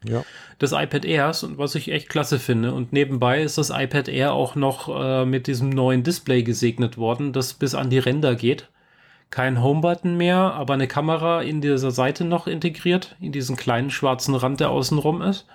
[0.08, 0.24] ja.
[0.60, 2.74] des iPad Airs und was ich echt klasse finde.
[2.74, 7.34] Und nebenbei ist das iPad Air auch noch äh, mit diesem neuen Display gesegnet worden,
[7.34, 8.70] das bis an die Ränder geht.
[9.30, 14.36] Kein Home-Button mehr, aber eine Kamera in dieser Seite noch integriert, in diesen kleinen schwarzen
[14.36, 15.46] Rand, der außenrum ist.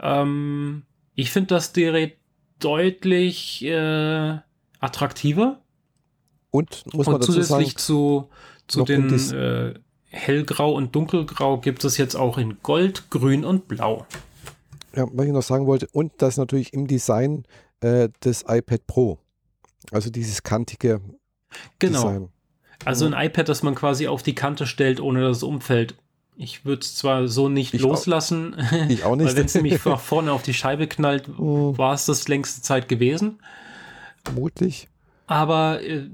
[0.00, 0.82] Ähm,
[1.14, 2.16] ich finde das Gerät
[2.58, 4.38] deutlich äh,
[4.80, 5.60] attraktiver.
[6.50, 8.30] Und muss man und zusätzlich sagen, zu,
[8.66, 9.74] zu den äh,
[10.10, 14.06] hellgrau und dunkelgrau gibt es jetzt auch in Gold, Grün und Blau.
[14.94, 17.44] Ja, was ich noch sagen wollte, und das natürlich im Design
[17.80, 19.18] äh, des iPad Pro.
[19.92, 21.00] Also dieses kantige
[21.78, 22.02] genau.
[22.02, 22.28] Design.
[22.84, 25.94] Also ein iPad, das man quasi auf die Kante stellt, ohne dass es umfällt.
[26.36, 29.26] Ich würde es zwar so nicht ich loslassen, auch, ich auch nicht.
[29.26, 31.76] weil wenn es nämlich vorne auf die Scheibe knallt, oh.
[31.76, 33.40] war es das längste Zeit gewesen.
[34.24, 34.88] Vermutlich.
[35.28, 36.08] Aber äh,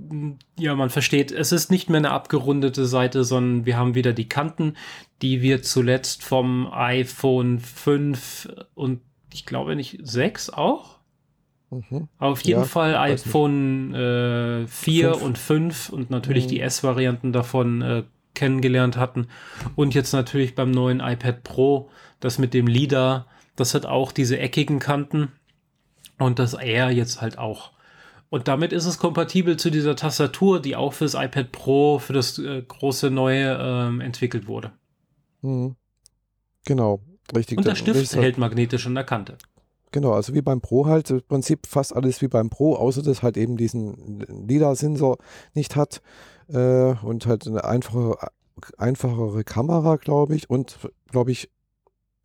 [0.59, 4.29] ja, man versteht, es ist nicht mehr eine abgerundete Seite, sondern wir haben wieder die
[4.29, 4.75] Kanten,
[5.23, 9.01] die wir zuletzt vom iPhone 5 und
[9.33, 10.99] ich glaube nicht 6 auch.
[11.71, 12.09] Mhm.
[12.19, 15.23] Auf jeden ja, Fall iPhone äh, 4 5.
[15.23, 16.49] und 5 und natürlich mhm.
[16.49, 18.03] die S-Varianten davon äh,
[18.35, 19.29] kennengelernt hatten.
[19.77, 21.89] Und jetzt natürlich beim neuen iPad Pro,
[22.19, 25.31] das mit dem LIDAR, das hat auch diese eckigen Kanten
[26.19, 27.74] und das Air jetzt halt auch.
[28.35, 32.37] Und damit ist es kompatibel zu dieser Tastatur, die auch fürs iPad Pro, für das
[32.41, 34.73] äh, große neue ähm, entwickelt wurde.
[35.43, 35.77] Mhm.
[36.65, 36.99] Genau,
[37.33, 37.59] richtig.
[37.59, 39.39] Und der Stift halt, hält magnetisch an der Kante.
[39.93, 43.23] Genau, also wie beim Pro halt, im Prinzip fast alles wie beim Pro, außer dass
[43.23, 44.19] halt eben diesen
[44.49, 45.19] LIDAR-Sensor
[45.55, 46.03] nicht hat
[46.49, 48.17] äh, und halt eine einfache,
[48.77, 51.51] einfachere Kamera, glaube ich, und glaube ich,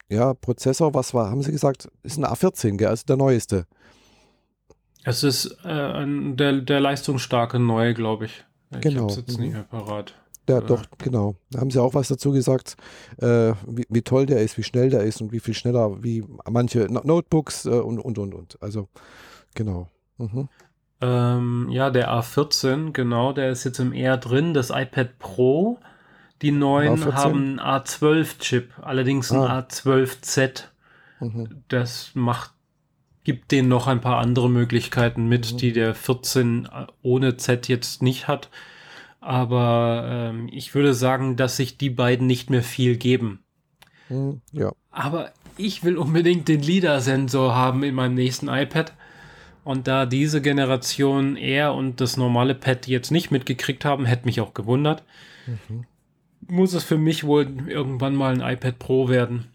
[0.10, 3.68] ja, Prozessor, was war, haben sie gesagt, ist ein A14, gell, also der neueste.
[5.04, 8.44] Es ist äh, der, der leistungsstarke neue, glaube ich.
[8.72, 9.04] Ich genau.
[9.04, 9.44] habe jetzt mhm.
[9.44, 10.14] nicht mehr parat.
[10.48, 10.66] Ja, äh.
[10.66, 11.36] doch, genau.
[11.52, 12.76] Da haben sie auch was dazu gesagt,
[13.18, 16.24] äh, wie, wie, toll der ist, wie schnell der ist und wie viel schneller wie
[16.50, 18.62] manche Notebooks äh, und, und, und, und.
[18.62, 18.90] Also,
[19.56, 19.88] genau.
[20.18, 20.50] Mhm.
[21.02, 24.54] Ähm, ja, der A14, genau, der ist jetzt im R drin.
[24.54, 25.80] Das iPad Pro,
[26.42, 27.14] die neuen A14?
[27.14, 29.46] haben einen A12-Chip, allerdings ah.
[29.46, 30.64] einen A12Z.
[31.22, 31.64] Mhm.
[31.70, 32.54] Das macht
[33.30, 35.58] gibt denen noch ein paar andere Möglichkeiten mit, mhm.
[35.58, 36.68] die der 14
[37.04, 38.50] ohne Z jetzt nicht hat.
[39.22, 43.44] Aber ähm, ich würde sagen, dass sich die beiden nicht mehr viel geben.
[44.10, 44.72] Mhm, ja.
[44.90, 48.94] Aber ich will unbedingt den LIDAR-Sensor haben in meinem nächsten iPad.
[49.64, 54.42] Und da diese Generation er und das normale Pad jetzt nicht mitgekriegt haben, hätte mich
[54.42, 55.04] auch gewundert.
[55.46, 55.86] Mhm.
[56.48, 59.52] Muss es für mich wohl irgendwann mal ein iPad Pro werden.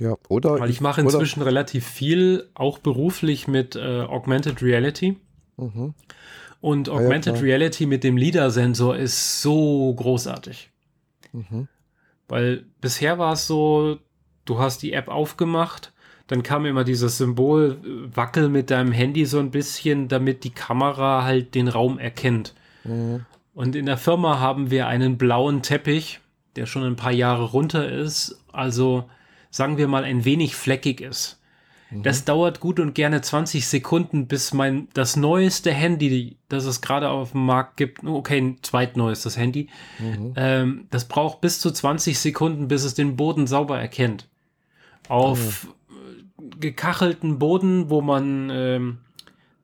[0.00, 0.58] Ja, oder.
[0.60, 5.16] Weil ich mache inzwischen relativ viel, auch beruflich mit äh, Augmented Reality.
[5.56, 5.94] Mhm.
[6.60, 10.70] Und Augmented ah, ja, Reality mit dem LIDAR-Sensor ist so großartig.
[11.32, 11.68] Mhm.
[12.28, 13.98] Weil bisher war es so,
[14.44, 15.92] du hast die App aufgemacht,
[16.28, 20.50] dann kam immer dieses Symbol, äh, wackel mit deinem Handy so ein bisschen, damit die
[20.50, 22.54] Kamera halt den Raum erkennt.
[22.84, 23.26] Mhm.
[23.54, 26.20] Und in der Firma haben wir einen blauen Teppich,
[26.56, 28.42] der schon ein paar Jahre runter ist.
[28.52, 29.04] Also
[29.52, 31.38] sagen wir mal, ein wenig fleckig ist.
[31.90, 32.02] Mhm.
[32.02, 37.10] Das dauert gut und gerne 20 Sekunden, bis mein das neueste Handy, das es gerade
[37.10, 39.68] auf dem Markt gibt, okay, ein zweitneuestes Handy,
[39.98, 40.32] mhm.
[40.36, 44.26] ähm, das braucht bis zu 20 Sekunden, bis es den Boden sauber erkennt.
[45.08, 45.68] Auf
[46.38, 46.58] mhm.
[46.58, 48.98] gekachelten Boden, wo man ähm,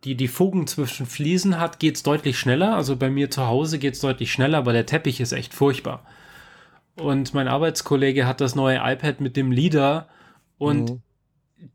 [0.05, 2.77] die, die Fugen zwischen Fliesen hat, geht es deutlich schneller.
[2.77, 6.05] Also bei mir zu Hause geht es deutlich schneller, aber der Teppich ist echt furchtbar.
[7.01, 10.09] Und mein Arbeitskollege hat das neue iPad mit dem Leader
[10.59, 11.03] und mhm.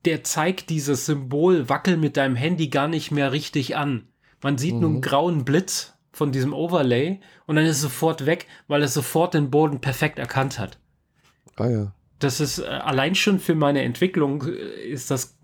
[0.05, 4.07] der zeigt dieses Symbol Wackel mit deinem Handy gar nicht mehr richtig an.
[4.41, 4.81] Man sieht mhm.
[4.81, 8.93] nur einen grauen Blitz von diesem Overlay und dann ist es sofort weg, weil es
[8.93, 10.77] sofort den Boden perfekt erkannt hat.
[11.55, 11.93] Ah ja.
[12.19, 15.37] das ist äh, allein schon für meine Entwicklung äh, ist das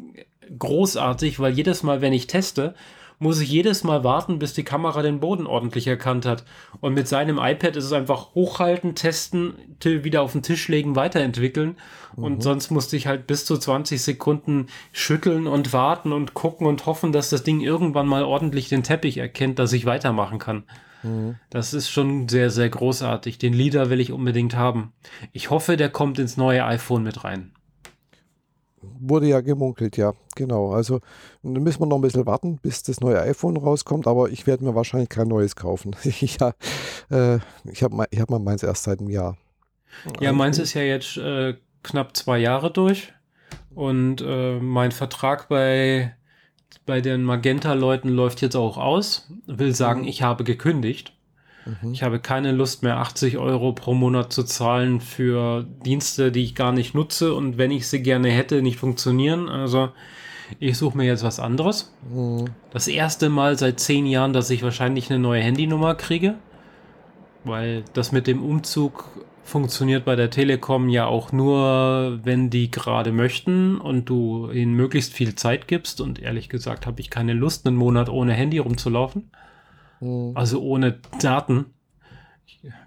[0.58, 2.74] großartig, weil jedes Mal, wenn ich teste,
[3.20, 6.46] muss ich jedes Mal warten, bis die Kamera den Boden ordentlich erkannt hat.
[6.80, 11.76] Und mit seinem iPad ist es einfach hochhalten, testen, wieder auf den Tisch legen, weiterentwickeln.
[12.16, 12.24] Mhm.
[12.24, 16.86] Und sonst musste ich halt bis zu 20 Sekunden schütteln und warten und gucken und
[16.86, 20.64] hoffen, dass das Ding irgendwann mal ordentlich den Teppich erkennt, dass ich weitermachen kann.
[21.04, 21.36] Mhm.
[21.50, 23.38] Das ist schon sehr, sehr großartig.
[23.38, 24.94] Den Leader will ich unbedingt haben.
[25.34, 27.52] Ich hoffe, der kommt ins neue iPhone mit rein.
[29.02, 30.72] Wurde ja gemunkelt, ja, genau.
[30.72, 31.00] Also
[31.42, 34.66] da müssen wir noch ein bisschen warten, bis das neue iPhone rauskommt, aber ich werde
[34.66, 35.96] mir wahrscheinlich kein neues kaufen.
[36.04, 36.54] ja,
[37.10, 37.40] äh,
[37.72, 39.38] ich habe ich hab mal meins erst seit einem Jahr.
[40.20, 43.14] Ja, meins ist ja jetzt äh, knapp zwei Jahre durch
[43.74, 46.16] und äh, mein Vertrag bei,
[46.86, 49.32] bei den Magenta-Leuten läuft jetzt auch aus.
[49.46, 50.08] Will sagen, mhm.
[50.08, 51.14] ich habe gekündigt.
[51.82, 51.94] Mhm.
[51.94, 56.56] Ich habe keine Lust mehr, 80 Euro pro Monat zu zahlen für Dienste, die ich
[56.56, 59.50] gar nicht nutze und wenn ich sie gerne hätte, nicht funktionieren.
[59.50, 59.90] Also
[60.60, 61.94] ich suche mir jetzt was anderes.
[62.10, 62.46] Mhm.
[62.72, 66.36] Das erste Mal seit zehn Jahren, dass ich wahrscheinlich eine neue Handynummer kriege,
[67.44, 69.06] weil das mit dem Umzug
[69.44, 75.14] funktioniert bei der Telekom ja auch nur, wenn die gerade möchten und du ihnen möglichst
[75.14, 76.02] viel Zeit gibst.
[76.02, 79.32] Und ehrlich gesagt habe ich keine Lust, einen Monat ohne Handy rumzulaufen.
[80.00, 80.32] Mhm.
[80.36, 81.74] Also ohne Daten.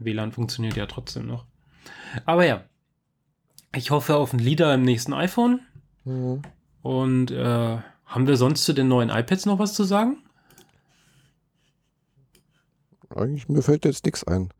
[0.01, 1.47] WLAN funktioniert ja trotzdem noch.
[2.27, 2.65] Aber ja,
[3.75, 5.61] ich hoffe auf ein Leader im nächsten iPhone.
[6.05, 6.43] Mhm.
[6.83, 10.19] Und äh, haben wir sonst zu den neuen iPads noch was zu sagen?
[13.15, 14.51] Eigentlich, mir fällt jetzt nichts ein.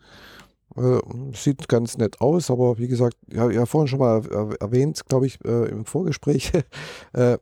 [0.77, 1.01] Äh,
[1.35, 4.25] sieht ganz nett aus, aber wie gesagt, ja, ja vorhin schon mal
[4.61, 6.53] erwähnt, glaube ich, äh, im Vorgespräch.
[7.13, 7.39] äh,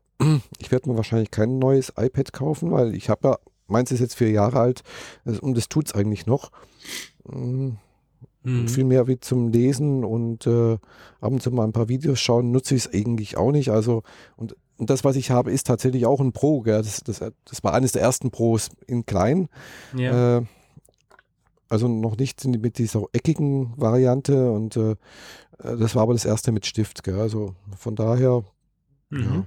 [0.58, 3.38] ich werde mir wahrscheinlich kein neues iPad kaufen, weil ich habe ja
[3.70, 4.82] Meins ist jetzt vier Jahre alt
[5.24, 6.51] und das tut es eigentlich noch.
[8.42, 8.68] Mhm.
[8.68, 12.51] Viel mehr wie zum Lesen und äh, ab und zu mal ein paar Videos schauen,
[12.51, 13.70] nutze ich es eigentlich auch nicht.
[13.70, 14.02] Also,
[14.36, 16.62] und, und, das, was ich habe, ist tatsächlich auch ein Pro.
[16.64, 19.48] Das, das, das war eines der ersten Pros in klein.
[19.94, 20.38] Ja.
[20.38, 20.42] Äh,
[21.68, 24.97] also noch nicht mit dieser eckigen Variante und äh,
[25.59, 27.05] das war aber das erste mit Stift.
[27.05, 27.20] Gell?
[27.20, 28.42] Also von daher,
[29.10, 29.22] mhm.
[29.22, 29.44] ja.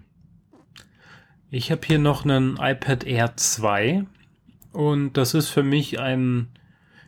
[1.50, 4.06] Ich habe hier noch einen iPad Air 2
[4.74, 6.50] und das ist für mich ein,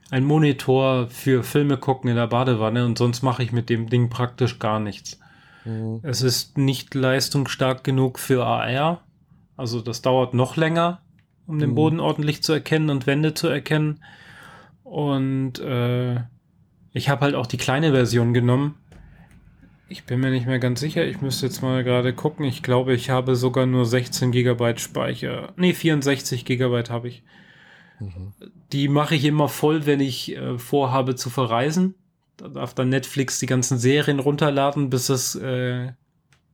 [0.10, 4.10] ein Monitor für Filme gucken in der Badewanne und sonst mache ich mit dem Ding
[4.10, 5.20] praktisch gar nichts.
[5.66, 6.00] Mhm.
[6.04, 9.02] Es ist nicht leistungsstark genug für AR,
[9.58, 11.02] also das dauert noch länger,
[11.48, 11.76] um den mhm.
[11.76, 14.04] Boden ordentlich zu erkennen und Wände zu erkennen.
[14.84, 16.16] Und äh,
[16.94, 18.76] ich habe halt auch die kleine Version genommen,
[19.88, 21.06] ich bin mir nicht mehr ganz sicher.
[21.06, 22.46] Ich müsste jetzt mal gerade gucken.
[22.46, 25.54] Ich glaube, ich habe sogar nur 16 GB Speicher.
[25.58, 27.24] Ne, 64 GB habe ich.
[28.00, 28.34] Mhm.
[28.72, 31.96] Die mache ich immer voll, wenn ich äh, vorhabe zu verreisen.
[32.38, 35.94] Da darf dann Netflix die ganzen Serien runterladen, bis das, äh,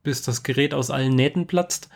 [0.04, 1.90] bis das Gerät aus allen Nähten platzt.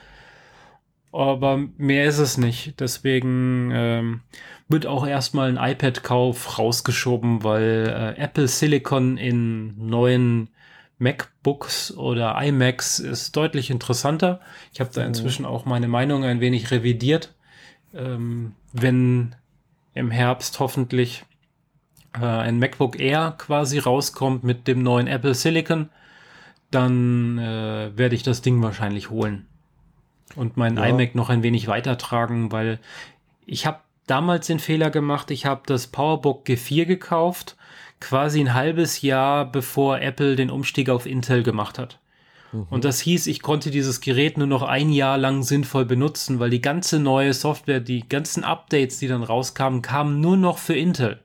[1.11, 2.79] Aber mehr ist es nicht.
[2.79, 4.21] Deswegen ähm,
[4.67, 10.49] wird auch erstmal ein iPad-Kauf rausgeschoben, weil äh, Apple Silicon in neuen
[10.97, 14.39] MacBooks oder iMacs ist deutlich interessanter.
[14.73, 15.07] Ich habe da mhm.
[15.07, 17.34] inzwischen auch meine Meinung ein wenig revidiert.
[17.95, 19.35] Ähm, wenn
[19.93, 21.23] im Herbst hoffentlich
[22.13, 25.89] äh, ein MacBook Air quasi rauskommt mit dem neuen Apple Silicon,
[26.71, 29.47] dann äh, werde ich das Ding wahrscheinlich holen
[30.35, 30.85] und meinen ja.
[30.85, 32.79] iMac noch ein wenig weitertragen, weil
[33.45, 37.55] ich habe damals den Fehler gemacht, ich habe das PowerBook G4 gekauft
[37.99, 41.99] quasi ein halbes Jahr bevor Apple den Umstieg auf Intel gemacht hat.
[42.55, 42.67] Mhm.
[42.69, 46.49] Und das hieß, ich konnte dieses Gerät nur noch ein Jahr lang sinnvoll benutzen, weil
[46.49, 51.19] die ganze neue Software, die ganzen Updates, die dann rauskamen, kamen nur noch für Intel.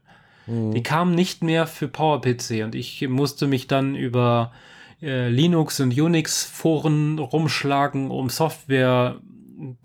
[0.46, 0.72] Mhm.
[0.72, 4.52] Die kamen nicht mehr für PowerPC und ich musste mich dann über
[5.02, 9.20] äh, Linux und Unix Foren rumschlagen, um Software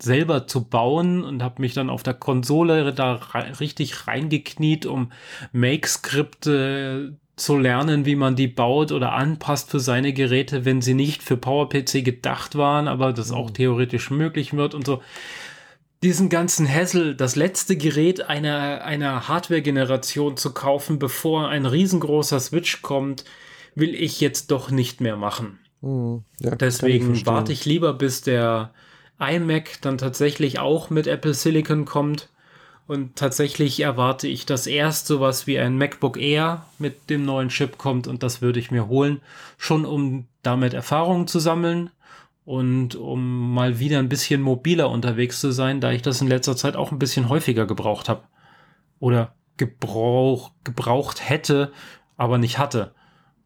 [0.00, 3.20] selber zu bauen und habe mich dann auf der Konsole da
[3.60, 5.12] richtig reingekniet, um
[5.52, 11.22] Make-Skripte zu lernen, wie man die baut oder anpasst für seine Geräte, wenn sie nicht
[11.22, 13.54] für PowerPC gedacht waren, aber das auch mhm.
[13.54, 15.02] theoretisch möglich wird und so.
[16.02, 22.82] Diesen ganzen Hassel, das letzte Gerät einer, einer Hardware-Generation zu kaufen, bevor ein riesengroßer Switch
[22.82, 23.24] kommt,
[23.74, 25.58] will ich jetzt doch nicht mehr machen.
[25.80, 26.24] Mhm.
[26.40, 28.72] Ja, Deswegen warte ich lieber, bis der
[29.18, 32.28] iMac dann tatsächlich auch mit Apple Silicon kommt.
[32.86, 37.78] Und tatsächlich erwarte ich, dass erst sowas wie ein MacBook Air mit dem neuen Chip
[37.78, 39.20] kommt und das würde ich mir holen,
[39.58, 41.90] schon um damit Erfahrungen zu sammeln
[42.44, 46.56] und um mal wieder ein bisschen mobiler unterwegs zu sein, da ich das in letzter
[46.56, 48.22] Zeit auch ein bisschen häufiger gebraucht habe.
[49.00, 51.72] Oder gebrauch, gebraucht hätte,
[52.16, 52.94] aber nicht hatte.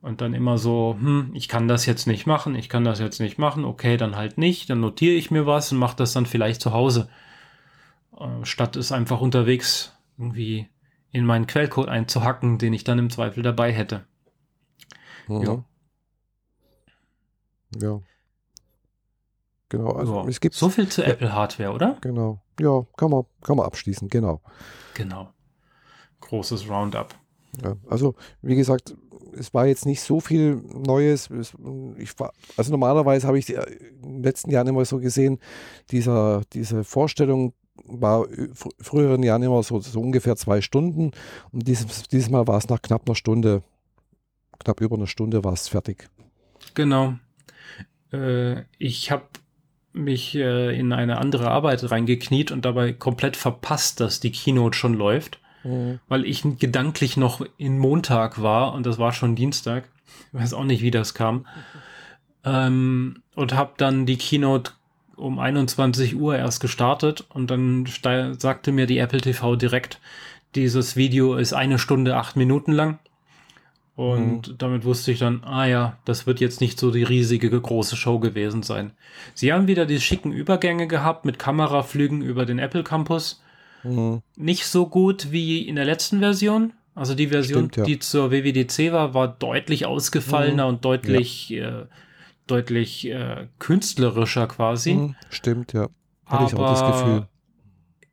[0.02, 3.20] Und dann immer so, hm, ich kann das jetzt nicht machen, ich kann das jetzt
[3.20, 6.26] nicht machen, okay, dann halt nicht, dann notiere ich mir was und mache das dann
[6.26, 7.08] vielleicht zu Hause.
[8.20, 10.68] Äh, statt es einfach unterwegs irgendwie
[11.10, 14.04] in meinen Quellcode einzuhacken, den ich dann im Zweifel dabei hätte.
[15.26, 15.42] Mhm.
[15.42, 15.64] Ja.
[17.80, 18.00] Ja.
[19.68, 20.28] Genau, also ja.
[20.28, 21.96] es gibt so viel zu ja, Apple Hardware, oder?
[22.00, 22.42] Genau.
[22.58, 24.42] Ja, kann man, kann man abschließen, genau.
[24.94, 25.32] Genau.
[26.20, 27.14] Großes Roundup.
[27.62, 28.96] Ja, also, wie gesagt,
[29.32, 31.30] es war jetzt nicht so viel Neues.
[31.96, 35.38] Ich war, also normalerweise habe ich in den letzten Jahren immer so gesehen,
[35.90, 38.26] dieser, diese Vorstellung war
[38.80, 41.12] früheren Jahren immer so, so ungefähr zwei Stunden
[41.52, 43.62] und dieses, dieses Mal war es nach knapp einer Stunde,
[44.58, 46.08] knapp über einer Stunde war es fertig.
[46.74, 47.14] Genau.
[48.12, 49.24] Äh, ich habe
[49.92, 54.94] mich äh, in eine andere Arbeit reingekniet und dabei komplett verpasst, dass die Keynote schon
[54.94, 55.98] läuft, mhm.
[56.08, 59.88] weil ich gedanklich noch in Montag war und das war schon Dienstag.
[60.32, 61.46] Ich weiß auch nicht, wie das kam.
[62.44, 64.72] Ähm, und habe dann die Keynote
[65.20, 67.86] um 21 Uhr erst gestartet und dann
[68.38, 70.00] sagte mir die Apple TV direkt,
[70.54, 72.98] dieses Video ist eine Stunde, acht Minuten lang.
[73.96, 74.54] Und mhm.
[74.58, 78.18] damit wusste ich dann, ah ja, das wird jetzt nicht so die riesige große Show
[78.18, 78.92] gewesen sein.
[79.34, 83.42] Sie haben wieder die schicken Übergänge gehabt mit Kameraflügen über den Apple Campus.
[83.82, 84.22] Mhm.
[84.36, 86.72] Nicht so gut wie in der letzten Version.
[86.94, 87.84] Also die Version, Stimmt, ja.
[87.84, 90.74] die zur WWDC war, war deutlich ausgefallener mhm.
[90.74, 91.82] und deutlich, ja.
[91.82, 91.86] äh,
[92.50, 94.94] deutlich äh, künstlerischer quasi.
[94.94, 95.16] Mhm.
[95.30, 95.88] Stimmt, ja.
[96.26, 97.26] Hatte ich auch das Gefühl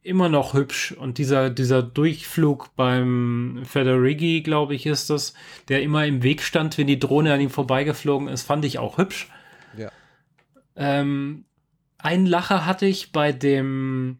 [0.07, 0.93] immer noch hübsch.
[0.93, 5.33] Und dieser, dieser Durchflug beim Federighi, glaube ich, ist das,
[5.67, 8.97] der immer im Weg stand, wenn die Drohne an ihm vorbeigeflogen ist, fand ich auch
[8.97, 9.29] hübsch.
[9.77, 9.91] Ja.
[10.75, 11.45] Ähm,
[11.97, 14.19] einen Lacher hatte ich bei dem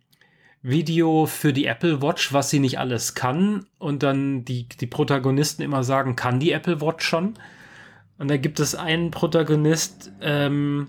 [0.62, 3.66] Video für die Apple Watch, was sie nicht alles kann.
[3.80, 7.36] Und dann die, die Protagonisten immer sagen, kann die Apple Watch schon?
[8.18, 10.88] Und da gibt es einen Protagonist, ähm,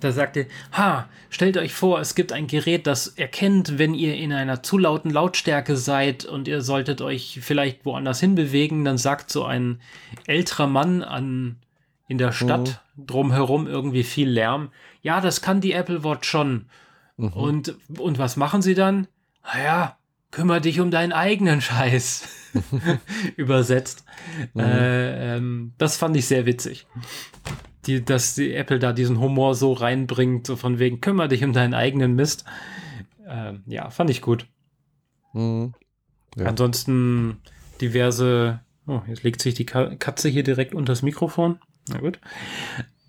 [0.00, 4.32] da sagte, ha, stellt euch vor, es gibt ein Gerät, das erkennt, wenn ihr in
[4.32, 9.44] einer zu lauten Lautstärke seid und ihr solltet euch vielleicht woanders hinbewegen, dann sagt so
[9.44, 9.80] ein
[10.26, 11.56] älterer Mann an,
[12.06, 13.06] in der Stadt mhm.
[13.06, 14.70] drumherum irgendwie viel Lärm.
[15.00, 16.66] Ja, das kann die Apple Watch schon.
[17.16, 17.28] Mhm.
[17.28, 19.08] Und, und was machen sie dann?
[19.42, 19.96] Naja,
[20.30, 22.28] kümmere dich um deinen eigenen Scheiß.
[23.36, 24.04] Übersetzt.
[24.54, 24.60] Mhm.
[24.60, 26.86] Äh, ähm, das fand ich sehr witzig
[27.86, 31.52] die, dass die Apple da diesen Humor so reinbringt, so von wegen, kümmere dich um
[31.52, 32.44] deinen eigenen Mist.
[33.26, 34.46] Ähm, ja, fand ich gut.
[35.32, 35.74] Mhm.
[36.36, 36.46] Ja.
[36.46, 37.38] Ansonsten
[37.80, 41.58] diverse, oh, jetzt legt sich die Katze hier direkt unter das Mikrofon.
[41.88, 42.20] Na gut.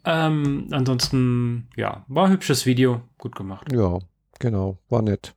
[0.04, 3.72] Ähm, ansonsten, ja, war ein hübsches Video, gut gemacht.
[3.72, 4.00] Ja,
[4.40, 5.34] genau, war nett.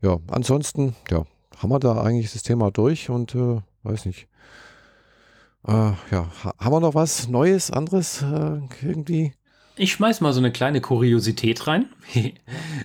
[0.00, 1.26] Ja, ansonsten, ja,
[1.56, 4.28] haben wir da eigentlich das Thema durch und äh, weiß nicht.
[5.66, 6.28] Äh, ja,
[6.58, 9.32] haben wir noch was Neues, anderes äh, irgendwie?
[9.78, 11.90] Ich schmeiß mal so eine kleine Kuriosität rein.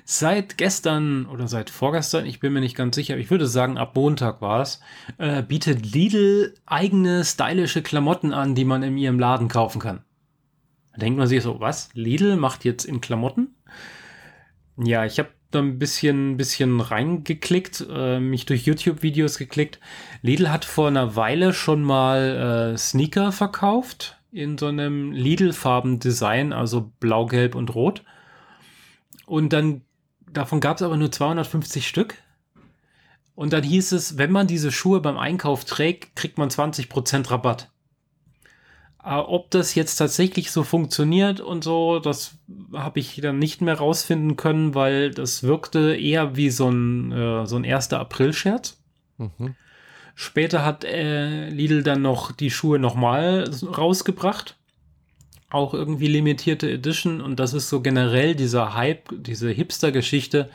[0.06, 3.95] seit gestern oder seit vorgestern, ich bin mir nicht ganz sicher, ich würde sagen, ab
[3.95, 4.81] Montag war es,
[5.18, 10.03] äh, bietet Lidl eigene stylische Klamotten an, die man in ihrem Laden kaufen kann.
[10.91, 11.89] Da denkt man sich so, was?
[11.93, 13.56] Lidl macht jetzt in Klamotten?
[14.76, 19.80] Ja, ich habe da ein bisschen, bisschen reingeklickt, äh, mich durch YouTube-Videos geklickt.
[20.22, 26.91] Lidl hat vor einer Weile schon mal äh, Sneaker verkauft in so einem Lidl-Farben-Design, also
[26.99, 28.03] blau, gelb und rot.
[29.26, 29.82] Und dann,
[30.32, 32.15] davon gab es aber nur 250 Stück.
[33.36, 37.69] Und dann hieß es, wenn man diese Schuhe beim Einkauf trägt, kriegt man 20% Rabatt.
[39.03, 42.36] Äh, ob das jetzt tatsächlich so funktioniert und so, das
[42.73, 47.45] habe ich dann nicht mehr rausfinden können, weil das wirkte eher wie so ein, äh,
[47.48, 47.94] so ein 1.
[47.94, 48.80] April-Scherz.
[49.18, 49.56] Mhm.
[50.14, 54.57] Später hat äh, Lidl dann noch die Schuhe nochmal rausgebracht.
[55.49, 57.22] Auch irgendwie limitierte Edition.
[57.22, 60.49] Und das ist so generell dieser Hype, diese Hipster-Geschichte.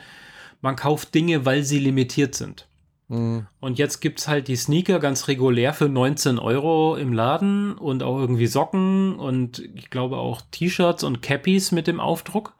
[0.61, 2.67] Man kauft Dinge, weil sie limitiert sind.
[3.07, 3.47] Mhm.
[3.59, 8.03] Und jetzt gibt es halt die Sneaker ganz regulär für 19 Euro im Laden und
[8.03, 12.53] auch irgendwie Socken und ich glaube auch T-Shirts und Cappies mit dem Aufdruck.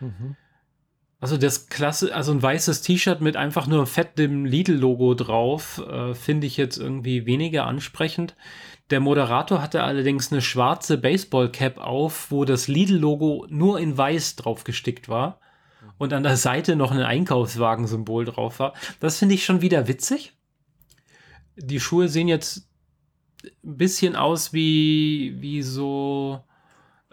[0.00, 0.36] Mhm.
[1.20, 6.14] Also das klasse, also ein weißes T-Shirt mit einfach nur fett dem Lidl-Logo drauf, äh,
[6.14, 8.34] finde ich jetzt irgendwie weniger ansprechend.
[8.90, 14.64] Der Moderator hatte allerdings eine schwarze Baseball-Cap auf, wo das Lidl-Logo nur in weiß drauf
[14.64, 15.38] gestickt war
[16.02, 18.74] und an der Seite noch ein Einkaufswagen-Symbol drauf war.
[18.98, 20.32] Das finde ich schon wieder witzig.
[21.54, 22.68] Die Schuhe sehen jetzt
[23.44, 26.42] ein bisschen aus wie, wie so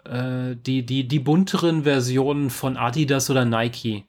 [0.04, 4.06] äh, die, die, die bunteren Versionen von Adidas oder Nike.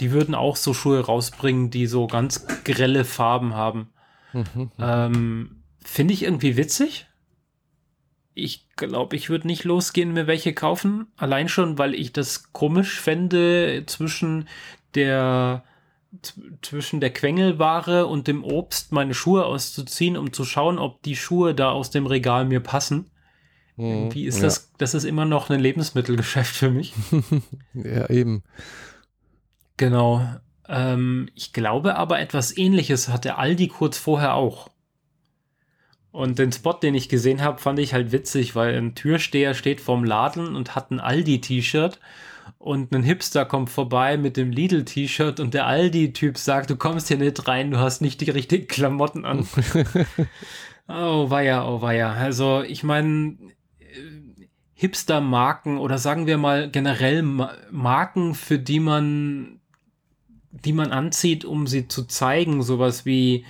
[0.00, 3.90] Die würden auch so Schuhe rausbringen, die so ganz grelle Farben haben.
[4.32, 7.06] Mhm, ähm, finde ich irgendwie witzig.
[8.36, 11.06] Ich glaube, ich würde nicht losgehen, mir welche kaufen.
[11.16, 14.46] Allein schon, weil ich das komisch fände zwischen
[14.94, 15.64] der
[16.62, 21.54] zwischen der Quengelware und dem Obst meine Schuhe auszuziehen, um zu schauen, ob die Schuhe
[21.54, 23.10] da aus dem Regal mir passen.
[23.76, 24.44] Mhm, Wie ist ja.
[24.44, 24.72] das?
[24.78, 26.94] Das ist immer noch ein Lebensmittelgeschäft für mich.
[27.74, 28.44] ja, eben.
[29.76, 30.26] Genau.
[30.68, 34.70] Ähm, ich glaube aber, etwas ähnliches hatte Aldi kurz vorher auch.
[36.16, 39.82] Und den Spot, den ich gesehen habe, fand ich halt witzig, weil ein Türsteher steht
[39.82, 42.00] vorm Laden und hat ein Aldi-T-Shirt
[42.56, 47.18] und ein Hipster kommt vorbei mit dem Lidl-T-Shirt und der Aldi-Typ sagt, du kommst hier
[47.18, 49.46] nicht rein, du hast nicht die richtigen Klamotten an.
[50.88, 52.14] oh weia, oh weia.
[52.14, 53.36] Also ich meine,
[54.72, 57.22] Hipster-Marken oder sagen wir mal generell
[57.70, 59.60] Marken, für die man,
[60.50, 63.44] die man anzieht, um sie zu zeigen, sowas wie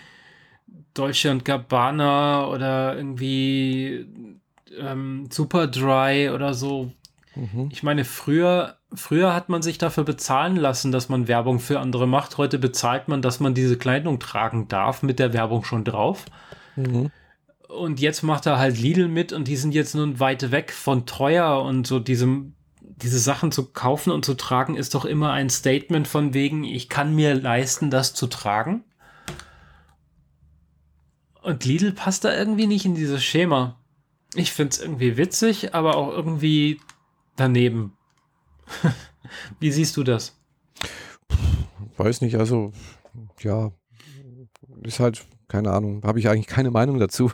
[0.98, 4.06] Dolce Gabbana oder irgendwie
[4.78, 6.92] ähm, Superdry oder so.
[7.34, 7.68] Mhm.
[7.70, 12.06] Ich meine, früher Früher hat man sich dafür bezahlen lassen, dass man Werbung für andere
[12.06, 12.38] macht.
[12.38, 16.24] Heute bezahlt man, dass man diese Kleidung tragen darf, mit der Werbung schon drauf.
[16.76, 17.10] Mhm.
[17.68, 21.04] Und jetzt macht er halt Lidl mit und die sind jetzt nun weit weg von
[21.04, 25.50] teuer und so diesem, diese Sachen zu kaufen und zu tragen ist doch immer ein
[25.50, 28.84] Statement von wegen, ich kann mir leisten, das zu tragen.
[31.46, 33.78] Und Lidl passt da irgendwie nicht in dieses Schema.
[34.34, 36.80] Ich finde es irgendwie witzig, aber auch irgendwie
[37.36, 37.96] daneben.
[39.60, 40.36] Wie siehst du das?
[41.98, 42.72] Weiß nicht, also
[43.38, 43.70] ja,
[44.82, 47.30] ist halt, keine Ahnung, habe ich eigentlich keine Meinung dazu.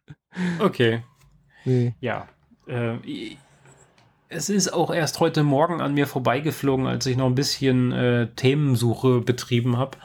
[0.60, 1.02] okay.
[1.64, 1.96] Nee.
[2.00, 2.28] Ja.
[2.68, 2.98] Äh,
[4.28, 8.28] es ist auch erst heute Morgen an mir vorbeigeflogen, als ich noch ein bisschen äh,
[8.36, 9.98] Themensuche betrieben habe.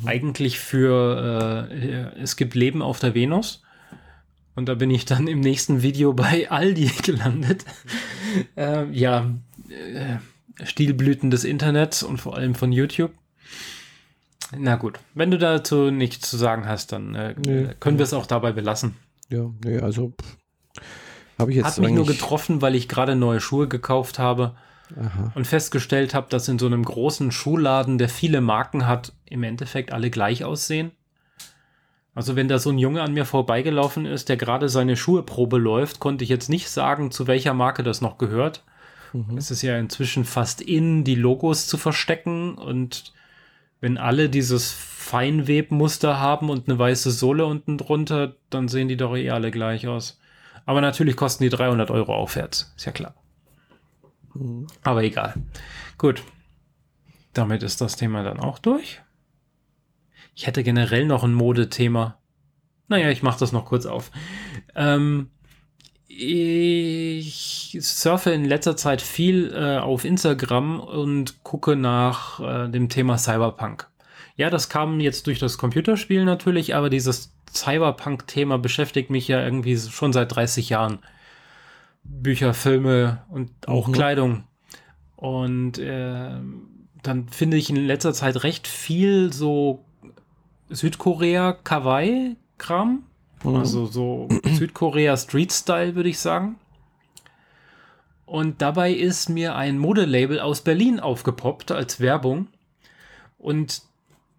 [0.00, 0.08] Mhm.
[0.08, 3.62] Eigentlich für äh, Es gibt Leben auf der Venus.
[4.54, 7.64] Und da bin ich dann im nächsten Video bei Aldi gelandet.
[8.56, 9.30] äh, ja,
[9.68, 10.16] äh,
[10.64, 13.12] Stilblüten des Internets und vor allem von YouTube.
[14.56, 18.14] Na gut, wenn du dazu nichts zu sagen hast, dann äh, nee, können wir es
[18.14, 18.96] auch dabei belassen.
[19.28, 20.14] Ja, nee, also
[21.38, 21.66] habe ich jetzt.
[21.66, 24.56] Hat mich nur getroffen, weil ich gerade neue Schuhe gekauft habe
[24.96, 25.32] Aha.
[25.34, 29.92] und festgestellt habe, dass in so einem großen Schuhladen, der viele Marken hat, im Endeffekt
[29.92, 30.92] alle gleich aussehen.
[32.14, 36.00] Also wenn da so ein Junge an mir vorbeigelaufen ist, der gerade seine Schuheprobe läuft,
[36.00, 38.64] konnte ich jetzt nicht sagen, zu welcher Marke das noch gehört.
[39.12, 39.36] Mhm.
[39.36, 43.12] Es ist ja inzwischen fast in, die Logos zu verstecken und
[43.80, 49.16] wenn alle dieses Feinwebmuster haben und eine weiße Sohle unten drunter, dann sehen die doch
[49.16, 50.18] eh alle gleich aus.
[50.66, 53.14] Aber natürlich kosten die 300 Euro aufwärts, ist ja klar.
[54.38, 54.66] Mhm.
[54.82, 55.34] Aber egal.
[55.96, 56.22] Gut.
[57.34, 59.00] Damit ist das Thema dann auch durch.
[60.34, 62.18] Ich hätte generell noch ein Modethema.
[62.88, 64.10] Naja, ich mache das noch kurz auf.
[64.74, 65.30] Ähm,
[66.06, 73.18] ich surfe in letzter Zeit viel äh, auf Instagram und gucke nach äh, dem Thema
[73.18, 73.88] Cyberpunk.
[74.36, 79.76] Ja, das kam jetzt durch das Computerspiel natürlich, aber dieses Cyberpunk-Thema beschäftigt mich ja irgendwie
[79.76, 81.00] schon seit 30 Jahren.
[82.08, 83.92] Bücher, Filme und auch mhm.
[83.92, 84.44] Kleidung.
[85.16, 86.30] Und äh,
[87.02, 89.84] dann finde ich in letzter Zeit recht viel so
[90.68, 93.04] Südkorea, Kawaii-Kram.
[93.44, 93.56] Mhm.
[93.56, 96.56] Also so Südkorea Street-Style, würde ich sagen.
[98.26, 102.48] Und dabei ist mir ein Modelabel aus Berlin aufgepoppt als Werbung.
[103.38, 103.82] Und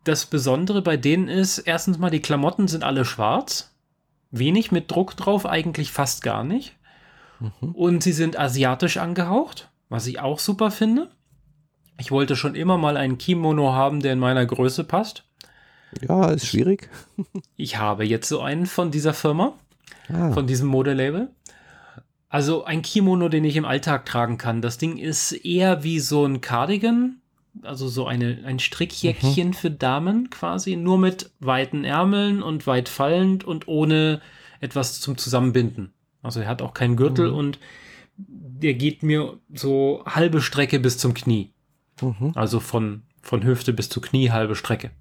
[0.03, 3.73] das Besondere bei denen ist, erstens mal, die Klamotten sind alle schwarz.
[4.31, 6.75] Wenig mit Druck drauf, eigentlich fast gar nicht.
[7.39, 7.71] Mhm.
[7.71, 11.09] Und sie sind asiatisch angehaucht, was ich auch super finde.
[11.99, 15.25] Ich wollte schon immer mal einen Kimono haben, der in meiner Größe passt.
[16.01, 16.89] Ja, ist schwierig.
[17.57, 19.53] Ich habe jetzt so einen von dieser Firma,
[20.07, 20.31] ah.
[20.31, 21.29] von diesem Modelabel.
[22.29, 24.61] Also ein Kimono, den ich im Alltag tragen kann.
[24.61, 27.21] Das Ding ist eher wie so ein Cardigan,
[27.63, 29.53] also so eine, ein Strickjäckchen mhm.
[29.53, 34.21] für Damen quasi, nur mit weiten Ärmeln und weit fallend und ohne
[34.61, 35.91] etwas zum Zusammenbinden.
[36.21, 37.37] Also er hat auch keinen Gürtel mhm.
[37.37, 37.59] und
[38.17, 41.53] der geht mir so halbe Strecke bis zum Knie.
[42.01, 42.33] Mhm.
[42.35, 44.91] Also von, von Hüfte bis zu Knie halbe Strecke.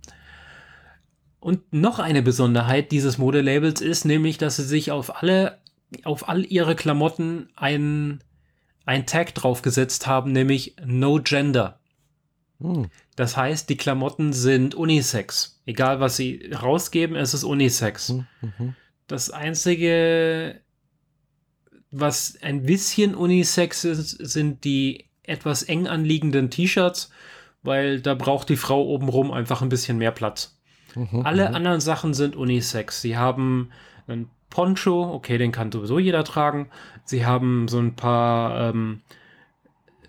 [1.41, 5.59] Und noch eine Besonderheit dieses Modelabels ist nämlich, dass sie sich auf alle,
[6.05, 8.23] auf all ihre Klamotten ein,
[8.85, 11.79] ein Tag draufgesetzt haben, nämlich No Gender.
[12.61, 12.89] Hm.
[13.15, 15.61] Das heißt, die Klamotten sind Unisex.
[15.65, 18.09] Egal was sie rausgeben, es ist Unisex.
[18.09, 18.75] Hm, mhm.
[19.07, 20.61] Das einzige,
[21.91, 27.11] was ein bisschen Unisex ist, sind die etwas eng anliegenden T-Shirts,
[27.63, 30.59] weil da braucht die Frau obenrum einfach ein bisschen mehr Platz.
[30.95, 31.55] Mhm, Alle mhm.
[31.55, 33.01] anderen Sachen sind Unisex.
[33.01, 33.71] Sie haben
[34.07, 36.71] ein Poncho, okay, den kann sowieso jeder tragen.
[37.05, 39.03] Sie haben so ein paar ähm,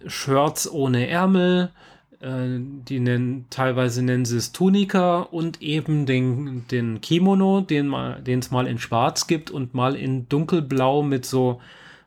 [0.06, 1.72] Shirts ohne Ärmel,
[2.22, 7.94] die nennen, teilweise nennen sie es Tunika und eben den, den Kimono, den
[8.40, 11.62] es mal in schwarz gibt und mal in dunkelblau mit so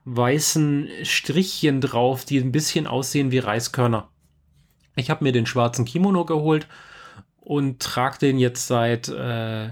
[0.05, 4.09] weißen Strichchen drauf, die ein bisschen aussehen wie Reiskörner.
[4.97, 6.67] Ich habe mir den schwarzen Kimono geholt
[7.41, 9.71] und trage den jetzt seit, äh,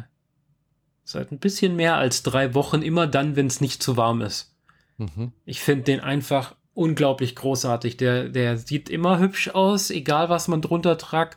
[1.04, 4.54] seit ein bisschen mehr als drei Wochen, immer dann, wenn es nicht zu warm ist.
[4.96, 5.32] Mhm.
[5.44, 7.98] Ich finde den einfach unglaublich großartig.
[7.98, 11.36] Der, der sieht immer hübsch aus, egal was man drunter tragt.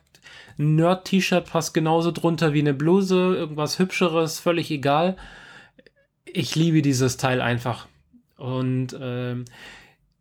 [0.58, 5.18] Ein Nerd-T-Shirt passt genauso drunter wie eine Bluse, irgendwas Hübscheres, völlig egal.
[6.26, 7.90] Ich liebe dieses Teil einfach.
[8.38, 9.44] Und ähm,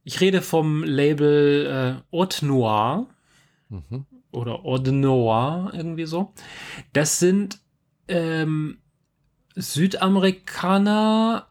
[0.02, 3.06] ich rede vom Label äh, Haute Noir
[3.68, 4.06] mhm.
[4.32, 6.32] oder Haute Noir, irgendwie so.
[6.92, 7.60] Das sind
[8.08, 8.78] ähm,
[9.54, 11.46] Südamerikaner,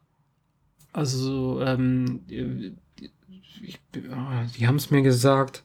[0.92, 2.26] also ähm,
[3.72, 3.80] ich,
[4.58, 5.64] die haben es mir gesagt,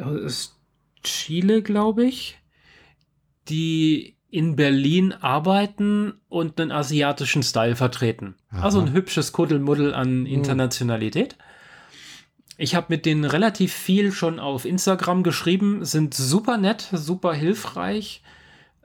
[0.00, 0.58] aus
[1.02, 2.38] Chile, glaube ich,
[3.48, 8.34] die in Berlin arbeiten und einen asiatischen Style vertreten.
[8.50, 8.64] Aha.
[8.64, 10.26] Also ein hübsches Kuddelmuddel an.
[10.26, 11.36] Internationalität.
[12.56, 18.22] Ich habe mit denen relativ viel schon auf Instagram geschrieben, sind super nett, super hilfreich.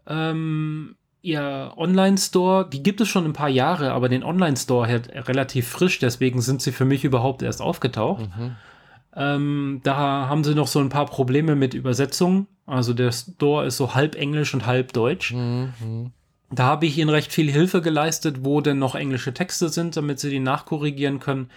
[0.05, 5.67] Ähm, ihr Online-Store, die gibt es schon ein paar Jahre, aber den Online-Store halt relativ
[5.67, 8.29] frisch, deswegen sind sie für mich überhaupt erst aufgetaucht.
[8.37, 8.55] Mhm.
[9.15, 9.95] Ähm, da
[10.29, 12.47] haben sie noch so ein paar Probleme mit Übersetzung.
[12.65, 15.33] Also der Store ist so halb Englisch und halb Deutsch.
[15.33, 16.11] Mhm.
[16.51, 20.19] Da habe ich ihnen recht viel Hilfe geleistet, wo denn noch englische Texte sind, damit
[20.19, 21.49] sie die nachkorrigieren können.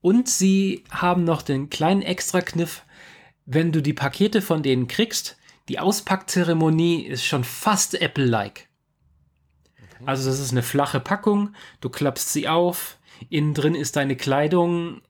[0.00, 2.82] Und sie haben noch den kleinen Extra-Kniff,
[3.44, 5.36] wenn du die Pakete von denen kriegst,
[5.68, 8.65] die Auspackzeremonie ist schon fast Apple-like.
[10.04, 12.98] Also das ist eine flache Packung, du klappst sie auf,
[13.30, 15.00] innen drin ist deine Kleidung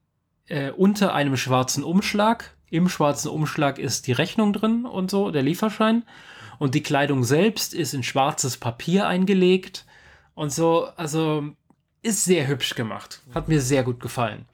[0.49, 2.55] äh, unter einem schwarzen Umschlag.
[2.71, 6.05] Im schwarzen Umschlag ist die Rechnung drin und so, der Lieferschein.
[6.59, 9.85] Und die Kleidung selbst ist in schwarzes Papier eingelegt
[10.35, 10.87] und so.
[10.97, 11.45] Also
[12.03, 13.23] ist sehr hübsch gemacht.
[13.35, 14.47] Hat mir sehr gut gefallen.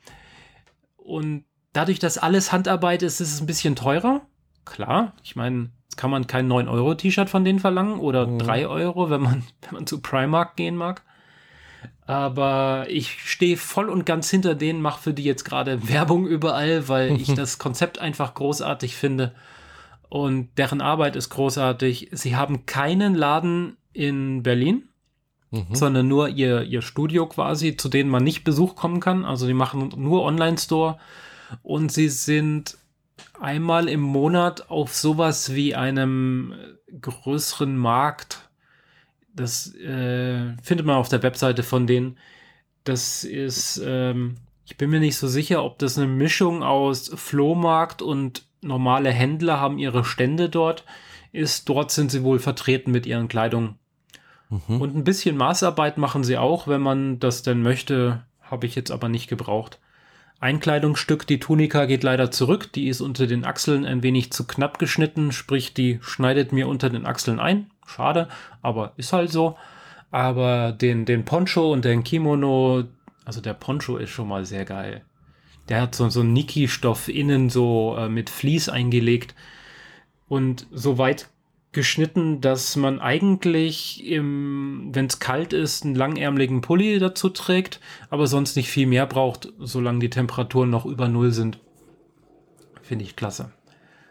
[0.97, 4.23] Und dadurch, dass alles Handarbeit ist, ist es ein bisschen teurer.
[4.65, 8.39] Klar, ich meine, kann man kein 9-Euro-T-Shirt von denen verlangen oder mhm.
[8.39, 11.03] 3 Euro, wenn man, wenn man zu Primark gehen mag.
[12.07, 16.89] Aber ich stehe voll und ganz hinter denen, mache für die jetzt gerade Werbung überall,
[16.89, 19.35] weil ich das Konzept einfach großartig finde.
[20.09, 22.11] Und deren Arbeit ist großartig.
[22.13, 24.89] Sie haben keinen Laden in Berlin,
[25.51, 25.67] mhm.
[25.73, 29.25] sondern nur ihr, ihr Studio quasi, zu denen man nicht Besuch kommen kann.
[29.25, 30.99] Also die machen nur Online-Store
[31.63, 32.77] und sie sind
[33.41, 36.55] einmal im Monat auf sowas wie einem
[37.01, 38.51] größeren Markt.
[39.35, 42.19] Das äh, findet man auf der Webseite von denen.
[42.85, 48.03] Das ist, ähm, ich bin mir nicht so sicher, ob das eine Mischung aus Flohmarkt
[48.03, 50.85] und normale Händler haben ihre Stände dort
[51.33, 51.69] ist.
[51.69, 53.77] Dort sind sie wohl vertreten mit ihren Kleidung.
[54.51, 54.81] Mhm.
[54.81, 58.25] Und ein bisschen Maßarbeit machen sie auch, wenn man das denn möchte.
[58.43, 59.81] Habe ich jetzt aber nicht gebraucht.
[60.43, 62.73] Ein Kleidungsstück, die Tunika, geht leider zurück.
[62.73, 66.91] Die ist unter den Achseln ein wenig zu knapp geschnitten, sprich, die schneidet mir unter
[66.91, 67.71] den Achseln ein.
[67.87, 68.27] Schade,
[68.61, 69.57] aber ist halt so.
[70.11, 72.83] Aber den, den Poncho und den Kimono,
[73.25, 75.05] also der Poncho ist schon mal sehr geil.
[75.69, 79.37] Der hat so, so einen Niki-Stoff innen so äh, mit Vlies eingelegt.
[80.27, 81.29] Und soweit
[81.73, 87.81] geschnitten, dass man eigentlich, wenn es kalt ist, einen langärmeligen Pulli dazu trägt,
[88.11, 91.59] aber sonst nicht viel mehr braucht, solange die Temperaturen noch über Null sind.
[92.83, 93.53] Finde ich klasse.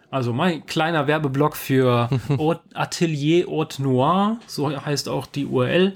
[0.10, 2.10] Also mein kleiner Werbeblock für
[2.74, 5.96] Atelier Haute Noir, so heißt auch die URL,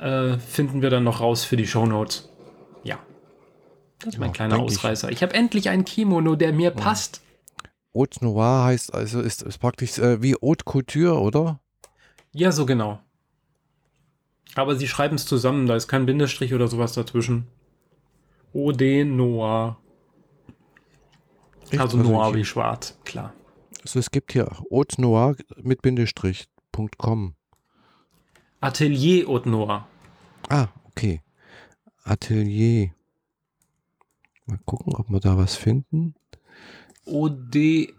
[0.00, 2.28] äh, finden wir dann noch raus für die Show Notes.
[2.82, 2.98] Ja.
[4.00, 5.10] Das ist mein ja, kleiner Ausreißer.
[5.10, 6.70] Ich, ich habe endlich ein Kimono, der mir ja.
[6.70, 7.21] passt.
[7.94, 11.60] Haute Noir heißt also, ist, ist praktisch äh, wie Haute Couture, oder?
[12.32, 13.00] Ja, so genau.
[14.54, 17.46] Aber sie schreiben es zusammen, da ist kein Bindestrich oder sowas dazwischen.
[18.52, 19.78] Ode Noir.
[21.70, 23.32] Also, also Noir wie schwarz, klar.
[23.82, 27.34] Also es gibt hier Haute Noir mit Bindestrich.com.
[28.60, 29.88] Atelier Haute Noir.
[30.48, 31.22] Ah, okay.
[32.04, 32.90] Atelier.
[34.46, 36.14] Mal gucken, ob wir da was finden.
[37.04, 37.92] O-D-E-N-O-I-R,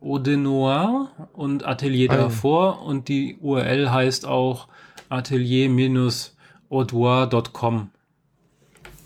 [0.00, 4.68] Eau Noir und Atelier ah, davor und die URL heißt auch
[5.08, 7.90] atelier-audoir.com.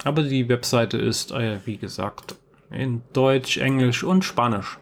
[0.04, 2.36] Aber die Webseite ist, äh, wie gesagt,
[2.70, 4.78] in Deutsch, Englisch und Spanisch.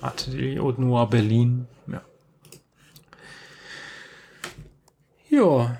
[0.00, 1.68] Atelier Haute Noir Berlin.
[1.86, 2.02] Ja.
[5.30, 5.78] Ja.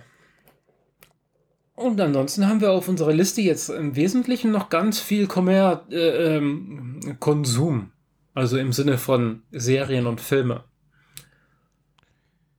[1.76, 6.36] Und ansonsten haben wir auf unserer Liste jetzt im Wesentlichen noch ganz viel Kommer äh,
[6.36, 7.90] ähm, Konsum.
[8.32, 10.64] Also im Sinne von Serien und Filme.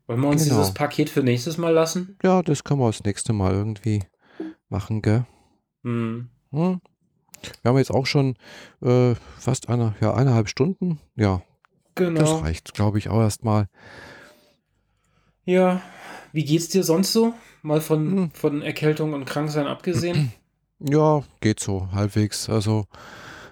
[0.07, 0.59] Wollen wir uns genau.
[0.59, 2.17] dieses Paket für nächstes Mal lassen?
[2.23, 4.03] Ja, das können wir das nächste Mal irgendwie
[4.69, 5.25] machen, gell?
[5.83, 6.29] Hm.
[6.51, 6.81] Hm.
[7.61, 8.35] Wir haben jetzt auch schon
[8.81, 10.99] äh, fast eine, ja, eineinhalb Stunden.
[11.15, 11.41] Ja,
[11.95, 12.19] genau.
[12.19, 13.67] das reicht, glaube ich, auch erstmal.
[15.45, 15.81] Ja,
[16.31, 17.33] wie geht's dir sonst so?
[17.65, 18.31] Mal von, hm.
[18.31, 20.31] von Erkältung und Kranksein abgesehen?
[20.77, 22.49] Ja, geht so, halbwegs.
[22.49, 22.85] Also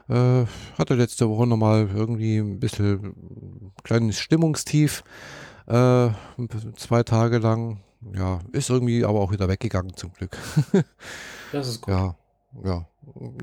[0.09, 0.43] äh,
[0.77, 5.05] hatte letzte Woche nochmal irgendwie ein bisschen kleines Stimmungstief.
[5.65, 6.09] Äh,
[6.75, 7.79] zwei Tage lang.
[8.13, 10.37] Ja, ist irgendwie aber auch wieder weggegangen zum Glück.
[11.53, 11.93] das ist gut.
[11.93, 12.15] Ja,
[12.65, 12.85] ja.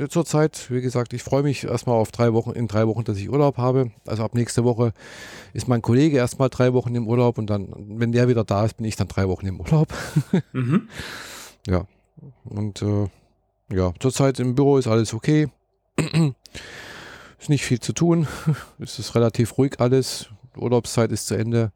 [0.09, 3.31] Zurzeit, wie gesagt, ich freue mich erstmal auf drei Wochen, in drei Wochen, dass ich
[3.31, 3.91] Urlaub habe.
[4.07, 4.93] Also ab nächste Woche
[5.53, 8.79] ist mein Kollege erstmal drei Wochen im Urlaub und dann, wenn der wieder da ist,
[8.79, 9.89] bin ich dann drei Wochen im Urlaub.
[10.53, 10.89] mhm.
[11.67, 11.87] Ja.
[12.45, 13.09] Und äh,
[13.73, 15.49] ja, zurzeit im Büro ist alles okay.
[17.39, 18.27] ist nicht viel zu tun.
[18.79, 20.29] es ist relativ ruhig alles.
[20.57, 21.73] Urlaubszeit ist zu Ende.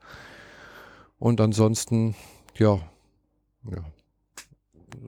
[1.19, 2.15] Und ansonsten,
[2.57, 2.81] ja,
[3.71, 3.85] ja.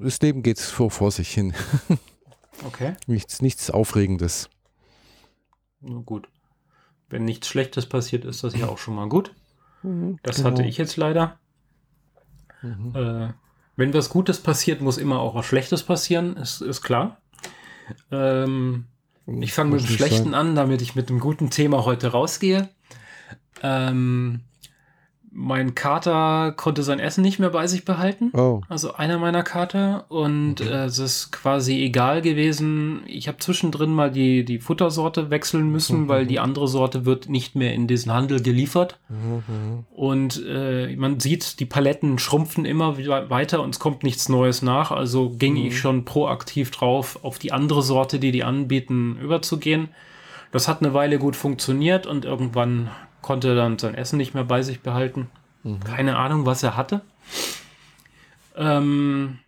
[0.00, 1.54] Das Leben geht vor, vor sich hin.
[2.64, 2.94] Okay.
[3.06, 4.48] Nichts, nichts Aufregendes.
[5.80, 6.28] Nur gut.
[7.08, 9.32] Wenn nichts Schlechtes passiert, ist das ja auch schon mal gut.
[9.82, 10.50] Mhm, das genau.
[10.50, 11.38] hatte ich jetzt leider.
[12.62, 12.96] Mhm.
[12.96, 13.32] Äh,
[13.76, 17.20] wenn was Gutes passiert, muss immer auch was Schlechtes passieren, ist, ist klar.
[18.10, 18.86] Ähm,
[19.26, 20.34] ich fange mit dem Schlechten sein.
[20.34, 22.68] an, damit ich mit dem guten Thema heute rausgehe.
[23.62, 24.40] Ähm,
[25.38, 28.30] mein Kater konnte sein Essen nicht mehr bei sich behalten.
[28.32, 28.62] Oh.
[28.70, 30.06] Also einer meiner Kater.
[30.08, 30.70] Und okay.
[30.70, 33.02] äh, es ist quasi egal gewesen.
[33.06, 36.08] Ich habe zwischendrin mal die, die Futtersorte wechseln müssen, mhm.
[36.08, 38.98] weil die andere Sorte wird nicht mehr in diesen Handel geliefert.
[39.10, 39.84] Mhm.
[39.94, 44.90] Und äh, man sieht, die Paletten schrumpfen immer weiter und es kommt nichts Neues nach.
[44.90, 45.66] Also ging mhm.
[45.66, 49.90] ich schon proaktiv drauf, auf die andere Sorte, die die anbieten, überzugehen.
[50.50, 52.88] Das hat eine Weile gut funktioniert und irgendwann
[53.26, 55.28] konnte dann sein Essen nicht mehr bei sich behalten.
[55.64, 55.80] Mhm.
[55.80, 57.00] Keine Ahnung, was er hatte.
[58.54, 59.40] Ähm,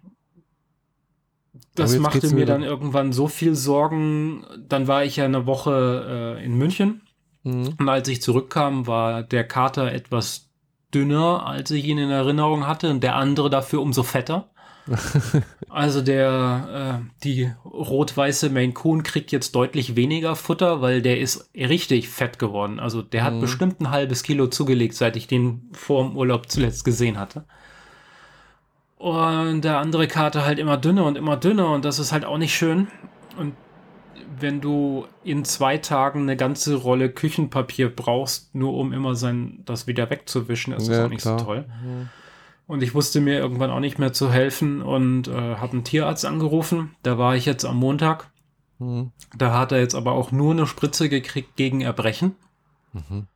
[1.76, 4.44] das machte mir dann irgendwann so viel Sorgen.
[4.68, 7.02] Dann war ich ja eine Woche äh, in München.
[7.44, 7.76] Mhm.
[7.78, 10.50] Und als ich zurückkam, war der Kater etwas
[10.92, 12.90] dünner, als ich ihn in Erinnerung hatte.
[12.90, 14.50] Und der andere dafür umso fetter.
[15.68, 21.50] Also der, äh, die rot-weiße Maine Coon kriegt jetzt deutlich weniger Futter, weil der ist
[21.54, 22.80] richtig fett geworden.
[22.80, 23.40] Also der hat mhm.
[23.40, 27.44] bestimmt ein halbes Kilo zugelegt, seit ich den vor dem Urlaub zuletzt gesehen hatte.
[28.96, 32.38] Und der andere Kater halt immer dünner und immer dünner und das ist halt auch
[32.38, 32.88] nicht schön.
[33.36, 33.54] Und
[34.40, 39.86] wenn du in zwei Tagen eine ganze Rolle Küchenpapier brauchst, nur um immer sein, das
[39.86, 41.38] wieder wegzuwischen, ist das auch nicht klar.
[41.38, 41.64] so toll.
[41.82, 42.08] Mhm.
[42.68, 46.26] Und ich wusste mir irgendwann auch nicht mehr zu helfen und äh, habe einen Tierarzt
[46.26, 46.94] angerufen.
[47.02, 48.30] Da war ich jetzt am Montag.
[48.78, 49.10] Mhm.
[49.34, 52.36] Da hat er jetzt aber auch nur eine Spritze gekriegt gegen Erbrechen.
[52.92, 53.26] Mhm.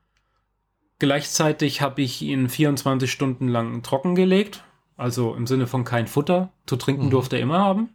[0.99, 4.65] Gleichzeitig habe ich ihn 24 Stunden lang trockengelegt.
[4.99, 6.53] Also im Sinne von kein Futter.
[6.67, 7.11] Zu trinken mhm.
[7.11, 7.89] durfte er immer haben.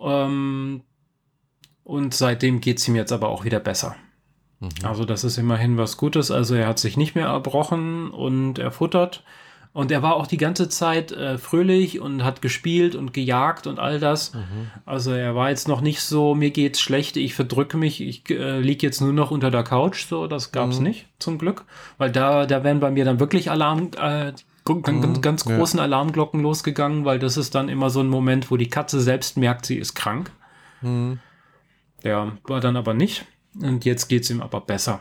[0.00, 0.82] Ähm,
[1.82, 3.96] und seitdem geht es ihm jetzt aber auch wieder besser.
[4.60, 4.68] Mhm.
[4.84, 6.30] Also das ist immerhin was Gutes.
[6.30, 9.24] Also er hat sich nicht mehr erbrochen und er futtert.
[9.76, 13.78] Und er war auch die ganze Zeit äh, fröhlich und hat gespielt und gejagt und
[13.78, 14.32] all das.
[14.32, 14.70] Mhm.
[14.86, 18.58] Also er war jetzt noch nicht so, mir geht's schlecht, ich verdrücke mich, ich äh,
[18.58, 20.06] liege jetzt nur noch unter der Couch.
[20.06, 20.84] So, das gab's mhm.
[20.84, 21.66] nicht, zum Glück.
[21.98, 24.32] Weil da, da wären bei mir dann wirklich Alarm, äh,
[24.64, 25.84] ganz, ganz großen ja.
[25.84, 29.66] Alarmglocken losgegangen, weil das ist dann immer so ein Moment, wo die Katze selbst merkt,
[29.66, 30.30] sie ist krank.
[30.80, 31.18] Mhm.
[32.02, 33.26] Der war dann aber nicht.
[33.60, 35.00] Und jetzt geht's ihm aber besser.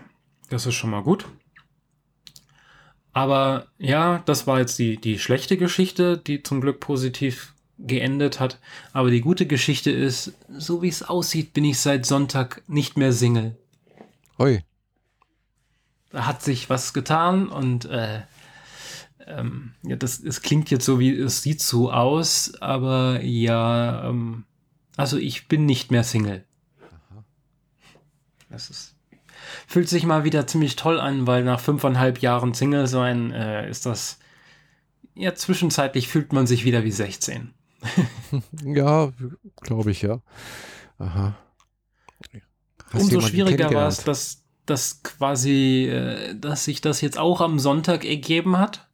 [0.49, 1.25] Das ist schon mal gut.
[3.15, 8.59] Aber ja, das war jetzt die, die schlechte Geschichte, die zum Glück positiv geendet hat.
[8.91, 13.13] Aber die gute Geschichte ist, so wie es aussieht, bin ich seit Sonntag nicht mehr
[13.13, 13.55] Single.
[14.37, 14.65] Oi.
[16.09, 18.23] Da hat sich was getan und äh,
[19.25, 24.43] ähm, ja, das, es klingt jetzt so wie, es sieht so aus, aber ja, ähm,
[24.97, 26.43] also ich bin nicht mehr Single.
[26.81, 27.23] Aha.
[28.49, 28.94] Das ist
[29.75, 33.85] fühlt sich mal wieder ziemlich toll an, weil nach fünfeinhalb Jahren Single sein äh, ist
[33.85, 34.19] das
[35.15, 37.53] ja zwischenzeitlich fühlt man sich wieder wie 16.
[38.63, 39.11] ja,
[39.59, 40.21] glaube ich, ja.
[40.97, 41.35] Aha.
[42.93, 47.59] Hast Umso schwieriger war es, dass, dass quasi, äh, dass sich das jetzt auch am
[47.59, 48.87] Sonntag ergeben hat.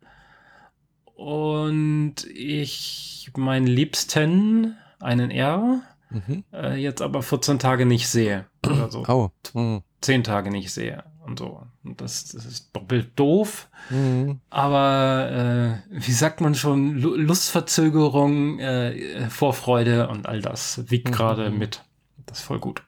[1.13, 6.43] Und ich meinen Liebsten, einen R, mhm.
[6.51, 8.47] äh, jetzt aber 14 Tage nicht sehe.
[8.65, 9.29] oder so oh.
[9.53, 9.83] mhm.
[10.01, 11.63] Zehn Tage nicht sehe und so.
[11.83, 13.69] Und das, das ist doppelt doof.
[13.89, 14.41] Mhm.
[14.49, 21.13] Aber äh, wie sagt man schon, Lustverzögerung, äh, Vorfreude und all das wiegt mhm.
[21.13, 21.83] gerade mit.
[22.25, 22.83] Das ist voll gut.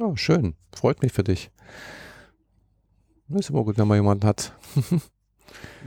[0.00, 0.54] Oh, schön.
[0.74, 1.50] Freut mich für dich.
[3.30, 4.52] Ist immer gut, wenn man jemanden hat.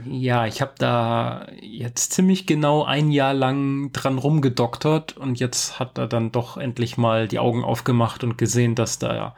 [0.04, 5.96] ja, ich habe da jetzt ziemlich genau ein Jahr lang dran rumgedoktert und jetzt hat
[5.96, 9.34] er dann doch endlich mal die Augen aufgemacht und gesehen, dass da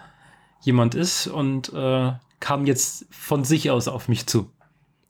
[0.62, 4.50] jemand ist und äh, kam jetzt von sich aus auf mich zu.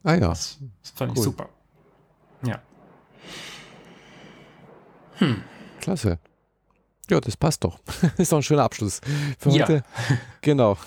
[0.03, 0.29] Ah ja.
[0.29, 1.17] Das, das fand cool.
[1.17, 1.49] ich super.
[2.45, 2.61] Ja.
[5.15, 5.43] Hm.
[5.79, 6.19] Klasse.
[7.09, 7.79] Ja, das passt doch.
[8.17, 9.01] ist doch ein schöner Abschluss
[9.39, 9.83] für heute.
[10.09, 10.17] Ja.
[10.41, 10.77] Genau.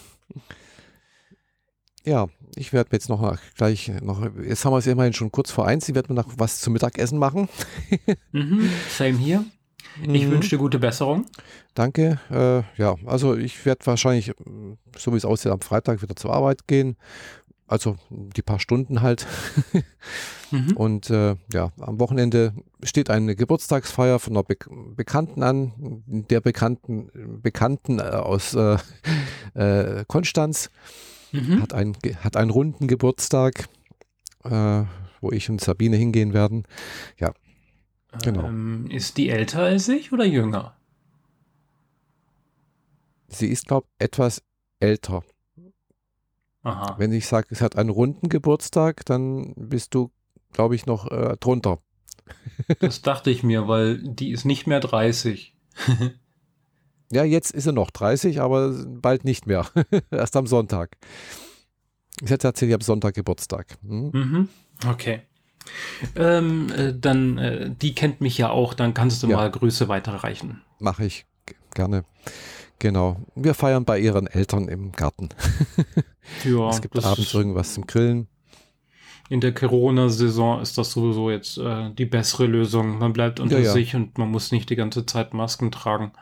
[2.05, 5.67] Ja, ich werde jetzt noch gleich noch, jetzt haben wir es immerhin schon kurz vor
[5.67, 7.49] eins, ich werde mir noch was zum Mittagessen machen.
[8.33, 9.45] mhm, same hier.
[10.03, 10.31] Ich mhm.
[10.31, 11.27] wünsche dir gute Besserung.
[11.75, 12.19] Danke.
[12.31, 14.33] Äh, ja, also ich werde wahrscheinlich,
[14.97, 16.97] so wie es aussieht, am Freitag wieder zur Arbeit gehen.
[17.69, 19.27] Also die paar Stunden halt.
[20.51, 20.77] mhm.
[20.77, 24.57] Und äh, ja, am Wochenende steht eine Geburtstagsfeier von einer Be
[24.95, 25.73] Bekannten an,
[26.07, 27.11] der Bekannten,
[27.43, 28.77] Bekannten äh, aus äh,
[29.55, 30.71] äh, Konstanz.
[31.33, 31.61] Mhm.
[31.61, 33.69] Hat, ein, hat einen runden Geburtstag,
[34.45, 34.85] äh,
[35.21, 36.65] wo ich und Sabine hingehen werden.
[37.19, 37.33] Ja,
[38.23, 38.45] genau.
[38.45, 40.77] Ähm, ist die älter als ich oder jünger?
[43.29, 44.43] Sie ist, glaube ich, etwas
[44.81, 45.23] älter.
[46.63, 46.97] Aha.
[46.99, 50.11] Wenn ich sage, es hat einen runden Geburtstag, dann bist du,
[50.53, 51.79] glaube ich, noch äh, drunter.
[52.81, 55.55] das dachte ich mir, weil die ist nicht mehr 30.
[57.13, 59.67] Ja, jetzt ist er noch 30, aber bald nicht mehr.
[60.11, 60.97] Erst am Sonntag.
[62.21, 63.79] Ich hätte erzählt, ich habe Sonntag Geburtstag.
[63.87, 64.11] Hm?
[64.13, 64.49] Mhm.
[64.89, 65.23] Okay.
[66.15, 69.37] Ähm, äh, dann, äh, die kennt mich ja auch, dann kannst du ja.
[69.37, 70.63] mal Grüße weiterreichen.
[70.79, 71.27] Mache ich
[71.75, 72.05] gerne.
[72.79, 73.17] Genau.
[73.35, 75.31] Wir feiern bei ihren Eltern im Garten.
[76.45, 78.29] ja, es gibt abends irgendwas zum Grillen.
[79.29, 82.99] In der Corona-Saison ist das sowieso jetzt äh, die bessere Lösung.
[82.99, 83.73] Man bleibt unter ja, ja.
[83.73, 86.13] sich und man muss nicht die ganze Zeit Masken tragen.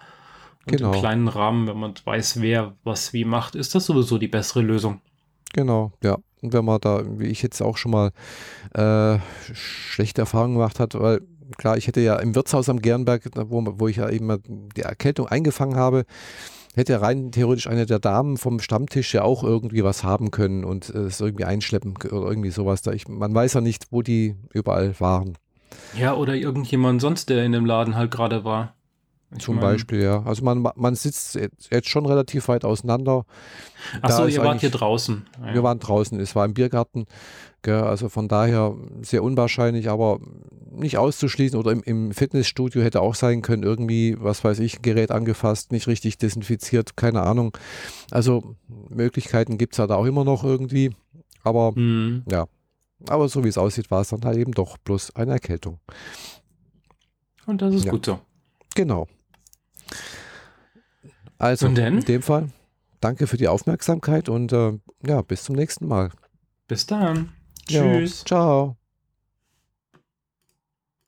[0.66, 0.92] Und genau.
[0.92, 4.62] im kleinen Rahmen, wenn man weiß, wer was wie macht, ist das sowieso die bessere
[4.62, 5.02] Lösung.
[5.52, 6.16] Genau, ja.
[6.44, 8.10] Und wenn man da, wie ich jetzt auch schon mal
[8.74, 9.18] äh,
[9.54, 11.20] schlechte Erfahrungen gemacht hat, weil
[11.56, 15.26] klar, ich hätte ja im Wirtshaus am Gernberg, wo, wo ich ja eben die Erkältung
[15.26, 16.04] eingefangen habe,
[16.74, 20.90] hätte rein theoretisch eine der Damen vom Stammtisch ja auch irgendwie was haben können und
[20.90, 22.82] es irgendwie einschleppen oder irgendwie sowas.
[22.82, 25.38] Da ich, man weiß ja nicht, wo die überall waren.
[25.96, 28.73] Ja, oder irgendjemand sonst, der in dem Laden halt gerade war.
[29.38, 30.22] Zum mein, Beispiel, ja.
[30.24, 31.38] Also man, man sitzt
[31.70, 33.24] jetzt schon relativ weit auseinander.
[34.00, 35.26] Achso, ihr wart hier draußen.
[35.44, 35.54] Ja.
[35.54, 37.06] Wir waren draußen, es war im Biergarten.
[37.62, 40.20] Gell, also von daher sehr unwahrscheinlich, aber
[40.70, 41.58] nicht auszuschließen.
[41.58, 45.72] Oder im, im, Fitnessstudio hätte auch sein können, irgendwie, was weiß ich, ein Gerät angefasst,
[45.72, 47.56] nicht richtig desinfiziert, keine Ahnung.
[48.10, 48.56] Also
[48.88, 50.94] Möglichkeiten gibt es halt auch immer noch irgendwie.
[51.42, 52.22] Aber mhm.
[52.30, 52.46] ja,
[53.08, 55.78] aber so wie es aussieht, war es dann halt eben doch bloß eine Erkältung.
[57.46, 57.90] Und das ist ja.
[57.90, 58.20] gut so.
[58.74, 59.06] Genau.
[61.44, 62.48] Also in dem Fall,
[63.00, 66.10] danke für die Aufmerksamkeit und äh, ja, bis zum nächsten Mal.
[66.68, 67.32] Bis dann.
[67.68, 68.20] Tschüss.
[68.20, 68.76] Ja, ciao.